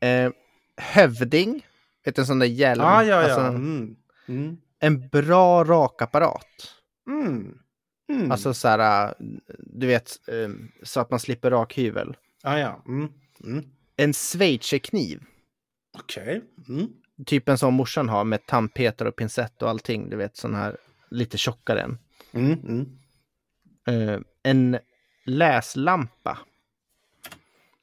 Eh, 0.07 0.31
hövding. 0.77 1.67
Vet 2.05 2.17
du, 2.17 2.23
en 2.23 2.27
sån 2.27 2.39
där 2.39 2.47
hjälm. 2.47 2.83
Ah, 2.85 3.03
ja, 3.03 3.17
ja. 3.17 3.23
Alltså, 3.23 3.41
Mm. 3.41 3.97
Mm. 4.29 4.57
en 4.81 5.09
bra 5.09 5.65
rakapparat. 5.65 6.47
Mm. 7.07 7.59
Mm. 8.13 8.31
Alltså 8.31 8.55
så 8.55 8.69
här, 8.69 9.07
äh, 9.09 9.13
du 9.59 9.87
vet, 9.87 10.29
eh, 10.29 10.49
så 10.83 11.01
att 11.01 11.11
man 11.11 11.21
slipper 11.21 11.51
rakhyvel. 11.51 12.17
ah, 12.43 12.59
ja. 12.59 12.83
Mm. 12.87 13.09
Mm. 13.45 13.65
En 13.97 14.13
schweizerkniv. 14.13 15.23
Okej. 15.99 16.43
Mm. 16.69 16.89
Typ 17.27 17.49
en 17.49 17.59
sån 17.59 17.75
morsan 17.75 18.09
har 18.09 18.25
med 18.25 18.47
tandpetare 18.47 19.09
och 19.09 19.17
pincett 19.17 19.63
och 19.63 19.71
allting. 19.71 20.11
Du 20.11 20.17
vet, 20.17 20.37
sån 20.37 20.55
här 20.55 20.77
lite 21.11 21.39
tjockare 21.39 21.81
än. 21.81 21.99
Eh, 23.87 24.21
en 24.43 24.79
läslampa. 25.25 26.39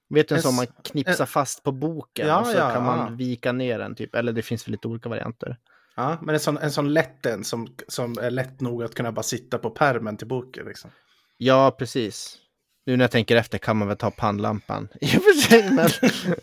Vet 0.09 0.27
du 0.29 0.35
en 0.35 0.41
sån 0.41 0.55
man 0.55 0.67
knipsar 0.83 1.25
fast 1.25 1.63
på 1.63 1.71
boken 1.71 2.27
Ja, 2.27 2.39
och 2.39 2.47
så 2.47 2.57
ja, 2.57 2.73
kan 2.73 2.83
man 2.83 2.99
ja. 2.99 3.15
vika 3.15 3.51
ner 3.51 3.79
den 3.79 3.95
typ. 3.95 4.15
Eller 4.15 4.33
det 4.33 4.41
finns 4.41 4.67
väl 4.67 4.71
lite 4.71 4.87
olika 4.87 5.09
varianter. 5.09 5.57
Ja, 6.01 6.17
men 6.21 6.35
en 6.35 6.39
sån, 6.39 6.57
en 6.57 6.71
sån 6.71 6.93
lätt 6.93 7.25
en 7.25 7.43
som, 7.43 7.67
som 7.87 8.17
är 8.17 8.31
lätt 8.31 8.61
nog 8.61 8.83
att 8.83 8.95
kunna 8.95 9.11
bara 9.11 9.23
sitta 9.23 9.57
på 9.57 9.69
pärmen 9.69 10.17
till 10.17 10.27
boken. 10.27 10.65
Liksom. 10.65 10.91
Ja, 11.37 11.75
precis. 11.79 12.37
Nu 12.85 12.97
när 12.97 13.03
jag 13.03 13.11
tänker 13.11 13.35
efter 13.35 13.57
kan 13.57 13.77
man 13.77 13.87
väl 13.87 13.97
ta 13.97 14.11
pannlampan. 14.11 14.87
I 15.01 15.05
och 15.05 15.09
för 15.09 15.41
sig, 15.41 15.71
men... 15.71 15.89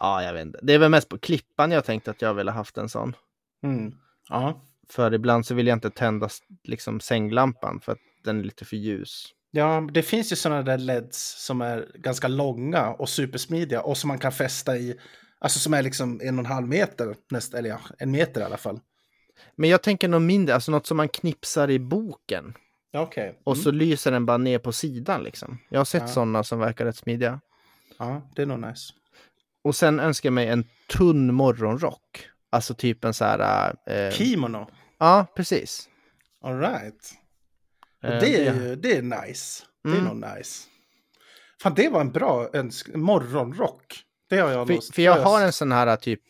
ja, 0.00 0.22
jag 0.22 0.32
vet 0.32 0.46
inte. 0.46 0.58
Det 0.62 0.74
är 0.74 0.78
väl 0.78 0.90
mest 0.90 1.08
på 1.08 1.18
klippan 1.18 1.70
jag 1.70 1.84
tänkte 1.84 2.10
att 2.10 2.22
jag 2.22 2.34
ville 2.34 2.50
haft 2.50 2.78
en 2.78 2.88
sån. 2.88 3.16
Mm. 3.64 3.94
Ja. 4.28 4.62
För 4.88 5.14
ibland 5.14 5.46
så 5.46 5.54
vill 5.54 5.66
jag 5.66 5.76
inte 5.76 5.90
tända 5.90 6.28
liksom 6.64 7.00
sänglampan 7.00 7.80
för 7.80 7.92
att 7.92 7.98
den 8.24 8.40
är 8.40 8.44
lite 8.44 8.64
för 8.64 8.76
ljus. 8.76 9.26
ja, 9.50 9.88
det 9.92 10.02
finns 10.02 10.32
ju 10.32 10.36
sådana 10.36 10.62
där 10.62 10.78
LEDs 10.78 11.44
som 11.46 11.60
är 11.60 11.88
ganska 11.94 12.28
långa 12.28 12.88
och 12.88 13.08
supersmidiga 13.08 13.82
och 13.82 13.96
som 13.98 14.08
man 14.08 14.18
kan 14.18 14.32
fästa 14.32 14.76
i, 14.76 14.98
alltså 15.44 15.58
som 15.58 15.74
är 15.74 15.82
liksom 15.82 16.20
en 16.24 16.38
och 16.38 16.44
en 16.44 16.52
halv 16.52 16.68
meter, 16.68 17.16
näst, 17.30 17.54
eller 17.54 17.68
ja, 17.70 17.80
en 17.98 18.10
meter 18.10 18.40
i 18.40 18.44
alla 18.44 18.56
fall. 18.56 18.80
Men 19.56 19.70
jag 19.70 19.82
tänker 19.82 20.08
något 20.08 20.22
mindre, 20.22 20.54
alltså 20.54 20.72
något 20.72 20.86
som 20.86 20.96
man 20.96 21.08
knipsar 21.08 21.70
i 21.70 21.78
boken. 21.78 22.54
Okej. 22.96 23.40
Och 23.44 23.56
så 23.58 23.70
lyser 23.70 24.10
den 24.10 24.26
bara 24.26 24.36
ner 24.38 24.58
på 24.58 24.72
sidan 24.72 25.22
liksom. 25.22 25.58
Jag 25.68 25.80
har 25.80 25.84
sett 25.84 26.02
Ja. 26.02 26.08
sådana 26.08 26.44
som 26.44 26.58
verkar 26.58 26.84
rätt 26.84 26.96
smidiga. 26.96 27.40
Ja, 27.98 28.30
det 28.36 28.42
är 28.42 28.46
nog 28.46 28.58
nice. 28.60 28.92
Och 29.64 29.76
sen 29.76 30.00
önskar 30.00 30.26
jag 30.26 30.34
mig 30.34 30.48
en 30.48 30.64
tunn 30.88 31.34
morgonrock. 31.34 32.28
Alltså 32.50 32.74
typ 32.74 33.04
en 33.04 33.14
så 33.14 33.24
här... 33.24 33.74
Eh, 33.86 34.10
Kimono. 34.12 34.66
ja, 34.98 35.26
precis. 35.36 35.88
All 36.44 36.58
right. 36.60 37.12
Och 38.02 38.08
Eh, 38.08 38.20
det 38.20 38.46
är 38.48 38.54
ju 38.54 38.76
det 38.76 38.96
är 38.96 39.02
nice. 39.02 39.64
Det 39.84 39.90
är 39.90 39.94
Mm. 40.00 40.04
nog 40.18 40.36
nice. 40.36 40.68
Fan, 41.62 41.74
det 41.74 41.88
var 41.88 42.00
en 42.00 42.12
bra 42.12 42.48
önsk- 42.52 42.94
morgonrock. 42.96 44.00
Det 44.32 44.38
har 44.38 44.50
jag. 44.50 44.66
För, 44.66 44.92
för 44.92 45.02
jag 45.02 45.20
har 45.20 45.42
en 45.42 45.52
sån 45.52 45.72
här 45.72 45.96
typ, 45.96 46.20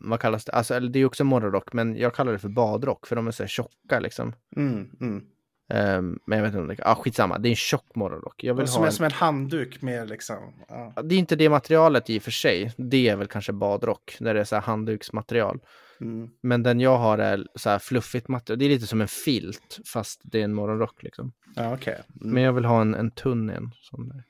vad 0.00 0.20
kallas 0.20 0.44
det? 0.44 0.52
Alltså, 0.52 0.80
det 0.80 0.98
är 0.98 1.04
också 1.04 1.24
morgonrock, 1.24 1.72
men 1.72 1.96
jag 1.96 2.14
kallar 2.14 2.32
det 2.32 2.38
för 2.38 2.48
badrock, 2.48 3.06
för 3.06 3.16
de 3.16 3.26
är 3.26 3.30
så 3.30 3.42
här 3.42 3.48
tjocka 3.48 4.00
liksom. 4.00 4.32
Mm, 4.56 4.90
mm. 5.00 5.24
Ehm, 5.72 6.18
men 6.26 6.38
jag 6.38 6.44
vet 6.44 6.48
inte 6.48 6.60
om 6.60 6.68
det 6.68 6.76
ah, 6.82 6.94
skitsamma, 6.94 7.38
det 7.38 7.48
är 7.48 7.50
en 7.50 7.56
tjock 7.56 7.94
morgonrock. 7.94 8.44
Jag 8.44 8.54
vill 8.54 8.66
som 8.66 8.80
ha 8.80 8.86
är 8.86 8.90
en... 8.90 8.92
som 8.92 9.04
en 9.04 9.12
handduk 9.12 9.82
med 9.82 10.08
liksom... 10.08 10.64
Ja. 10.68 11.02
Det 11.02 11.14
är 11.14 11.18
inte 11.18 11.36
det 11.36 11.48
materialet 11.48 12.10
i 12.10 12.18
och 12.18 12.22
för 12.22 12.30
sig. 12.30 12.72
Det 12.76 13.08
är 13.08 13.16
väl 13.16 13.26
kanske 13.26 13.52
badrock, 13.52 14.16
när 14.20 14.34
det 14.34 14.40
är 14.40 14.44
så 14.44 14.54
här 14.56 14.62
handduksmaterial. 14.62 15.60
Mm. 16.00 16.28
Men 16.42 16.62
den 16.62 16.80
jag 16.80 16.98
har 16.98 17.18
är 17.18 17.46
så 17.54 17.70
här 17.70 17.78
fluffigt 17.78 18.28
material. 18.28 18.58
Det 18.58 18.64
är 18.64 18.68
lite 18.68 18.86
som 18.86 19.00
en 19.00 19.08
filt, 19.08 19.80
fast 19.92 20.20
det 20.24 20.40
är 20.40 20.44
en 20.44 20.54
morgonrock 20.54 21.02
liksom. 21.02 21.32
Ja, 21.54 21.74
okej. 21.74 22.00
Mm. 22.20 22.34
Men 22.34 22.42
jag 22.42 22.52
vill 22.52 22.64
ha 22.64 22.80
en, 22.80 22.94
en 22.94 23.10
tunn 23.10 23.50
en. 23.50 23.70
Sån 23.80 24.08
där. 24.08 24.24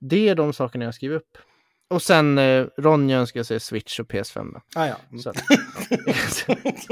Det 0.00 0.28
är 0.28 0.34
de 0.34 0.52
sakerna 0.52 0.84
jag 0.84 0.94
skriver 0.94 1.16
upp. 1.16 1.38
Och 1.90 2.02
sen 2.02 2.38
eh, 2.38 2.66
Ronja 2.76 3.18
önskar 3.18 3.42
sig 3.42 3.60
Switch 3.60 4.00
och 4.00 4.06
PS5 4.06 4.52
då. 4.52 4.80
Ah, 4.80 4.86
ja. 4.86 4.96
Så, 5.18 5.30
att, 5.30 5.36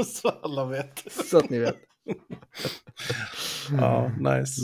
Så 0.07 0.29
alla 0.29 0.65
vet. 0.65 1.03
så 1.11 1.37
att 1.37 1.49
ni 1.49 1.59
vet. 1.59 1.77
Ja, 3.71 4.11
nice. 4.19 4.61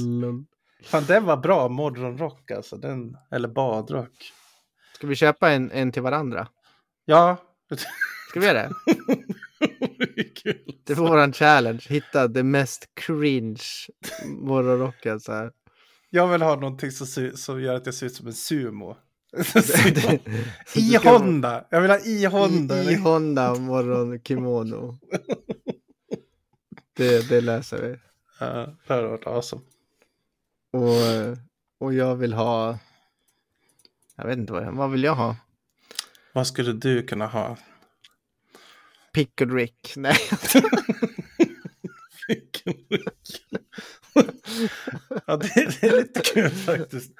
Fan, 0.83 1.03
den 1.07 1.25
var 1.25 1.37
bra 1.37 1.69
morgonrock 1.69 2.51
alltså. 2.51 2.77
Den, 2.77 3.17
eller 3.31 3.47
badrock. 3.47 4.33
Ska 4.95 5.07
vi 5.07 5.15
köpa 5.15 5.51
en, 5.51 5.71
en 5.71 5.91
till 5.91 6.01
varandra? 6.01 6.47
Ja. 7.05 7.37
Ska 8.29 8.39
vi 8.39 8.45
göra 8.45 8.61
det? 8.63 8.69
det 10.85 10.93
är 10.93 10.95
våran 10.95 11.33
challenge. 11.33 11.85
Hitta 11.89 12.27
det 12.27 12.43
mest 12.43 12.89
cringe 12.93 13.63
morgonrocken 14.25 15.19
så 15.19 15.31
här. 15.31 15.51
Jag 16.09 16.27
vill 16.27 16.41
ha 16.41 16.55
någonting 16.55 16.91
som, 16.91 17.31
som 17.37 17.61
gör 17.61 17.75
att 17.75 17.85
jag 17.85 17.95
ser 17.95 18.05
ut 18.05 18.15
som 18.15 18.27
en 18.27 18.33
sumo. 18.33 18.97
I 20.75 20.95
Honda. 20.97 21.65
Jag 21.69 21.81
vill 21.81 21.91
ha 21.91 21.99
i 21.99 22.25
Honda. 22.25 22.83
I, 22.83 22.91
i 22.91 22.95
Honda 22.95 23.55
morgonkimono. 23.55 24.97
Det, 26.93 27.29
det 27.29 27.41
läser 27.41 27.81
vi. 27.81 27.97
Ja, 28.39 28.75
det 28.87 28.93
hade 28.93 29.07
varit 29.07 29.27
awesome. 29.27 29.61
Och, 30.71 31.37
och 31.79 31.93
jag 31.93 32.15
vill 32.15 32.33
ha... 32.33 32.79
Jag 34.15 34.25
vet 34.27 34.37
inte 34.37 34.53
vad, 34.53 34.63
jag- 34.63 34.71
vad 34.71 34.91
vill 34.91 35.03
jag 35.03 35.15
ha? 35.15 35.35
Vad 36.33 36.47
skulle 36.47 36.73
du 36.73 37.03
kunna 37.03 37.27
ha? 37.27 37.57
Pick 39.13 39.41
och 39.41 39.51
Rick? 39.55 39.93
Nej. 39.97 40.17
ja, 45.25 45.37
det, 45.37 45.53
det 45.81 45.83
är 45.87 45.97
lite 45.97 46.21
kul 46.21 46.49
faktiskt. 46.51 47.11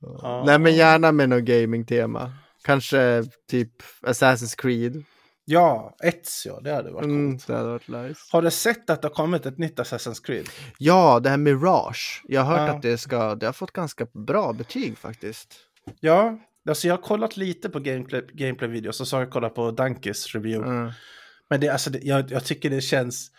Ja. 0.00 0.42
Nej 0.46 0.58
men 0.58 0.74
gärna 0.74 1.12
med 1.12 1.28
något 1.28 1.42
gaming-tema. 1.44 2.32
Kanske 2.64 3.24
typ 3.50 3.70
Assassin's 4.02 4.56
Creed. 4.60 5.04
Ja, 5.44 5.96
Ezio, 6.02 6.60
det 6.60 6.72
hade 6.72 6.90
varit 6.90 7.04
Mm, 7.04 7.32
coolt. 7.32 7.46
det 7.46 7.54
hade 7.56 7.68
varit 7.68 7.88
nice. 7.88 8.20
Har 8.32 8.42
du 8.42 8.50
sett 8.50 8.90
att 8.90 9.02
det 9.02 9.08
har 9.08 9.14
kommit 9.14 9.46
ett 9.46 9.58
nytt 9.58 9.78
Assassin's 9.78 10.24
Creed? 10.24 10.48
Ja, 10.78 11.20
det 11.20 11.30
här 11.30 11.36
Mirage. 11.36 12.22
Jag 12.28 12.40
har 12.40 12.58
hört 12.58 12.68
Ja. 12.68 12.74
att 12.76 12.82
det 12.82 12.98
ska, 12.98 13.34
det 13.34 13.46
har 13.46 13.52
fått 13.52 13.72
ganska 13.72 14.06
bra 14.26 14.52
betyg 14.52 14.98
faktiskt. 14.98 15.54
Ja, 16.00 16.38
alltså 16.68 16.88
jag 16.88 16.96
har 16.96 17.02
kollat 17.02 17.36
lite 17.36 17.68
på 17.68 17.80
gameplay, 17.80 18.22
gameplay-videos 18.32 19.00
och 19.00 19.08
så 19.08 19.16
har 19.16 19.22
jag 19.22 19.30
kollat 19.32 19.54
på 19.54 19.70
Dankis 19.70 20.34
review. 20.34 20.70
Mm. 20.76 20.92
Men 21.50 21.60
det, 21.60 21.68
alltså, 21.68 21.90
det, 21.90 21.98
jag, 22.02 22.30
jag 22.30 22.44
tycker 22.44 22.70
det 22.70 22.80
känns, 22.80 23.30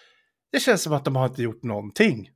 det 0.51 0.59
känns 0.59 0.81
som 0.81 0.93
att 0.93 1.05
de 1.05 1.15
har 1.15 1.25
inte 1.25 1.41
gjort 1.43 1.63
någonting. 1.63 2.29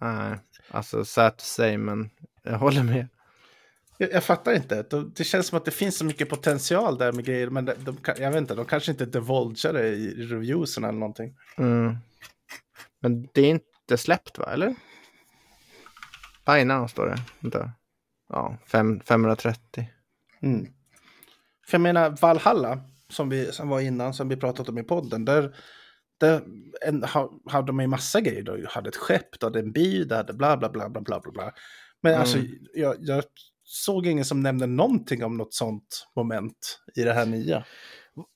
Nej, 0.00 0.38
alltså 0.70 1.04
sad 1.04 1.36
to 1.36 1.44
say, 1.44 1.78
men 1.78 2.10
jag 2.42 2.58
håller 2.58 2.82
med. 2.82 3.08
Jag, 3.98 4.12
jag 4.12 4.24
fattar 4.24 4.52
inte. 4.52 4.82
De, 4.82 5.12
det 5.16 5.24
känns 5.24 5.46
som 5.46 5.58
att 5.58 5.64
det 5.64 5.70
finns 5.70 5.96
så 5.96 6.04
mycket 6.04 6.28
potential 6.28 6.98
där 6.98 7.12
med 7.12 7.24
grejer, 7.24 7.50
men 7.50 7.64
de, 7.64 7.74
de, 7.78 7.96
jag 8.04 8.30
vet 8.30 8.38
inte, 8.38 8.54
de 8.54 8.64
kanske 8.64 8.90
inte 8.90 9.06
divulgar 9.06 9.72
det 9.72 9.88
i 9.88 10.26
reviewsen 10.26 10.84
eller 10.84 10.98
någonting. 10.98 11.36
Mm. 11.58 11.96
Men 13.00 13.28
det 13.32 13.40
är 13.40 13.50
inte 13.50 13.98
släppt 13.98 14.38
va, 14.38 14.52
eller? 14.52 14.74
Buy 16.46 16.64
now 16.64 16.86
står 16.86 17.06
det. 17.06 17.22
Vänta. 17.40 17.72
Ja, 18.28 18.56
fem, 18.66 19.00
530. 19.00 19.86
Mm. 20.42 20.66
För 21.66 21.74
jag 21.74 21.80
menar, 21.80 22.10
Valhalla, 22.10 22.80
som, 23.08 23.28
vi, 23.28 23.52
som 23.52 23.68
var 23.68 23.80
innan, 23.80 24.14
som 24.14 24.28
vi 24.28 24.36
pratat 24.36 24.68
om 24.68 24.78
i 24.78 24.82
podden, 24.82 25.24
där, 25.24 25.56
där 26.20 26.42
en, 26.86 27.04
ha, 27.04 27.40
hade 27.46 27.66
de 27.66 27.80
ju 27.80 27.86
massa 27.86 28.20
grejer. 28.20 28.42
De 28.42 28.66
hade 28.68 28.88
ett 28.88 28.96
skepp, 28.96 29.40
de 29.40 29.46
hade 29.46 29.58
en 29.58 29.72
by, 29.72 30.04
de 30.04 30.14
hade 30.14 30.32
bla 30.32 30.56
bla 30.56 30.68
bla 30.68 30.88
bla 30.88 31.00
bla 31.00 31.20
bla. 31.20 31.32
bla. 31.32 31.52
Men 32.02 32.12
Mm. 32.12 32.20
alltså, 32.20 32.38
jag, 32.74 32.96
jag 33.00 33.24
såg 33.64 34.06
ingen 34.06 34.24
som 34.24 34.40
nämnde 34.42 34.66
någonting 34.66 35.24
om 35.24 35.36
något 35.36 35.54
sånt 35.54 36.06
moment 36.16 36.80
i 36.96 37.02
det 37.02 37.12
här 37.12 37.26
nya. 37.26 37.64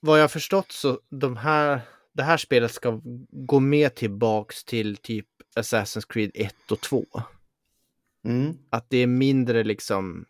Vad 0.01 0.20
jag 0.20 0.30
förstått 0.30 0.72
så 0.72 1.01
de 1.11 1.37
här, 1.37 1.80
det 2.14 2.22
här 2.22 2.37
spelet 2.37 2.72
ska 2.72 3.01
gå 3.30 3.61
med 3.61 3.95
tillbaks 3.95 4.64
till 4.64 4.97
typ 4.97 5.26
Assassin's 5.59 6.07
Creed 6.09 6.30
1 6.35 6.55
och 6.70 6.80
2. 6.80 7.05
Mm. 8.26 8.57
Att 8.70 8.87
det 8.91 8.99
är 8.99 9.07
mindre 9.07 9.64
liksom 9.64 10.24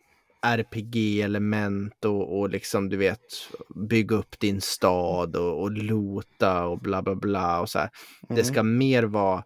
RPG-element 0.45 2.05
och, 2.05 2.39
och 2.39 2.49
liksom 2.49 2.89
du 2.89 2.97
vet 2.97 3.19
bygga 3.89 4.15
upp 4.15 4.39
din 4.39 4.61
stad 4.61 5.35
och, 5.35 5.61
och 5.61 5.71
loota 5.71 6.65
och 6.65 6.79
bla 6.79 7.01
bla 7.01 7.15
bla 7.15 7.61
och 7.61 7.69
så 7.69 7.79
här. 7.79 7.89
Mm. 8.29 8.35
Det 8.35 8.43
ska 8.43 8.63
mer 8.63 9.03
vara 9.03 9.43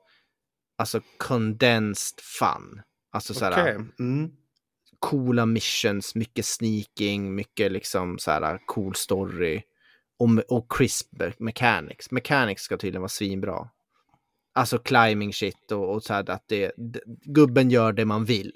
alltså 0.78 1.02
condensed 1.18 2.20
fun. 2.40 2.82
Alltså 3.12 3.34
så 3.34 3.46
här. 3.46 3.70
Mm. 4.00 4.32
coola 5.00 5.46
missions, 5.46 6.16
mycket 6.16 6.46
sneaking, 6.46 7.36
mycket 7.36 7.72
liksom 7.72 8.20
så 8.20 8.32
här 8.32 8.60
cool 8.66 8.96
story 8.96 9.62
och, 10.20 10.58
och 10.58 10.72
crisp 10.72 11.08
mechanics. 11.40 12.12
Mechanics 12.12 12.62
ska 12.62 12.78
tydligen 12.78 13.02
vara 13.02 13.10
svinbra. 13.10 13.70
Alltså 14.54 14.78
climbing 14.78 15.34
shit 15.34 15.72
och, 15.72 15.94
och 15.94 16.04
så 16.04 16.14
här 16.14 16.30
att 16.30 16.44
det, 16.48 16.72
gubben 17.26 17.70
gör 17.70 17.94
det 17.94 18.06
man 18.06 18.26
vill. 18.26 18.52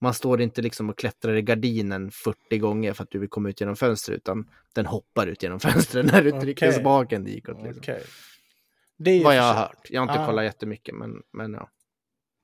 Man 0.00 0.14
står 0.14 0.40
inte 0.40 0.62
liksom 0.62 0.90
och 0.90 0.98
klättrar 0.98 1.34
i 1.36 1.42
gardinen 1.42 2.10
40 2.10 2.58
gånger 2.58 2.92
för 2.92 3.02
att 3.02 3.10
du 3.10 3.18
vill 3.18 3.28
komma 3.28 3.48
ut 3.48 3.60
genom 3.60 3.76
fönstret 3.76 4.16
utan 4.16 4.48
den 4.72 4.86
hoppar 4.86 5.26
ut 5.26 5.42
genom 5.42 5.60
fönstret 5.70 6.06
när 6.06 6.22
du 6.22 6.30
trycker 6.30 6.68
Okej. 6.70 6.80
spaken 6.80 7.24
ditåt. 7.24 7.62
Liksom. 7.62 7.78
Okej. 7.80 8.02
Det 8.96 9.10
är 9.10 9.24
Vad 9.24 9.36
jag 9.36 9.42
har 9.42 9.52
sig- 9.54 9.60
hört. 9.62 9.86
Jag 9.90 10.00
har 10.00 10.08
inte 10.12 10.22
Ah. 10.22 10.26
kollat 10.26 10.44
jättemycket 10.44 10.94
men, 10.94 11.22
men 11.32 11.52
ja. 11.54 11.70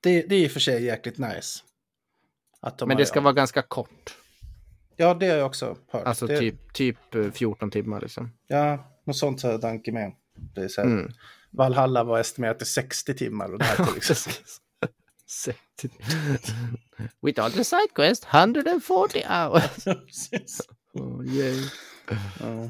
Det, 0.01 0.21
det 0.21 0.35
är 0.35 0.39
i 0.39 0.47
och 0.47 0.51
för 0.51 0.59
sig 0.59 0.83
jäkligt 0.83 1.17
nice. 1.17 1.59
Att 2.59 2.77
de 2.77 2.87
Men 2.87 2.97
det 2.97 3.05
ska 3.05 3.21
vara 3.21 3.33
ganska 3.33 3.61
kort. 3.61 4.17
Ja, 4.95 5.13
det 5.13 5.27
har 5.29 5.37
jag 5.37 5.45
också 5.47 5.77
hört. 5.87 6.03
Alltså 6.05 6.27
det, 6.27 6.39
typ, 6.39 6.73
typ 6.73 7.15
eh, 7.15 7.31
14 7.31 7.71
timmar 7.71 8.01
liksom. 8.01 8.31
Ja, 8.47 8.91
något 9.05 9.17
sånt 9.17 9.43
har 9.43 9.57
Danke 9.57 9.91
med. 9.91 10.11
Det 10.55 10.61
är 10.61 10.67
så 10.67 10.81
här, 10.81 10.87
Mm. 10.87 11.11
Valhalla 11.51 12.03
var 12.03 12.19
estimerat 12.19 12.57
till 12.57 12.67
60 12.67 13.13
timmar 13.13 13.51
och 13.53 13.59
det 13.59 13.65
här 13.65 13.87
liksom. 13.95 14.31
With 17.21 17.39
all 17.41 17.51
the 17.51 17.63
side 17.63 17.93
quest, 17.95 18.25
140 18.33 19.23
hours. 19.29 19.85
Oh, 20.93 21.25
yay. 21.25 21.63
Ja. 22.39 22.69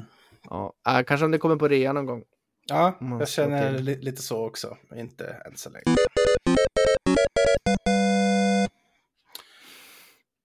Ja, 0.50 0.98
äh, 0.98 1.04
kanske 1.04 1.24
om 1.24 1.30
det 1.30 1.38
kommer 1.38 1.56
på 1.56 1.68
rea 1.68 1.92
någon 1.92 2.06
gång. 2.06 2.22
Ja, 2.66 2.96
Man 3.00 3.18
jag 3.18 3.28
slår 3.28 3.44
känner 3.44 3.74
till. 3.74 3.84
li 3.84 3.96
lite 4.00 4.22
så 4.22 4.46
också. 4.46 4.76
Inte 4.96 5.26
än 5.46 5.56
så 5.56 5.70
länge. 5.70 5.84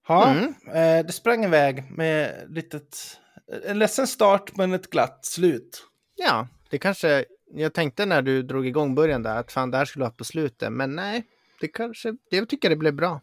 Ja, 0.07 0.29
Mm. 0.31 0.53
eh, 0.67 1.05
det 1.05 1.13
sprang 1.13 1.45
iväg 1.45 1.91
med 1.91 2.45
litet, 2.49 3.19
en 3.65 3.79
ledsen 3.79 4.07
start 4.07 4.55
men 4.55 4.73
ett 4.73 4.89
glatt 4.89 5.25
slut. 5.25 5.83
Ja, 6.15 6.47
det 6.69 6.77
kanske, 6.77 7.25
jag 7.53 7.73
tänkte 7.73 8.05
när 8.05 8.21
du 8.21 8.43
drog 8.43 8.67
igång 8.67 8.95
början 8.95 9.23
där 9.23 9.35
att 9.37 9.51
fan 9.51 9.71
det 9.71 9.77
här 9.77 9.85
skulle 9.85 10.03
vara 10.05 10.13
på 10.13 10.23
slutet, 10.23 10.71
men 10.71 10.95
nej, 10.95 11.23
det 11.63 11.67
kanske, 11.67 12.11
det 12.29 12.37
jag 12.37 12.49
tycker 12.49 12.69
det 12.69 12.75
blev 12.75 12.93
bra. 12.93 13.21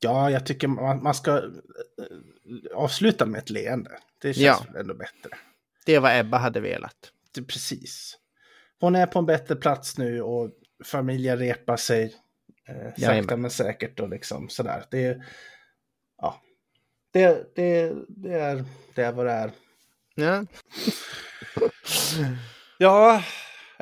Ja, 0.00 0.30
jag 0.30 0.46
tycker 0.46 0.68
man, 0.68 1.02
man 1.02 1.14
ska 1.14 1.36
eh, 1.36 1.42
avsluta 2.74 3.26
med 3.26 3.38
ett 3.38 3.50
leende. 3.50 3.90
Det 4.20 4.34
känns 4.34 4.62
Ja. 4.72 4.80
ändå 4.80 4.94
bättre. 4.94 5.30
Det 5.86 5.94
är 5.94 6.00
vad 6.00 6.18
Ebba 6.20 6.38
hade 6.38 6.60
velat. 6.60 7.12
Det, 7.34 7.42
precis. 7.42 8.18
Hon 8.80 8.94
är 8.94 9.06
på 9.06 9.18
en 9.18 9.26
bättre 9.26 9.56
plats 9.56 9.98
nu 9.98 10.22
och 10.22 10.50
familjen 10.84 11.38
repar 11.38 11.76
sig 11.76 12.16
eh, 12.68 12.74
sakta 12.86 13.00
Jajamän. 13.02 13.40
men 13.40 13.50
säkert 13.50 14.00
och 14.00 14.08
liksom 14.08 14.48
sådär. 14.48 14.84
Det, 14.90 15.04
är- 15.04 15.24
ja, 16.18 16.42
det, 17.12 17.54
det, 17.56 17.92
det, 18.08 18.32
är, 18.32 18.64
det 18.94 19.02
är 19.02 19.12
vad 19.12 19.26
det 19.26 19.32
är. 19.32 19.50
Ja, 20.14 20.44
Ja, 22.78 23.16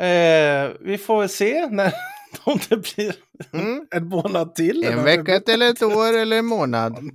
eh, 0.05 0.73
vi 0.81 0.99
får 0.99 1.21
väl 1.21 1.29
se 1.29 1.69
när 1.71 1.93
om 2.53 2.59
det 2.69 2.77
blir 2.77 3.15
Mm. 3.53 3.87
en 3.91 4.09
månad 4.09 4.55
till. 4.55 4.85
En 4.85 5.05
vecka 5.05 5.41
eller 5.53 5.71
ett 5.71 5.83
år 5.83 6.13
eller 6.17 6.39
en 6.39 6.47
månad. 6.47 6.99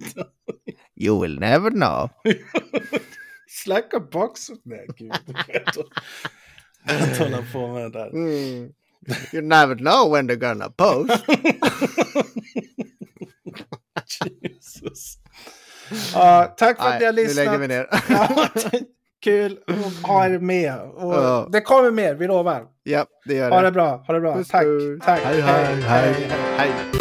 You 1.01 1.21
will 1.21 1.39
never 1.39 1.69
know. 1.71 2.09
Slacka 3.49 3.99
boxet. 3.99 4.59
Nej, 4.63 4.87
gud. 4.97 5.13
Jag 6.85 7.17
hålla 7.25 7.45
på 7.53 7.67
med 7.67 7.81
det 7.83 7.89
där. 7.89 8.09
Mm. 8.09 8.73
You 9.33 9.41
never 9.43 9.75
know 9.75 10.11
when 10.11 10.29
they're 10.29 10.35
gonna 10.35 10.69
post. 10.69 11.23
Jesus. 14.41 15.17
Ja, 16.13 16.55
tack 16.57 16.77
för 16.81 16.89
att 16.89 16.99
ni 16.99 17.05
har 17.05 17.13
Nej, 17.13 17.23
nu 17.23 17.27
lyssnat. 17.29 17.45
lägger 17.45 17.57
vi 17.57 17.67
ner. 17.67 17.87
Kul 19.23 19.57
att 19.67 20.07
ha 20.09 20.25
er 20.25 20.39
med. 20.39 20.79
Och 20.95 21.13
Ja. 21.13 21.47
Det 21.51 21.61
kommer 21.61 21.91
mer, 21.91 22.13
vi 22.15 22.27
lovar. 22.27 22.63
ja, 22.83 23.05
det 23.25 23.33
gör 23.33 23.49
Ha 23.51 23.57
det 23.61 23.67
det. 23.67 23.71
bra. 23.71 24.03
Ha 24.07 24.13
det 24.13 24.19
bra. 24.19 24.35
Puss, 24.35 24.47
tack. 24.47 24.63
puss. 24.63 25.05
tack. 25.05 25.19
Hej, 25.23 25.41
hej, 25.41 25.63
hej. 25.81 26.13
hej. 26.13 26.29
hej. 26.57 26.98